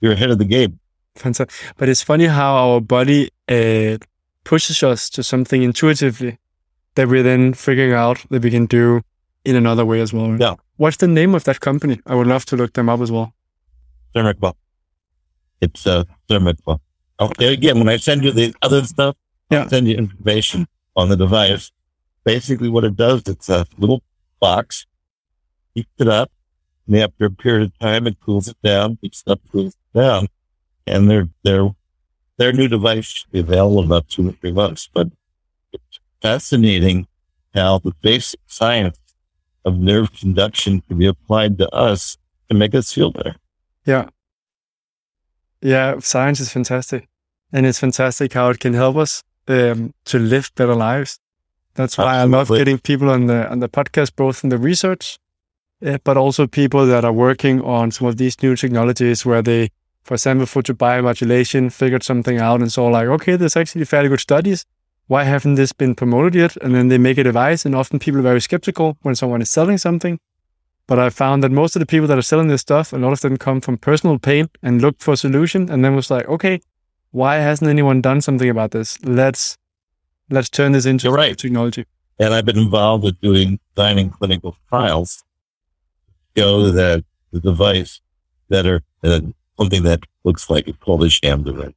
You're 0.00 0.12
ahead 0.12 0.30
of 0.30 0.38
the 0.38 0.44
game. 0.44 0.80
Fantastic. 1.14 1.54
But 1.76 1.88
it's 1.88 2.02
funny 2.02 2.26
how 2.26 2.56
our 2.56 2.80
body 2.80 3.30
uh, 3.48 3.98
pushes 4.44 4.82
us 4.82 5.08
to 5.10 5.22
something 5.22 5.62
intuitively 5.62 6.38
that 6.96 7.08
we're 7.08 7.22
then 7.22 7.54
figuring 7.54 7.92
out 7.92 8.24
that 8.30 8.42
we 8.42 8.50
can 8.50 8.66
do 8.66 9.02
in 9.46 9.56
another 9.56 9.84
way 9.84 10.00
as 10.00 10.12
well. 10.12 10.30
Right? 10.32 10.40
Yeah. 10.40 10.54
What's 10.76 10.98
the 10.98 11.08
name 11.08 11.34
of 11.34 11.44
that 11.44 11.60
company? 11.60 12.00
I 12.06 12.14
would 12.14 12.26
love 12.26 12.44
to 12.46 12.56
look 12.56 12.72
them 12.72 12.88
up 12.88 13.00
as 13.00 13.10
well. 13.10 13.32
Thermaquil. 14.14 14.54
It's 15.60 15.86
uh, 15.86 16.04
Thermaquil. 16.28 16.80
Okay, 17.18 17.52
again, 17.52 17.78
when 17.78 17.88
I 17.88 17.96
send 17.96 18.24
you 18.24 18.32
the 18.32 18.54
other 18.60 18.82
stuff, 18.84 19.16
yeah. 19.50 19.62
I'll 19.62 19.68
send 19.68 19.88
you 19.88 19.94
information 19.94 20.66
on 20.96 21.08
the 21.08 21.16
device. 21.16 21.70
Basically, 22.24 22.68
what 22.68 22.84
it 22.84 22.96
does, 22.96 23.22
it's 23.26 23.48
a 23.48 23.66
little 23.78 24.02
box, 24.40 24.86
heats 25.74 25.88
it 25.98 26.08
up, 26.08 26.30
and 26.86 26.96
after 26.96 27.26
a 27.26 27.30
period 27.30 27.62
of 27.68 27.78
time, 27.78 28.06
it 28.06 28.20
cools 28.20 28.48
it 28.48 28.56
down, 28.62 28.98
heats 29.00 29.22
it 29.26 29.30
up, 29.30 29.40
cools 29.50 29.74
it 29.74 29.98
down, 29.98 30.26
and 30.86 31.08
their 31.08 31.28
their 31.44 31.70
their 32.36 32.52
new 32.52 32.68
device 32.68 33.06
should 33.06 33.30
be 33.30 33.40
available 33.40 33.80
in 33.80 33.86
about 33.86 34.08
two 34.08 34.28
or 34.28 34.32
three 34.32 34.52
months. 34.52 34.90
But 34.92 35.08
it's 35.72 36.00
fascinating 36.20 37.06
how 37.54 37.78
the 37.78 37.92
basic 38.02 38.40
science 38.46 38.98
of 39.66 39.76
nerve 39.78 40.12
conduction 40.12 40.80
can 40.82 40.96
be 40.96 41.06
applied 41.06 41.58
to 41.58 41.68
us 41.74 42.16
to 42.48 42.54
make 42.54 42.74
us 42.74 42.92
feel 42.92 43.10
better. 43.10 43.34
Yeah. 43.84 44.08
Yeah, 45.60 45.98
science 45.98 46.40
is 46.40 46.52
fantastic. 46.52 47.08
And 47.52 47.66
it's 47.66 47.80
fantastic 47.80 48.32
how 48.32 48.48
it 48.50 48.60
can 48.60 48.74
help 48.74 48.96
us 48.96 49.22
um, 49.48 49.92
to 50.06 50.18
live 50.18 50.50
better 50.54 50.74
lives. 50.74 51.18
That's 51.74 51.98
why 51.98 52.14
Absolutely. 52.14 52.34
I 52.34 52.38
love 52.38 52.48
getting 52.48 52.78
people 52.78 53.10
on 53.10 53.26
the 53.26 53.50
on 53.50 53.58
the 53.60 53.68
podcast, 53.68 54.16
both 54.16 54.42
in 54.44 54.50
the 54.50 54.58
research, 54.58 55.18
uh, 55.84 55.98
but 56.04 56.16
also 56.16 56.46
people 56.46 56.86
that 56.86 57.04
are 57.04 57.12
working 57.12 57.60
on 57.62 57.90
some 57.90 58.06
of 58.06 58.16
these 58.16 58.40
new 58.42 58.56
technologies 58.56 59.26
where 59.26 59.42
they, 59.42 59.70
for 60.04 60.14
example, 60.14 60.46
photobiomodulation, 60.46 61.72
figured 61.72 62.02
something 62.02 62.38
out 62.38 62.60
and 62.60 62.72
saw 62.72 62.86
like, 62.86 63.08
okay, 63.08 63.36
there's 63.36 63.56
actually 63.56 63.84
fairly 63.84 64.08
good 64.08 64.20
studies 64.20 64.64
why 65.08 65.24
haven't 65.24 65.54
this 65.54 65.72
been 65.72 65.94
promoted 65.94 66.34
yet? 66.34 66.56
And 66.56 66.74
then 66.74 66.88
they 66.88 66.98
make 66.98 67.18
a 67.18 67.24
device, 67.24 67.64
and 67.64 67.74
often 67.74 67.98
people 67.98 68.20
are 68.20 68.24
very 68.24 68.40
skeptical 68.40 68.96
when 69.02 69.14
someone 69.14 69.42
is 69.42 69.50
selling 69.50 69.78
something. 69.78 70.18
But 70.86 70.98
I 70.98 71.10
found 71.10 71.42
that 71.42 71.50
most 71.50 71.74
of 71.76 71.80
the 71.80 71.86
people 71.86 72.06
that 72.08 72.18
are 72.18 72.22
selling 72.22 72.48
this 72.48 72.60
stuff, 72.60 72.92
a 72.92 72.96
lot 72.96 73.12
of 73.12 73.20
them 73.20 73.36
come 73.36 73.60
from 73.60 73.76
personal 73.76 74.18
pain 74.18 74.48
and 74.62 74.80
looked 74.80 75.02
for 75.02 75.12
a 75.12 75.16
solution, 75.16 75.70
and 75.70 75.84
then 75.84 75.96
was 75.96 76.10
like, 76.10 76.28
okay, 76.28 76.60
why 77.10 77.36
hasn't 77.36 77.70
anyone 77.70 78.00
done 78.00 78.20
something 78.20 78.48
about 78.48 78.70
this? 78.72 79.02
Let's 79.04 79.56
let's 80.30 80.50
turn 80.50 80.72
this 80.72 80.86
into 80.86 81.10
right. 81.10 81.36
technology. 81.36 81.86
And 82.18 82.34
I've 82.34 82.44
been 82.44 82.58
involved 82.58 83.04
with 83.04 83.20
doing 83.20 83.58
designing 83.74 84.10
clinical 84.10 84.56
trials. 84.68 85.22
Show 86.36 86.70
that 86.70 87.04
the 87.32 87.40
device 87.40 88.00
that 88.48 88.66
are 88.66 88.82
uh, 89.02 89.20
something 89.58 89.82
that 89.84 90.00
looks 90.24 90.50
like 90.50 90.68
a 90.68 91.08
sham 91.08 91.42
device. 91.42 91.72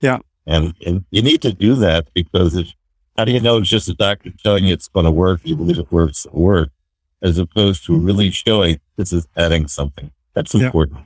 Yeah. 0.00 0.18
And, 0.46 0.74
and 0.86 1.04
you 1.10 1.22
need 1.22 1.42
to 1.42 1.52
do 1.52 1.74
that 1.76 2.08
because 2.14 2.54
if, 2.54 2.72
how 3.16 3.24
do 3.24 3.32
you 3.32 3.40
know 3.40 3.58
it's 3.58 3.68
just 3.68 3.88
a 3.88 3.94
doctor 3.94 4.30
telling 4.42 4.64
you 4.64 4.74
it's 4.74 4.88
going 4.88 5.04
to 5.04 5.10
work? 5.10 5.40
You 5.44 5.56
believe 5.56 5.78
it 5.78 5.90
works, 5.90 6.24
it 6.26 6.34
work, 6.34 6.70
as 7.22 7.38
opposed 7.38 7.84
to 7.86 7.98
really 7.98 8.30
showing 8.30 8.78
this 8.96 9.12
is 9.12 9.26
adding 9.36 9.68
something. 9.68 10.10
That's 10.34 10.54
important. 10.54 11.00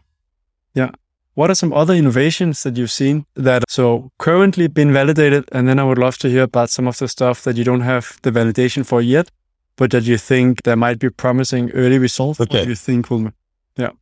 Yeah. 0.74 0.84
yeah. 0.84 0.91
What 1.34 1.51
are 1.51 1.55
some 1.55 1.72
other 1.72 1.95
innovations 1.95 2.64
that 2.64 2.76
you've 2.76 2.91
seen 2.91 3.24
that 3.34 3.62
so 3.68 4.11
currently 4.18 4.66
been 4.66 4.93
validated? 4.93 5.49
And 5.53 5.68
then 5.68 5.78
I 5.78 5.84
would 5.84 5.99
love 5.99 6.18
to 6.18 6.28
hear 6.28 6.43
about 6.43 6.68
some 6.68 6.88
of 6.88 6.99
the 6.99 7.09
stuff 7.09 7.45
that 7.45 7.57
you 7.57 7.64
don't 7.64 7.80
have 7.80 8.18
the 8.22 8.32
validation 8.32 8.84
for 8.84 9.01
yet, 9.01 9.30
but 9.76 9.93
that 9.93 10.03
you 10.03 10.18
think 10.18 10.64
there 10.64 10.76
might 10.76 10.99
be 10.99 11.09
promising 11.09 11.70
early 11.70 11.99
results. 11.99 12.41
Okay. 12.41 12.66
You 12.66 12.74
think 12.74 13.09
will, 13.09 13.32
yeah. 13.76 13.93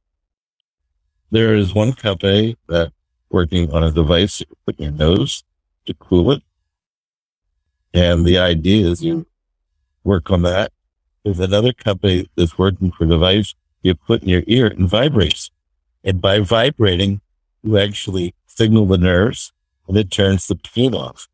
There 1.30 1.54
is 1.54 1.74
one 1.74 1.92
company 1.92 2.56
that 2.68 2.92
working 3.30 3.70
on 3.72 3.82
a 3.82 3.90
device 3.90 4.40
you 4.40 4.46
put 4.66 4.78
in 4.78 4.84
your 4.84 4.92
nose 4.92 5.44
to 5.86 5.94
cool 5.94 6.30
it. 6.32 6.42
And 7.92 8.24
the 8.24 8.38
idea 8.38 8.86
is 8.86 9.02
you 9.02 9.26
work 10.04 10.30
on 10.30 10.42
that. 10.42 10.72
There's 11.24 11.40
another 11.40 11.72
company 11.72 12.28
that's 12.36 12.58
working 12.58 12.90
for 12.92 13.04
a 13.04 13.08
device 13.08 13.54
you 13.82 13.94
put 13.94 14.22
in 14.22 14.28
your 14.28 14.44
ear 14.46 14.66
and 14.66 14.88
vibrates. 14.88 15.50
And 16.04 16.20
by 16.20 16.40
vibrating, 16.40 17.20
you 17.62 17.78
actually 17.78 18.34
signal 18.46 18.86
the 18.86 18.98
nerves 18.98 19.52
and 19.86 19.96
it 19.96 20.10
turns 20.10 20.46
the 20.46 20.56
pain 20.56 20.94
off. 20.94 21.28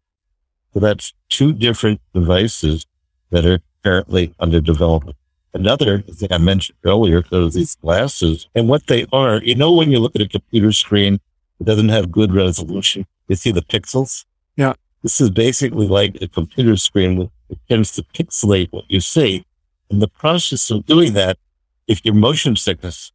So 0.72 0.80
that's 0.80 1.14
two 1.28 1.53
different 1.53 2.01
devices 2.12 2.86
that 3.30 3.47
are 3.47 3.61
currently 3.84 4.34
under 4.40 4.61
development. 4.61 5.16
Another 5.53 6.01
thing 6.03 6.32
I 6.32 6.38
mentioned 6.38 6.78
earlier, 6.84 7.22
those 7.22 7.55
these 7.55 7.76
glasses 7.76 8.49
and 8.55 8.68
what 8.68 8.88
they 8.88 9.07
are, 9.12 9.36
you 9.42 9.55
know, 9.55 9.72
when 9.72 9.92
you 9.92 10.01
look 10.01 10.16
at 10.16 10.22
a 10.22 10.28
computer 10.28 10.72
screen 10.72 11.20
it 11.61 11.64
doesn't 11.64 11.88
have 11.88 12.11
good 12.11 12.32
resolution. 12.32 13.07
You 13.28 13.36
see 13.36 13.52
the 13.52 13.62
pixels? 13.62 14.24
Yeah. 14.57 14.74
This 15.02 15.20
is 15.20 15.30
basically 15.30 15.86
like 15.86 16.20
a 16.20 16.28
computer 16.28 16.76
screen. 16.76 17.30
It 17.48 17.59
tends 17.68 17.92
to 17.92 18.02
pixelate 18.02 18.68
what 18.70 18.84
you 18.88 19.00
see. 19.00 19.44
In 19.90 19.98
the 19.98 20.09
process 20.09 20.70
of 20.70 20.86
doing 20.86 21.12
that, 21.12 21.38
if 21.86 22.05
you're 22.05 22.14
motion 22.14 22.57
sickness, 22.57 23.12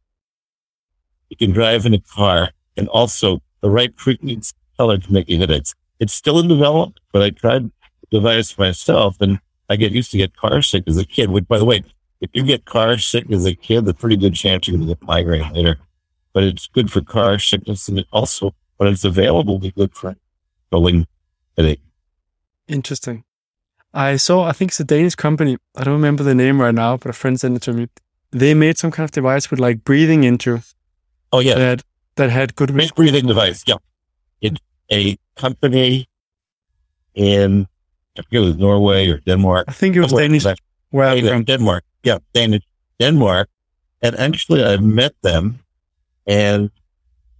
you 1.28 1.36
can 1.36 1.50
drive 1.50 1.86
in 1.86 1.94
a 1.94 2.00
car 2.00 2.50
and 2.76 2.88
also 2.88 3.42
the 3.60 3.70
right 3.70 3.92
frequency 3.98 4.54
color 4.76 4.98
to 4.98 5.12
make 5.12 5.28
you 5.28 5.38
headaches. 5.38 5.74
It's 5.98 6.14
still 6.14 6.38
in 6.38 6.48
development, 6.48 6.98
but 7.12 7.22
I 7.22 7.30
tried 7.30 7.64
the 7.64 8.18
device 8.18 8.56
myself 8.56 9.20
and 9.20 9.40
I 9.68 9.76
get 9.76 9.92
used 9.92 10.10
to 10.12 10.18
get 10.18 10.36
car 10.36 10.62
sick 10.62 10.84
as 10.86 10.96
a 10.96 11.04
kid. 11.04 11.30
Which, 11.30 11.46
by 11.46 11.58
the 11.58 11.64
way, 11.64 11.84
if 12.20 12.30
you 12.32 12.42
get 12.42 12.64
car 12.64 12.98
sick 12.98 13.30
as 13.30 13.44
a 13.44 13.54
kid, 13.54 13.84
there's 13.84 13.96
a 13.96 13.98
pretty 13.98 14.16
good 14.16 14.34
chance 14.34 14.66
you're 14.66 14.76
going 14.76 14.88
to 14.88 14.94
get 14.94 15.02
migraine 15.06 15.52
later 15.52 15.78
but 16.32 16.42
it's 16.42 16.66
good 16.68 16.90
for 16.90 17.00
car 17.00 17.38
sickness 17.38 17.88
and 17.88 17.98
it 17.98 18.06
also, 18.12 18.54
when 18.76 18.92
it's 18.92 19.04
available, 19.04 19.58
be 19.58 19.70
good 19.70 19.94
for 19.94 20.16
building 20.70 21.06
headache. 21.56 21.80
Interesting. 22.68 23.24
I 23.92 24.16
saw, 24.16 24.44
I 24.44 24.52
think 24.52 24.70
it's 24.70 24.80
a 24.80 24.84
Danish 24.84 25.16
company. 25.16 25.58
I 25.76 25.82
don't 25.82 25.94
remember 25.94 26.22
the 26.22 26.34
name 26.34 26.60
right 26.60 26.74
now, 26.74 26.96
but 26.96 27.10
a 27.10 27.12
friend 27.12 27.38
sent 27.38 27.56
it 27.56 27.62
to 27.62 27.72
me. 27.72 27.88
They 28.30 28.54
made 28.54 28.78
some 28.78 28.92
kind 28.92 29.04
of 29.04 29.10
device 29.10 29.50
with 29.50 29.58
like 29.58 29.82
breathing 29.82 30.22
into. 30.22 30.60
Oh 31.32 31.40
yeah. 31.40 31.56
That 31.56 31.82
that 32.14 32.30
had 32.30 32.54
good 32.54 32.72
Great 32.72 32.94
breathing 32.94 33.26
device. 33.26 33.64
Yeah. 33.66 33.76
It's 34.40 34.60
a 34.92 35.16
company 35.36 36.08
in, 37.14 37.66
I 38.16 38.22
forget 38.22 38.42
it 38.42 38.46
was 38.46 38.56
Norway 38.56 39.08
or 39.08 39.18
Denmark. 39.18 39.64
I 39.68 39.72
think 39.72 39.96
it 39.96 40.00
was 40.00 40.10
Somewhere 40.10 40.28
Danish. 40.28 40.44
Where 40.90 41.14
Danish, 41.14 41.30
from. 41.30 41.44
Denmark. 41.44 41.84
Yeah, 42.02 42.18
Danish, 42.32 42.62
Denmark. 42.98 43.48
And 44.02 44.16
actually, 44.16 44.64
I 44.64 44.76
met 44.78 45.14
them 45.22 45.60
and 46.26 46.70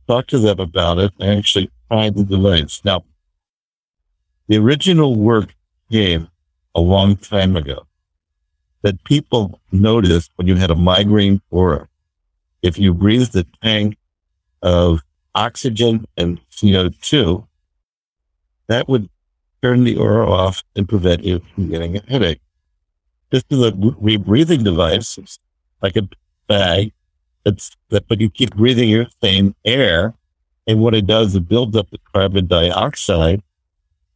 talk 0.07 0.27
to 0.29 0.39
them 0.39 0.59
about 0.59 0.99
it. 0.99 1.13
I 1.21 1.37
actually 1.37 1.71
find 1.89 2.15
the 2.15 2.25
device. 2.25 2.81
Now, 2.85 3.05
the 4.49 4.57
original 4.57 5.15
work 5.17 5.55
came 5.91 6.29
a 6.75 6.81
long 6.81 7.17
time 7.17 7.57
ago 7.57 7.87
that 8.83 9.05
people 9.05 9.61
noticed 9.71 10.31
when 10.37 10.47
you 10.47 10.57
had 10.57 10.71
a 10.71 10.75
migraine 10.75 11.41
aura. 11.51 11.89
If 12.63 12.79
you 12.79 12.95
breathed 12.95 13.37
a 13.37 13.45
tank 13.63 13.97
of 14.63 15.03
oxygen 15.35 16.07
and 16.17 16.41
CO2, 16.51 17.47
that 18.69 18.89
would 18.89 19.09
turn 19.63 19.85
the 19.85 19.97
aura 19.97 20.31
off 20.31 20.63
and 20.75 20.89
prevent 20.89 21.25
you 21.25 21.41
from 21.55 21.69
getting 21.69 21.97
a 21.97 22.03
headache. 22.09 22.41
This 23.31 23.45
is 23.51 23.63
a 23.63 23.73
rebreathing 23.73 24.65
device. 24.65 25.19
It's 25.19 25.39
like 25.83 25.97
a 25.97 26.09
bag 26.49 26.93
that, 27.45 28.05
but 28.09 28.21
you 28.21 28.31
keep 28.31 28.55
breathing 28.55 28.89
your 28.89 29.07
same 29.23 29.55
air. 29.65 30.15
And 30.67 30.81
what 30.81 30.95
it 30.95 31.07
does, 31.07 31.35
it 31.35 31.49
builds 31.49 31.77
up 31.77 31.91
the 31.91 31.99
carbon 32.13 32.47
dioxide 32.47 33.43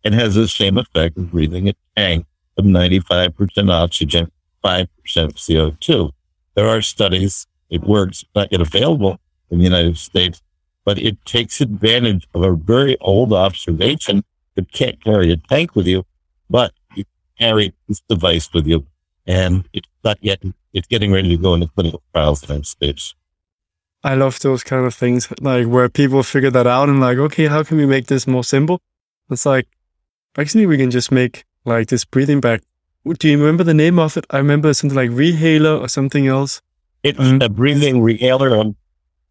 and 0.05 0.15
has 0.15 0.35
the 0.35 0.47
same 0.47 0.79
effect 0.79 1.17
of 1.17 1.31
breathing 1.31 1.69
a 1.69 1.75
tank 1.97 2.27
of 2.57 2.65
95% 2.65 3.73
oxygen, 3.73 4.31
5% 4.65 4.89
CO2. 5.07 6.13
There 6.55 6.69
are 6.69 6.83
studies. 6.83 7.47
It 7.71 7.83
works. 7.83 8.25
Not 8.35 8.53
yet 8.53 8.61
available 8.61 9.19
in 9.51 9.59
the 9.59 9.65
United 9.65 9.99
States, 9.99 10.43
but 10.85 10.99
it 10.99 11.25
takes 11.25 11.61
advantage 11.61 12.29
of 12.35 12.43
a 12.43 12.53
very 12.53 12.97
old 13.01 13.33
observation 13.33 14.23
that 14.55 14.71
can't 14.71 15.03
carry 15.03 15.33
a 15.33 15.37
tank 15.37 15.75
with 15.75 15.87
you, 15.87 16.05
but 16.49 16.73
you 16.95 17.05
carry 17.39 17.75
this 17.89 18.01
device 18.09 18.53
with 18.53 18.67
you 18.67 18.87
and 19.27 19.65
it's 19.73 19.89
not 20.05 20.19
yet, 20.21 20.43
it's 20.73 20.87
getting 20.89 21.13
ready 21.13 21.29
to 21.31 21.37
go 21.37 21.55
into 21.55 21.69
clinical 21.69 22.03
trials 22.13 22.43
in 22.43 22.47
the 22.49 22.55
United 22.55 22.67
States. 22.67 23.15
I 24.03 24.15
love 24.15 24.39
those 24.41 24.63
kind 24.63 24.85
of 24.85 24.95
things, 24.95 25.29
like 25.41 25.67
where 25.67 25.89
people 25.89 26.23
figure 26.23 26.51
that 26.51 26.67
out 26.67 26.89
and 26.89 27.01
like, 27.01 27.17
okay, 27.19 27.47
how 27.47 27.63
can 27.63 27.79
we 27.79 27.87
make 27.87 28.07
this 28.07 28.27
more 28.27 28.45
simple? 28.45 28.81
It's 29.31 29.47
like, 29.47 29.67
actually, 30.37 30.67
we 30.67 30.77
can 30.77 30.91
just 30.91 31.11
make 31.11 31.45
like 31.65 31.89
this 31.89 32.05
breathing 32.05 32.41
bag. 32.41 32.61
Do 33.19 33.29
you 33.29 33.39
remember 33.39 33.65
the 33.65 33.75
name 33.75 33.99
of 33.99 34.17
it? 34.17 34.27
I 34.31 34.39
remember 34.39 34.73
something 34.75 34.97
like 34.97 35.11
Rehaler 35.11 35.77
or 35.79 35.89
something 35.89 36.27
else. 36.27 36.61
It's 37.03 37.19
Mhm. 37.19 37.43
a 37.45 37.49
breathing 37.49 38.03
rehaler. 38.03 38.57
Um, 38.61 38.77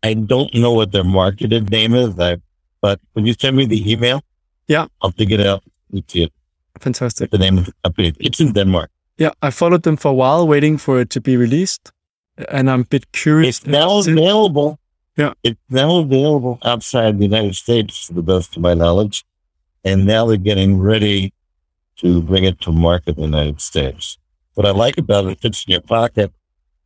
I 0.03 0.13
don't 0.15 0.53
know 0.53 0.73
what 0.73 0.91
their 0.91 1.03
marketed 1.03 1.69
name 1.71 1.93
is, 1.95 2.19
I, 2.19 2.37
but 2.81 2.99
when 3.13 3.25
you 3.25 3.33
send 3.39 3.55
me 3.57 3.65
the 3.65 3.91
email, 3.91 4.21
Yeah. 4.67 4.85
I'll 5.01 5.11
dig 5.11 5.31
it 5.31 5.39
out 5.39 5.63
and 5.91 6.03
see 6.07 6.23
it, 6.23 6.31
Fantastic. 6.79 7.29
the 7.31 7.37
name 7.37 7.57
of 7.57 7.65
the 7.65 7.73
company. 7.83 8.13
It's 8.19 8.39
in 8.39 8.53
Denmark. 8.53 8.89
Yeah, 9.17 9.31
I 9.41 9.51
followed 9.51 9.83
them 9.83 9.97
for 9.97 10.09
a 10.09 10.13
while, 10.13 10.47
waiting 10.47 10.77
for 10.77 10.99
it 10.99 11.09
to 11.11 11.21
be 11.21 11.37
released, 11.37 11.91
and 12.49 12.69
I'm 12.69 12.81
a 12.81 12.85
bit 12.85 13.11
curious. 13.11 13.59
It's 13.59 13.67
now 13.67 13.99
available. 13.99 14.79
Yeah. 15.15 15.33
It's 15.43 15.59
now 15.69 15.97
available 15.97 16.57
outside 16.63 17.19
the 17.19 17.25
United 17.25 17.55
States, 17.55 18.07
to 18.07 18.13
the 18.13 18.23
best 18.23 18.55
of 18.55 18.63
my 18.63 18.73
knowledge. 18.73 19.23
And 19.85 20.05
now 20.05 20.25
they're 20.25 20.37
getting 20.37 20.79
ready 20.79 21.33
to 21.97 22.21
bring 22.21 22.45
it 22.45 22.59
to 22.61 22.71
market 22.71 23.17
in 23.17 23.21
the 23.31 23.37
United 23.37 23.61
States. 23.61 24.17
What 24.55 24.65
I 24.65 24.71
like 24.71 24.97
about 24.97 25.25
it, 25.25 25.31
it 25.33 25.41
fits 25.41 25.65
in 25.67 25.73
your 25.73 25.81
pocket. 25.81 26.31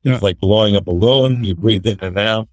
Yeah. 0.04 0.16
It's 0.16 0.24
like 0.24 0.40
blowing 0.40 0.76
up 0.76 0.88
a 0.88 0.94
balloon. 0.94 1.44
You 1.44 1.56
breathe 1.56 1.86
in 1.86 2.00
and 2.02 2.18
out. 2.18 2.50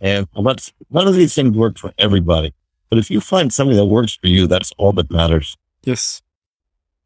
And 0.00 0.26
let's, 0.34 0.72
none 0.90 1.08
of 1.08 1.14
these 1.14 1.34
things 1.34 1.56
work 1.56 1.78
for 1.78 1.92
everybody. 1.98 2.54
But 2.88 2.98
if 2.98 3.10
you 3.10 3.20
find 3.20 3.52
something 3.52 3.76
that 3.76 3.86
works 3.86 4.14
for 4.14 4.28
you, 4.28 4.46
that's 4.46 4.72
all 4.78 4.92
that 4.92 5.10
matters. 5.10 5.56
Yes. 5.82 6.22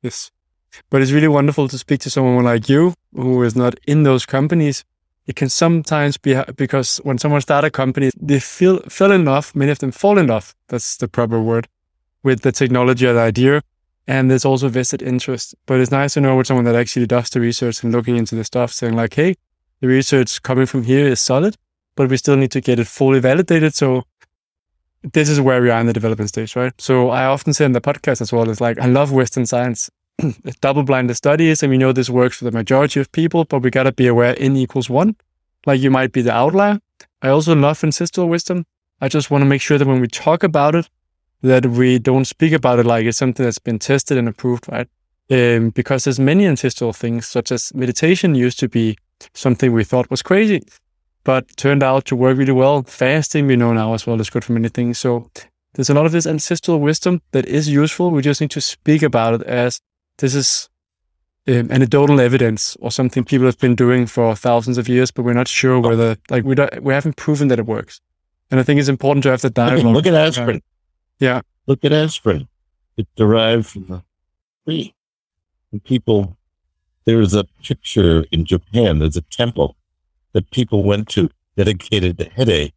Yes. 0.03 0.30
But 0.91 1.03
it's 1.03 1.12
really 1.12 1.29
wonderful 1.29 1.68
to 1.68 1.79
speak 1.79 2.01
to 2.01 2.11
someone 2.11 2.45
like 2.45 2.68
you 2.68 2.95
who 3.14 3.43
is 3.43 3.57
not 3.57 3.79
in 3.87 4.03
those 4.03 4.27
companies. 4.27 4.85
It 5.27 5.37
can 5.37 5.49
sometimes 5.49 6.16
be 6.16 6.41
because 6.57 6.99
when 6.99 7.18
someone 7.18 7.41
starts 7.41 7.66
a 7.66 7.71
company, 7.71 8.11
they 8.21 8.41
feel 8.41 8.81
fell 8.89 9.12
in 9.12 9.25
love, 9.25 9.55
many 9.55 9.71
of 9.71 9.79
them 9.79 9.93
fall 9.93 10.18
in 10.18 10.27
love, 10.27 10.55
that's 10.68 10.97
the 10.97 11.09
proper 11.09 11.41
word, 11.41 11.68
with 12.23 12.41
the 12.43 12.53
technology 12.53 13.07
or 13.07 13.12
the 13.12 13.21
idea. 13.21 13.62
And 14.07 14.31
there's 14.31 14.45
also 14.45 14.68
vested 14.68 15.03
interest. 15.03 15.55
But 15.66 15.79
it's 15.79 15.93
nice 15.93 16.14
to 16.14 16.21
know 16.21 16.37
with 16.37 16.49
someone 16.49 16.64
that 16.64 16.75
actually 16.75 17.07
does 17.07 17.31
the 17.31 17.41
research 17.41 17.85
and 17.85 17.93
looking 17.93 18.16
into 18.16 18.35
the 18.35 18.45
stuff, 18.45 18.73
saying 18.73 18.97
like, 18.97 19.14
hey, 19.14 19.37
the 19.81 19.87
research 19.87 20.43
coming 20.43 20.66
from 20.66 20.83
here 20.83 21.07
is 21.07 21.21
solid, 21.21 21.57
but 21.95 22.11
we 22.11 22.16
still 22.16 22.37
need 22.37 22.51
to 22.53 22.61
get 22.61 22.81
it 22.81 22.87
fully 22.89 23.21
validated. 23.21 23.75
So 23.75 24.03
this 25.03 25.29
is 25.29 25.41
where 25.41 25.62
we 25.62 25.71
are 25.71 25.81
in 25.81 25.87
the 25.87 25.93
development 25.93 26.31
stage, 26.31 26.57
right? 26.57 26.73
So 26.79 27.11
I 27.11 27.27
often 27.27 27.53
say 27.53 27.64
in 27.64 27.73
the 27.73 27.81
podcast 27.81 28.21
as 28.21 28.33
well, 28.33 28.51
it's 28.51 28.61
like, 28.61 28.79
I 28.81 28.87
love 28.87 29.12
Western 29.12 29.47
science. 29.47 29.91
It's 30.45 30.59
double-blinded 30.61 31.16
studies, 31.16 31.62
and 31.62 31.71
we 31.71 31.79
know 31.79 31.93
this 31.93 32.11
works 32.11 32.39
for 32.39 32.45
the 32.45 32.53
majority 32.53 33.01
of 33.01 33.11
people, 33.12 33.45
but 33.45 33.61
we 33.61 33.71
got 33.71 33.85
to 33.85 33.93
be 33.93 34.07
aware 34.07 34.35
n 34.39 34.57
equals 34.57 34.91
one. 34.91 35.16
Like 35.66 35.81
you 35.81 35.91
might 35.91 36.12
be 36.12 36.23
the 36.23 36.33
outlier. 36.33 36.81
I 37.23 37.29
also 37.29 37.55
love 37.55 37.83
ancestral 37.85 38.29
wisdom. 38.29 38.64
I 39.01 39.09
just 39.09 39.31
want 39.31 39.43
to 39.43 39.47
make 39.47 39.62
sure 39.62 39.79
that 39.79 39.87
when 39.87 40.01
we 40.01 40.09
talk 40.09 40.43
about 40.43 40.75
it, 40.75 40.89
that 41.43 41.66
we 41.66 41.99
don't 41.99 42.27
speak 42.27 42.53
about 42.53 42.79
it 42.79 42.87
like 42.87 43.07
it's 43.07 43.18
something 43.18 43.45
that's 43.45 43.59
been 43.59 43.79
tested 43.79 44.18
and 44.18 44.29
approved, 44.29 44.71
right? 44.71 44.89
Um, 45.31 45.71
because 45.71 46.05
there's 46.05 46.21
many 46.21 46.47
ancestral 46.47 46.93
things, 46.93 47.27
such 47.27 47.53
as 47.53 47.73
meditation 47.75 48.35
used 48.35 48.59
to 48.61 48.68
be 48.68 48.97
something 49.35 49.73
we 49.73 49.85
thought 49.85 50.11
was 50.11 50.23
crazy, 50.23 50.62
but 51.25 51.57
turned 51.57 51.83
out 51.83 52.05
to 52.07 52.16
work 52.16 52.37
really 52.37 52.53
well. 52.53 52.83
Fasting, 52.83 53.47
we 53.47 53.57
know 53.57 53.73
now 53.73 53.95
as 53.95 54.07
well, 54.07 54.21
is 54.21 54.31
good 54.31 54.45
for 54.45 54.53
many 54.53 54.68
things. 54.68 54.99
So 54.99 55.31
there's 55.75 55.91
a 55.91 55.95
lot 55.95 56.07
of 56.07 56.12
this 56.12 56.27
ancestral 56.27 56.81
wisdom 56.81 57.23
that 57.33 57.47
is 57.47 57.68
useful. 57.68 58.11
We 58.11 58.23
just 58.23 58.41
need 58.41 58.51
to 58.51 58.61
speak 58.61 59.03
about 59.03 59.35
it 59.35 59.43
as 59.43 59.81
this 60.21 60.35
is 60.35 60.68
um, 61.49 61.71
anecdotal 61.71 62.21
evidence 62.21 62.77
or 62.81 62.91
something 62.91 63.25
people 63.25 63.47
have 63.47 63.59
been 63.59 63.75
doing 63.75 64.07
for 64.07 64.37
thousands 64.37 64.79
of 64.79 64.89
years, 64.89 65.11
but 65.11 65.23
we're 65.23 65.33
not 65.33 65.49
sure 65.49 65.81
whether, 65.81 66.16
like, 66.31 66.45
we 66.45 66.55
don't, 66.55 66.83
we 66.83 66.95
haven't 66.95 67.16
proven 67.16 67.49
that 67.49 67.59
it 67.59 67.66
works. 67.66 68.01
And 68.51 68.61
I 68.61 68.62
think 68.62 68.81
it's 68.81 68.89
important 68.89 69.23
to 69.25 69.31
have 69.31 69.43
the 69.43 69.49
Look 69.49 69.59
at, 69.59 69.77
dialogue. 69.77 69.95
look 69.95 70.07
at 70.07 70.14
aspirin. 70.14 70.62
Yeah. 71.18 71.41
Look 71.66 71.85
at 71.85 71.93
aspirin. 71.93 72.49
It 72.97 73.09
derived 73.16 73.66
from 73.66 73.87
the 73.87 74.03
tree. 74.64 74.95
And 75.73 75.83
people, 75.83 76.37
there's 77.05 77.35
a 77.35 77.45
picture 77.62 78.25
in 78.31 78.45
Japan, 78.45 78.99
there's 78.99 79.16
a 79.16 79.23
temple 79.23 79.77
that 80.33 80.51
people 80.51 80.83
went 80.83 81.09
to 81.11 81.31
dedicated 81.57 82.18
to 82.18 82.25
headache. 82.25 82.75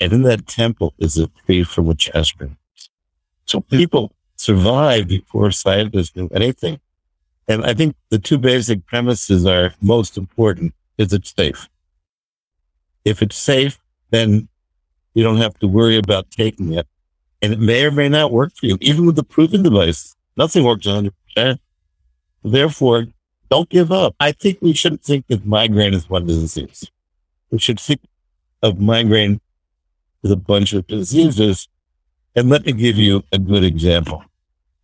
And 0.00 0.12
in 0.12 0.22
that 0.22 0.46
temple 0.46 0.94
is 0.98 1.18
a 1.18 1.28
tree 1.44 1.62
from 1.62 1.86
which 1.86 2.10
aspirin. 2.14 2.56
So 3.44 3.60
people 3.60 4.12
survived 4.40 5.08
before 5.08 5.50
scientists 5.50 6.16
knew 6.16 6.28
anything. 6.34 6.80
And 7.46 7.64
I 7.64 7.74
think 7.74 7.94
the 8.08 8.18
two 8.18 8.38
basic 8.38 8.86
premises 8.86 9.44
are 9.44 9.74
most 9.82 10.16
important. 10.16 10.72
Is 10.96 11.12
it 11.12 11.26
safe? 11.26 11.68
If 13.04 13.22
it's 13.22 13.36
safe, 13.36 13.78
then 14.10 14.48
you 15.14 15.22
don't 15.22 15.38
have 15.38 15.58
to 15.58 15.68
worry 15.68 15.96
about 15.96 16.30
taking 16.30 16.72
it. 16.72 16.86
And 17.42 17.52
it 17.52 17.60
may 17.60 17.84
or 17.84 17.90
may 17.90 18.08
not 18.08 18.32
work 18.32 18.52
for 18.54 18.66
you, 18.66 18.78
even 18.80 19.06
with 19.06 19.16
the 19.16 19.24
proven 19.24 19.62
device. 19.62 20.14
Nothing 20.36 20.64
works 20.64 20.86
100%. 20.86 21.58
Therefore, 22.42 23.06
don't 23.50 23.68
give 23.68 23.92
up. 23.92 24.14
I 24.20 24.32
think 24.32 24.58
we 24.62 24.72
shouldn't 24.72 25.02
think 25.02 25.26
that 25.26 25.44
migraine 25.44 25.92
is 25.94 26.08
one 26.08 26.26
disease. 26.26 26.90
We 27.50 27.58
should 27.58 27.80
think 27.80 28.00
of 28.62 28.80
migraine 28.80 29.40
as 30.24 30.30
a 30.30 30.36
bunch 30.36 30.72
of 30.72 30.86
diseases. 30.86 31.68
And 32.36 32.48
let 32.48 32.64
me 32.64 32.72
give 32.72 32.96
you 32.96 33.24
a 33.32 33.38
good 33.38 33.64
example. 33.64 34.22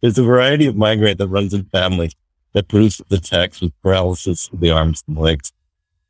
There's 0.06 0.18
a 0.18 0.22
variety 0.22 0.66
of 0.66 0.76
migraine 0.76 1.16
that 1.16 1.26
runs 1.26 1.52
in 1.52 1.64
families 1.64 2.14
that 2.52 2.68
produces 2.68 3.04
attacks 3.10 3.60
with 3.60 3.72
paralysis 3.82 4.48
of 4.52 4.60
the 4.60 4.70
arms 4.70 5.02
and 5.08 5.18
legs 5.18 5.52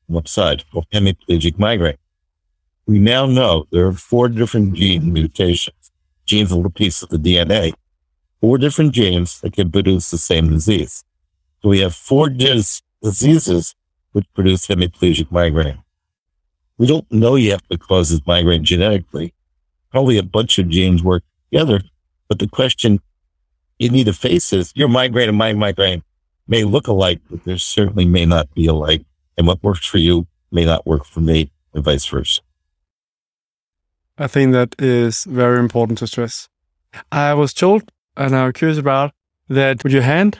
on 0.06 0.16
one 0.16 0.26
side, 0.26 0.64
called 0.70 0.84
hemiplegic 0.92 1.58
migraine. 1.58 1.96
We 2.84 2.98
now 2.98 3.24
know 3.24 3.64
there 3.72 3.86
are 3.86 3.94
four 3.94 4.28
different 4.28 4.74
gene 4.74 5.14
mutations, 5.14 5.90
genes 6.26 6.52
are 6.52 6.66
a 6.66 6.68
piece 6.68 7.02
of 7.02 7.08
the 7.08 7.16
DNA, 7.16 7.72
four 8.42 8.58
different 8.58 8.92
genes 8.92 9.40
that 9.40 9.54
can 9.54 9.72
produce 9.72 10.10
the 10.10 10.18
same 10.18 10.50
disease. 10.50 11.02
So 11.62 11.70
we 11.70 11.80
have 11.80 11.94
four 11.94 12.28
dis- 12.28 12.82
diseases 13.02 13.74
which 14.12 14.26
produce 14.34 14.66
hemiplegic 14.66 15.30
migraine. 15.30 15.82
We 16.76 16.86
don't 16.86 17.10
know 17.10 17.36
yet 17.36 17.62
what 17.68 17.80
causes 17.80 18.20
migraine 18.26 18.62
genetically. 18.62 19.32
Probably 19.90 20.18
a 20.18 20.22
bunch 20.22 20.58
of 20.58 20.68
genes 20.68 21.02
work 21.02 21.22
together, 21.50 21.80
but 22.28 22.40
the 22.40 22.46
question 22.46 23.00
you 23.78 23.90
need 23.90 24.04
to 24.04 24.12
face 24.12 24.50
this. 24.50 24.72
your 24.74 24.88
migraine 24.88 25.28
and 25.28 25.38
my 25.38 25.52
migraine 25.52 26.02
may 26.48 26.64
look 26.64 26.86
alike, 26.86 27.20
but 27.30 27.44
there 27.44 27.58
certainly 27.58 28.04
may 28.04 28.24
not 28.24 28.52
be 28.54 28.66
alike. 28.66 29.04
And 29.36 29.46
what 29.46 29.62
works 29.62 29.86
for 29.86 29.98
you 29.98 30.26
may 30.50 30.64
not 30.64 30.86
work 30.86 31.04
for 31.04 31.20
me 31.20 31.50
and 31.74 31.84
vice 31.84 32.06
versa. 32.06 32.40
I 34.18 34.28
think 34.28 34.52
that 34.52 34.74
is 34.78 35.24
very 35.24 35.58
important 35.58 35.98
to 35.98 36.06
stress. 36.06 36.48
I 37.12 37.34
was 37.34 37.52
told, 37.52 37.82
and 38.16 38.34
I'm 38.34 38.52
curious 38.52 38.78
about, 38.78 39.12
that 39.48 39.84
with 39.84 39.92
your 39.92 40.02
hand, 40.02 40.38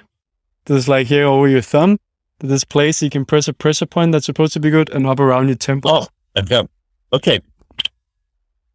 there's 0.64 0.88
like 0.88 1.08
here 1.08 1.26
over 1.26 1.46
your 1.46 1.60
thumb, 1.60 1.98
this 2.40 2.64
place 2.64 3.02
you 3.02 3.10
can 3.10 3.24
press 3.24 3.48
a 3.48 3.52
pressure 3.52 3.86
point 3.86 4.12
that's 4.12 4.26
supposed 4.26 4.54
to 4.54 4.60
be 4.60 4.70
good 4.70 4.90
and 4.90 5.06
up 5.06 5.20
around 5.20 5.48
your 5.48 5.56
temple. 5.56 5.90
Oh, 5.90 6.06
I've 6.34 6.48
got, 6.48 6.68
okay. 7.12 7.40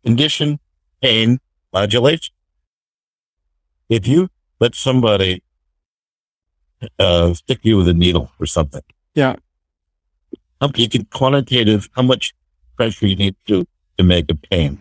condition 0.04 0.60
pain 1.02 1.40
modulation. 1.74 2.34
If 3.90 4.08
you 4.08 4.30
let 4.62 4.76
somebody 4.76 5.44
uh, 7.00 7.34
stick 7.34 7.60
you 7.64 7.78
with 7.78 7.88
a 7.90 7.94
needle 7.94 8.32
or 8.40 8.46
something, 8.46 8.82
Yeah. 9.16 9.36
um, 10.62 10.72
you 10.76 10.88
can 10.88 11.06
quantitative 11.06 11.90
how 11.96 12.04
much 12.04 12.34
pressure 12.78 13.08
you 13.08 13.16
need 13.16 13.36
to 13.48 13.66
to 13.98 14.04
make 14.04 14.32
a 14.32 14.36
pain. 14.36 14.80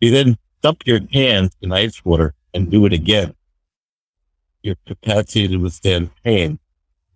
You 0.00 0.10
then 0.10 0.36
dump 0.62 0.82
your 0.86 1.00
hands 1.12 1.56
in 1.62 1.72
ice 1.72 2.04
water 2.04 2.34
and 2.52 2.70
do 2.70 2.84
it 2.86 2.92
again. 2.92 3.34
Your 4.62 4.76
capacity 4.86 5.48
to 5.48 5.56
withstand 5.56 6.10
pain 6.22 6.58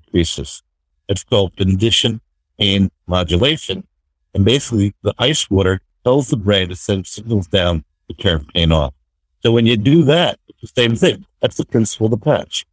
increases. 0.05 0.62
It's 1.09 1.24
called 1.24 1.57
condition 1.57 2.20
pain 2.59 2.91
modulation. 3.07 3.86
And 4.34 4.45
basically 4.45 4.95
the 5.03 5.14
ice 5.18 5.51
water 5.51 5.80
tells 6.05 6.28
the 6.28 6.36
brain 6.36 6.68
to 6.68 6.76
send 6.76 7.07
signals 7.07 7.49
down 7.49 7.84
to 8.09 8.14
turn 8.16 8.47
pain 8.55 8.72
off. 8.72 8.95
So 9.43 9.53
when 9.53 9.66
you 9.66 9.76
do 9.76 10.03
that, 10.05 10.38
it's 10.49 10.61
the 10.61 10.82
same 10.82 10.97
thing. 10.97 11.24
That's 11.41 11.57
the 11.57 11.64
principle 11.64 12.07
of 12.07 12.11
the 12.12 12.18
patch. 12.18 12.66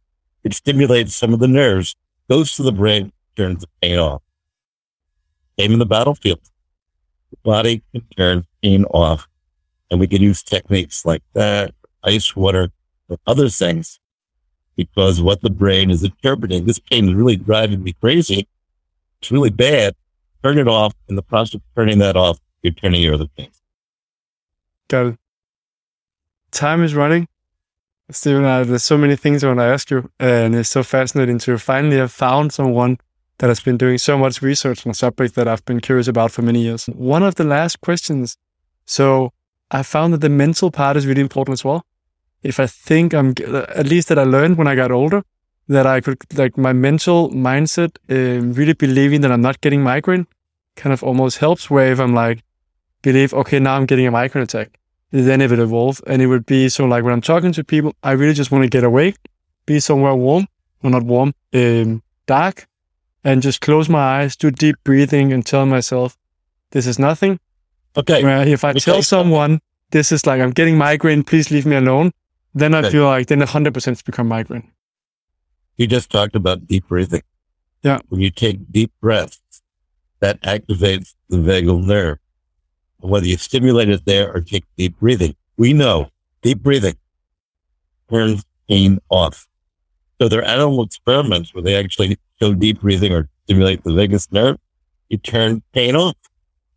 It 0.44 0.54
stimulates 0.54 1.16
some 1.16 1.32
of 1.32 1.40
the 1.40 1.48
nerves, 1.48 1.96
goes 2.28 2.54
to 2.56 2.62
the 2.62 2.72
brain, 2.72 3.12
turns 3.36 3.62
the 3.62 3.68
pain 3.80 3.98
off. 3.98 4.22
Same 5.58 5.72
in 5.72 5.78
the 5.78 5.86
battlefield. 5.86 6.40
The 7.30 7.38
body 7.42 7.82
can 7.92 8.02
turn 8.16 8.46
pain 8.62 8.84
off. 8.86 9.26
And 9.90 9.98
we 9.98 10.06
can 10.06 10.20
use 10.20 10.42
techniques 10.42 11.06
like 11.06 11.22
that, 11.32 11.74
ice 12.04 12.36
water, 12.36 12.70
or 13.08 13.16
other 13.26 13.48
things, 13.48 13.98
because 14.76 15.22
what 15.22 15.40
the 15.40 15.50
brain 15.50 15.90
is 15.90 16.04
interpreting, 16.04 16.66
this 16.66 16.78
pain 16.78 17.08
is 17.08 17.14
really 17.14 17.36
driving 17.36 17.82
me 17.82 17.94
crazy. 17.94 18.46
It's 19.20 19.30
really 19.30 19.50
bad. 19.50 19.94
Turn 20.42 20.58
it 20.58 20.68
off. 20.68 20.94
In 21.08 21.16
the 21.16 21.22
process 21.22 21.54
of 21.54 21.62
turning 21.74 21.98
that 21.98 22.16
off, 22.16 22.38
you're 22.62 22.74
turning 22.74 23.00
your 23.00 23.14
other 23.14 23.28
pain. 23.36 23.48
Got 24.88 25.06
it. 25.06 25.18
Time 26.50 26.82
is 26.82 26.94
running. 26.94 27.28
Stephen, 28.10 28.44
uh, 28.44 28.64
there's 28.64 28.84
so 28.84 28.96
many 28.96 29.16
things 29.16 29.44
I 29.44 29.48
want 29.48 29.60
to 29.60 29.64
ask 29.64 29.90
you, 29.90 30.10
and 30.18 30.54
it's 30.54 30.70
so 30.70 30.82
fascinating 30.82 31.38
to 31.40 31.58
finally 31.58 31.98
have 31.98 32.10
found 32.10 32.52
someone 32.52 32.98
that 33.38 33.48
has 33.48 33.60
been 33.60 33.76
doing 33.76 33.98
so 33.98 34.16
much 34.16 34.40
research 34.40 34.86
on 34.86 34.90
a 34.90 34.94
subject 34.94 35.34
that 35.34 35.46
I've 35.46 35.64
been 35.66 35.80
curious 35.80 36.08
about 36.08 36.32
for 36.32 36.40
many 36.42 36.62
years. 36.62 36.86
One 36.86 37.22
of 37.22 37.34
the 37.34 37.44
last 37.44 37.82
questions. 37.82 38.36
So 38.86 39.32
I 39.70 39.82
found 39.82 40.14
that 40.14 40.22
the 40.22 40.30
mental 40.30 40.70
part 40.70 40.96
is 40.96 41.06
really 41.06 41.20
important 41.20 41.52
as 41.52 41.64
well. 41.64 41.84
If 42.42 42.58
I 42.58 42.66
think 42.66 43.12
I'm, 43.12 43.34
at 43.40 43.86
least 43.86 44.08
that 44.08 44.18
I 44.18 44.24
learned 44.24 44.56
when 44.56 44.66
I 44.68 44.74
got 44.74 44.90
older, 44.90 45.22
that 45.68 45.86
I 45.86 46.00
could, 46.00 46.18
like 46.34 46.56
my 46.56 46.72
mental 46.72 47.30
mindset, 47.30 47.98
uh, 48.10 48.42
really 48.42 48.72
believing 48.72 49.20
that 49.20 49.30
I'm 49.30 49.42
not 49.42 49.60
getting 49.60 49.82
migraine 49.82 50.26
kind 50.76 50.94
of 50.94 51.02
almost 51.04 51.38
helps 51.38 51.68
where 51.68 51.92
if 51.92 52.00
I'm 52.00 52.14
like, 52.14 52.42
believe, 53.02 53.34
okay, 53.34 53.58
now 53.58 53.76
I'm 53.76 53.84
getting 53.84 54.06
a 54.06 54.10
migraine 54.10 54.44
attack 54.44 54.78
then 55.10 55.40
it 55.40 55.50
would 55.50 55.58
evolve 55.58 56.00
and 56.06 56.20
it 56.20 56.26
would 56.26 56.46
be 56.46 56.68
so 56.68 56.84
like 56.84 57.02
when 57.04 57.12
I'm 57.12 57.20
talking 57.20 57.52
to 57.52 57.64
people, 57.64 57.94
I 58.02 58.12
really 58.12 58.34
just 58.34 58.50
want 58.50 58.64
to 58.64 58.68
get 58.68 58.84
away, 58.84 59.14
be 59.66 59.80
somewhere 59.80 60.14
warm, 60.14 60.46
or 60.82 60.90
not 60.90 61.02
warm, 61.04 61.32
um, 61.54 62.02
dark, 62.26 62.66
and 63.24 63.42
just 63.42 63.60
close 63.60 63.88
my 63.88 64.20
eyes, 64.20 64.36
do 64.36 64.50
deep 64.50 64.76
breathing, 64.84 65.32
and 65.32 65.44
tell 65.44 65.66
myself, 65.66 66.16
this 66.70 66.86
is 66.86 66.98
nothing. 66.98 67.38
Okay. 67.96 68.22
Where 68.22 68.46
if 68.46 68.64
I 68.64 68.70
Okay. 68.70 68.80
tell 68.80 69.02
someone 69.02 69.60
this 69.90 70.12
is 70.12 70.26
like 70.26 70.40
I'm 70.40 70.50
getting 70.50 70.76
migraine, 70.76 71.22
please 71.24 71.50
leave 71.50 71.64
me 71.66 71.76
alone, 71.76 72.12
then 72.54 72.74
I 72.74 72.78
Okay. 72.80 72.90
feel 72.90 73.04
like 73.06 73.26
then 73.28 73.40
100% 73.40 73.92
it's 73.92 74.02
become 74.02 74.28
migraine. 74.28 74.70
You 75.76 75.86
just 75.86 76.10
talked 76.10 76.36
about 76.36 76.66
deep 76.66 76.88
breathing. 76.88 77.22
Yeah. 77.82 77.98
When 78.08 78.20
you 78.20 78.30
take 78.30 78.70
deep 78.70 78.92
breaths, 79.00 79.40
that 80.20 80.40
activates 80.42 81.14
the 81.28 81.38
vagal 81.38 81.84
nerve. 81.86 82.18
Whether 83.00 83.26
you 83.26 83.36
stimulate 83.36 83.88
it 83.88 84.04
there 84.04 84.32
or 84.32 84.40
take 84.40 84.64
deep 84.76 84.98
breathing, 84.98 85.36
we 85.56 85.72
know 85.72 86.10
deep 86.42 86.62
breathing 86.62 86.96
turns 88.10 88.44
pain 88.68 88.98
off. 89.08 89.46
So 90.20 90.28
there 90.28 90.40
are 90.40 90.44
animal 90.44 90.82
experiments 90.82 91.54
where 91.54 91.62
they 91.62 91.76
actually 91.76 92.18
show 92.40 92.54
deep 92.54 92.80
breathing 92.80 93.12
or 93.12 93.28
stimulate 93.44 93.84
the 93.84 93.92
vagus 93.92 94.30
nerve. 94.32 94.56
You 95.08 95.18
turn 95.18 95.62
pain 95.72 95.94
off. 95.94 96.16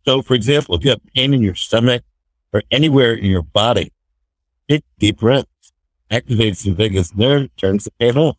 So 0.04 0.22
for 0.22 0.34
example, 0.34 0.74
if 0.76 0.84
you 0.84 0.90
have 0.90 1.00
pain 1.14 1.34
in 1.34 1.42
your 1.42 1.54
stomach 1.54 2.02
or 2.52 2.62
anywhere 2.70 3.14
in 3.14 3.26
your 3.26 3.42
body, 3.42 3.92
take 4.68 4.84
deep 4.98 5.18
breaths, 5.18 5.48
activates 6.10 6.62
the 6.64 6.72
vagus 6.72 7.14
nerve, 7.14 7.54
turns 7.56 7.84
the 7.84 7.90
pain 7.98 8.16
off. 8.16 8.36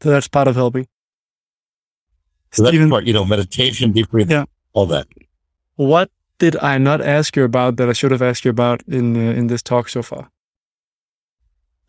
So 0.00 0.10
that's 0.10 0.28
part 0.28 0.48
of 0.48 0.56
helping. 0.56 0.86
So 2.52 2.62
that's 2.64 2.72
Stephen, 2.72 2.90
part, 2.90 3.04
you 3.04 3.12
know, 3.12 3.24
meditation, 3.24 3.92
deep 3.92 4.10
breathing, 4.10 4.32
Yeah. 4.32 4.44
all 4.74 4.86
that. 4.86 5.06
What 5.88 6.10
did 6.38 6.56
I 6.56 6.78
not 6.78 7.00
ask 7.00 7.36
you 7.36 7.44
about 7.44 7.76
that 7.76 7.88
I 7.88 7.92
should 7.92 8.10
have 8.10 8.22
asked 8.22 8.44
you 8.44 8.50
about 8.50 8.82
in 8.88 9.16
uh, 9.16 9.38
in 9.38 9.46
this 9.46 9.62
talk 9.62 9.88
so 9.88 10.02
far? 10.02 10.30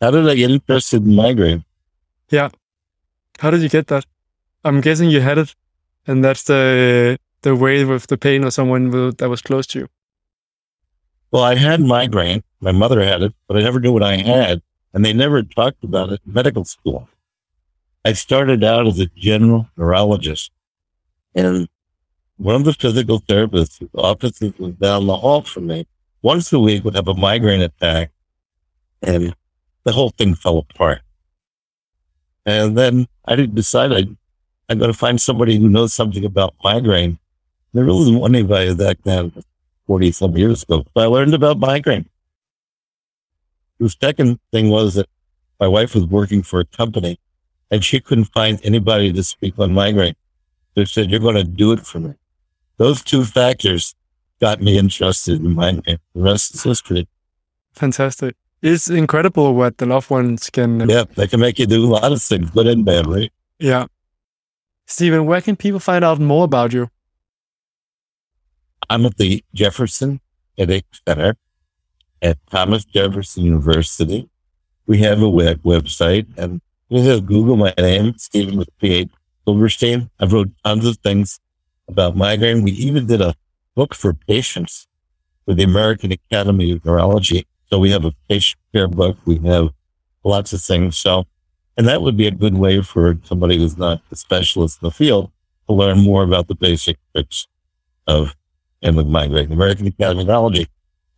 How 0.00 0.10
did 0.10 0.28
I 0.28 0.34
get 0.34 0.50
interested 0.50 1.02
in 1.04 1.14
migraine? 1.14 1.64
Yeah, 2.30 2.50
how 3.38 3.50
did 3.50 3.62
you 3.62 3.68
get 3.68 3.86
that? 3.88 4.06
I'm 4.64 4.80
guessing 4.80 5.10
you 5.10 5.20
had 5.20 5.38
it, 5.38 5.54
and 6.06 6.24
that's 6.24 6.44
the 6.44 7.18
the 7.42 7.54
way 7.54 7.84
with 7.84 8.06
the 8.06 8.16
pain 8.16 8.44
or 8.44 8.50
someone 8.50 8.90
that 8.90 9.28
was 9.28 9.42
close 9.42 9.66
to 9.68 9.78
you. 9.80 9.88
Well, 11.30 11.42
I 11.42 11.56
had 11.56 11.80
migraine. 11.80 12.42
My 12.60 12.72
mother 12.72 13.02
had 13.02 13.22
it, 13.22 13.34
but 13.46 13.56
I 13.56 13.60
never 13.60 13.80
knew 13.80 13.92
what 13.92 14.02
I 14.02 14.16
had. 14.16 14.62
And 14.92 15.04
they 15.04 15.12
never 15.12 15.42
talked 15.42 15.82
about 15.82 16.12
it 16.12 16.20
in 16.24 16.32
medical 16.32 16.64
school. 16.64 17.08
I 18.04 18.12
started 18.12 18.62
out 18.62 18.86
as 18.86 19.00
a 19.00 19.06
general 19.16 19.68
neurologist. 19.76 20.52
And 21.34 21.68
one 22.36 22.56
of 22.56 22.64
the 22.64 22.72
physical 22.72 23.20
therapists 23.20 23.86
offices 23.94 24.52
was 24.58 24.74
down 24.74 25.06
the 25.06 25.16
hall 25.16 25.42
from 25.42 25.66
me 25.68 25.86
once 26.22 26.52
a 26.52 26.58
week 26.58 26.84
would 26.84 26.94
have 26.94 27.08
a 27.08 27.14
migraine 27.14 27.60
attack. 27.60 28.10
And 29.02 29.34
the 29.84 29.92
whole 29.92 30.10
thing 30.10 30.34
fell 30.34 30.58
apart. 30.58 31.02
And 32.46 32.76
then 32.76 33.06
I 33.24 33.36
did 33.36 33.54
decide 33.54 33.92
I, 33.92 34.04
I'm 34.68 34.78
going 34.78 34.92
to 34.92 34.98
find 34.98 35.20
somebody 35.20 35.58
who 35.58 35.68
knows 35.68 35.92
something 35.92 36.24
about 36.24 36.54
migraine. 36.62 37.18
There 37.72 37.84
really 37.84 38.16
wasn't 38.16 38.36
anybody 38.36 38.74
back 38.74 38.98
then. 39.04 39.32
40 39.86 40.12
some 40.12 40.36
years 40.36 40.62
ago. 40.62 40.84
So 40.96 41.02
I 41.02 41.06
learned 41.06 41.34
about 41.34 41.58
migraine. 41.58 42.08
The 43.78 43.90
second 43.90 44.38
thing 44.50 44.70
was 44.70 44.94
that 44.94 45.08
my 45.60 45.68
wife 45.68 45.94
was 45.94 46.04
working 46.06 46.42
for 46.42 46.60
a 46.60 46.64
company 46.64 47.18
and 47.70 47.84
she 47.84 48.00
couldn't 48.00 48.26
find 48.26 48.60
anybody 48.62 49.12
to 49.12 49.22
speak 49.22 49.58
on 49.58 49.74
migraine. 49.74 50.14
She 50.76 50.86
said, 50.86 51.10
you're 51.10 51.20
going 51.20 51.34
to 51.34 51.44
do 51.44 51.72
it 51.72 51.80
for 51.80 52.00
me. 52.00 52.14
Those 52.76 53.02
two 53.02 53.24
factors 53.24 53.94
got 54.40 54.60
me 54.60 54.78
interested 54.78 55.40
in 55.40 55.54
migraine. 55.54 55.98
The 56.14 56.22
rest 56.22 56.54
is 56.54 56.62
history. 56.62 57.08
Fantastic. 57.72 58.36
It's 58.62 58.88
incredible 58.88 59.54
what 59.54 59.78
the 59.78 59.86
loved 59.86 60.10
ones 60.10 60.48
can. 60.50 60.88
Yeah, 60.88 61.04
they 61.16 61.26
can 61.26 61.40
make 61.40 61.58
you 61.58 61.66
do 61.66 61.84
a 61.84 61.86
lot 61.86 62.12
of 62.12 62.22
things, 62.22 62.50
good 62.50 62.66
and 62.66 62.84
bad, 62.84 63.06
right? 63.06 63.32
yeah. 63.58 63.86
Stephen, 64.86 65.24
where 65.24 65.40
can 65.40 65.56
people 65.56 65.80
find 65.80 66.04
out 66.04 66.20
more 66.20 66.44
about 66.44 66.74
you? 66.74 66.88
I'm 68.90 69.06
at 69.06 69.16
the 69.16 69.42
Jefferson 69.54 70.20
Headache 70.58 70.84
Center 71.08 71.36
at 72.20 72.38
Thomas 72.50 72.84
Jefferson 72.84 73.44
University. 73.44 74.28
We 74.86 74.98
have 74.98 75.22
a 75.22 75.28
web 75.28 75.62
website 75.62 76.26
and 76.36 76.60
you 76.90 77.02
just 77.02 77.24
Google 77.24 77.56
my 77.56 77.72
name, 77.78 78.14
Stephen 78.18 78.58
with 78.58 78.68
PH 78.78 79.08
Silberstein. 79.46 80.10
I've 80.20 80.32
wrote 80.34 80.50
tons 80.64 80.84
of 80.84 80.98
things 80.98 81.40
about 81.88 82.16
migraine. 82.16 82.62
We 82.62 82.72
even 82.72 83.06
did 83.06 83.20
a 83.20 83.34
book 83.74 83.94
for 83.94 84.14
patients 84.14 84.86
for 85.44 85.54
the 85.54 85.62
American 85.62 86.12
Academy 86.12 86.72
of 86.72 86.84
Neurology. 86.84 87.46
So 87.70 87.78
we 87.78 87.90
have 87.90 88.04
a 88.04 88.12
patient 88.28 88.60
care 88.72 88.88
book. 88.88 89.16
We 89.24 89.38
have 89.38 89.70
lots 90.22 90.52
of 90.52 90.60
things. 90.60 90.96
So, 90.96 91.26
and 91.76 91.86
that 91.88 92.02
would 92.02 92.16
be 92.16 92.26
a 92.26 92.30
good 92.30 92.56
way 92.56 92.82
for 92.82 93.18
somebody 93.24 93.58
who's 93.58 93.76
not 93.76 94.00
a 94.10 94.16
specialist 94.16 94.78
in 94.80 94.86
the 94.86 94.92
field 94.92 95.30
to 95.68 95.74
learn 95.74 95.98
more 95.98 96.22
about 96.22 96.48
the 96.48 96.54
basic 96.54 96.98
tricks 97.12 97.46
of 98.06 98.34
with 98.82 99.06
migraine. 99.06 99.48
The 99.48 99.54
American 99.54 99.86
Academy 99.86 100.20
of 100.20 100.26
Neurology 100.26 100.68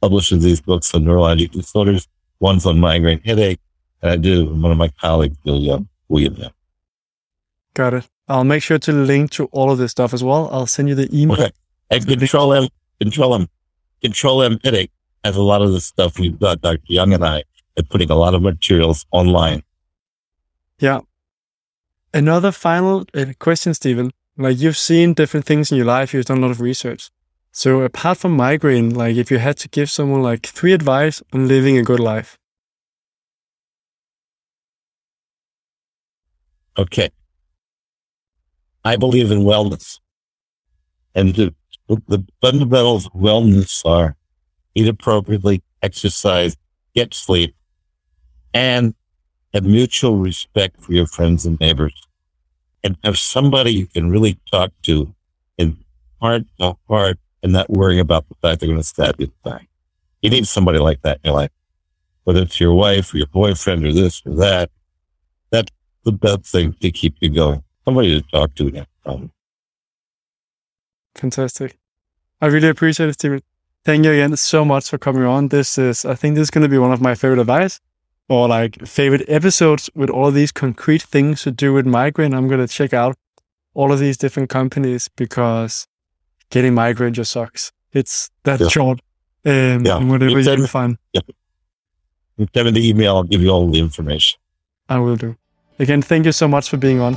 publishes 0.00 0.44
these 0.44 0.60
books 0.60 0.94
on 0.94 1.02
neurologic 1.02 1.50
disorders. 1.50 2.06
One's 2.38 2.64
on 2.64 2.78
migraine 2.78 3.20
headache, 3.24 3.60
and 4.02 4.12
I 4.12 4.16
do. 4.16 4.46
One 4.54 4.70
of 4.70 4.78
my 4.78 4.88
colleagues, 5.00 5.36
William. 5.44 5.88
yeah. 6.08 6.48
Got 7.74 7.94
it. 7.94 8.08
I'll 8.28 8.44
make 8.44 8.62
sure 8.62 8.78
to 8.78 8.92
link 8.92 9.30
to 9.32 9.46
all 9.46 9.70
of 9.70 9.78
this 9.78 9.92
stuff 9.92 10.12
as 10.12 10.22
well. 10.24 10.48
I'll 10.50 10.66
send 10.66 10.88
you 10.88 10.94
the 10.94 11.08
email. 11.16 11.40
Okay. 11.40 11.50
And 11.90 12.06
Control 12.06 12.52
M, 12.52 12.68
Control 13.00 13.34
M, 13.34 13.48
Control 14.02 14.42
M 14.42 14.58
headache 14.64 14.90
has 15.24 15.36
a 15.36 15.42
lot 15.42 15.62
of 15.62 15.72
the 15.72 15.80
stuff 15.80 16.18
we've 16.18 16.38
got, 16.38 16.60
Dr. 16.60 16.80
Young 16.86 17.12
and 17.12 17.24
I, 17.24 17.44
are 17.78 17.82
putting 17.88 18.10
a 18.10 18.16
lot 18.16 18.34
of 18.34 18.42
materials 18.42 19.06
online. 19.12 19.62
Yeah. 20.78 21.00
Another 22.12 22.50
final 22.50 23.04
uh, 23.14 23.26
question, 23.38 23.74
Stephen. 23.74 24.10
Like 24.36 24.58
you've 24.58 24.76
seen 24.76 25.14
different 25.14 25.46
things 25.46 25.70
in 25.70 25.76
your 25.76 25.86
life, 25.86 26.12
you've 26.12 26.26
done 26.26 26.38
a 26.38 26.40
lot 26.42 26.50
of 26.50 26.60
research. 26.60 27.10
So 27.52 27.80
apart 27.82 28.18
from 28.18 28.36
migraine, 28.36 28.90
like 28.90 29.16
if 29.16 29.30
you 29.30 29.38
had 29.38 29.56
to 29.58 29.68
give 29.68 29.90
someone 29.90 30.22
like 30.22 30.46
three 30.46 30.72
advice 30.72 31.22
on 31.32 31.48
living 31.48 31.78
a 31.78 31.82
good 31.82 32.00
life, 32.00 32.36
Okay. 36.78 37.10
I 38.86 38.94
believe 38.94 39.32
in 39.32 39.40
wellness. 39.40 39.98
And 41.12 41.34
the, 41.34 41.52
the 41.88 42.24
fundamentals 42.40 43.06
of 43.06 43.12
wellness 43.14 43.84
are 43.84 44.14
eat 44.76 44.86
appropriately, 44.86 45.64
exercise, 45.82 46.56
get 46.94 47.12
sleep, 47.12 47.56
and 48.54 48.94
have 49.52 49.64
mutual 49.64 50.18
respect 50.18 50.80
for 50.80 50.92
your 50.92 51.06
friends 51.06 51.44
and 51.44 51.58
neighbors. 51.58 52.00
And 52.84 52.96
have 53.02 53.18
somebody 53.18 53.72
you 53.72 53.86
can 53.88 54.08
really 54.08 54.38
talk 54.52 54.70
to 54.82 55.12
in 55.58 55.78
heart 56.22 56.44
to 56.60 56.76
heart 56.88 57.18
and 57.42 57.52
not 57.52 57.68
worrying 57.68 57.98
about 57.98 58.28
the 58.28 58.36
fact 58.36 58.60
they're 58.60 58.68
going 58.68 58.78
to 58.78 58.84
stab 58.84 59.16
you 59.18 59.26
in 59.26 59.32
the 59.42 59.50
back. 59.50 59.68
You 60.22 60.30
need 60.30 60.46
somebody 60.46 60.78
like 60.78 61.02
that 61.02 61.18
in 61.24 61.30
your 61.30 61.34
life, 61.34 61.50
whether 62.22 62.42
it's 62.42 62.60
your 62.60 62.74
wife 62.74 63.12
or 63.12 63.16
your 63.16 63.26
boyfriend 63.26 63.84
or 63.84 63.92
this 63.92 64.22
or 64.24 64.36
that. 64.36 64.70
That's 65.50 65.72
the 66.04 66.12
best 66.12 66.44
thing 66.52 66.74
to 66.74 66.92
keep 66.92 67.16
you 67.18 67.30
going. 67.30 67.64
Somebody 67.86 68.20
to 68.20 68.28
talk 68.28 68.54
to 68.56 68.84
problem. 69.04 69.30
Fantastic. 71.14 71.78
I 72.40 72.46
really 72.46 72.68
appreciate 72.68 73.08
it, 73.08 73.14
Stephen. 73.14 73.40
Thank 73.84 74.04
you 74.04 74.10
again 74.12 74.36
so 74.36 74.64
much 74.64 74.90
for 74.90 74.98
coming 74.98 75.22
on. 75.22 75.48
This 75.48 75.78
is, 75.78 76.04
I 76.04 76.14
think, 76.16 76.34
this 76.34 76.42
is 76.42 76.50
going 76.50 76.62
to 76.62 76.68
be 76.68 76.78
one 76.78 76.92
of 76.92 77.00
my 77.00 77.14
favorite 77.14 77.38
advice 77.38 77.80
or 78.28 78.48
like 78.48 78.84
favorite 78.86 79.24
episodes 79.28 79.88
with 79.94 80.10
all 80.10 80.32
these 80.32 80.50
concrete 80.50 81.02
things 81.02 81.42
to 81.44 81.52
do 81.52 81.72
with 81.72 81.86
migraine. 81.86 82.34
I'm 82.34 82.48
going 82.48 82.60
to 82.60 82.66
check 82.66 82.92
out 82.92 83.16
all 83.74 83.92
of 83.92 84.00
these 84.00 84.16
different 84.16 84.50
companies 84.50 85.08
because 85.16 85.86
getting 86.50 86.74
migraine 86.74 87.14
just 87.14 87.30
sucks. 87.30 87.70
It's 87.92 88.28
that 88.42 88.60
Yeah. 88.60 88.68
short. 88.68 89.00
Um, 89.44 89.86
Yeah. 89.86 89.98
and 89.98 90.10
whatever 90.10 90.32
You 90.32 90.38
you 90.38 90.56
can 90.56 90.66
find, 90.66 90.98
Send 92.54 92.66
me 92.66 92.70
the 92.72 92.88
email. 92.90 93.16
I'll 93.16 93.22
give 93.22 93.40
you 93.40 93.48
all 93.48 93.70
the 93.70 93.78
information. 93.78 94.38
I 94.90 94.98
will 94.98 95.16
do. 95.16 95.36
Again, 95.78 96.02
thank 96.02 96.26
you 96.26 96.32
so 96.32 96.46
much 96.48 96.68
for 96.68 96.76
being 96.76 97.00
on. 97.00 97.16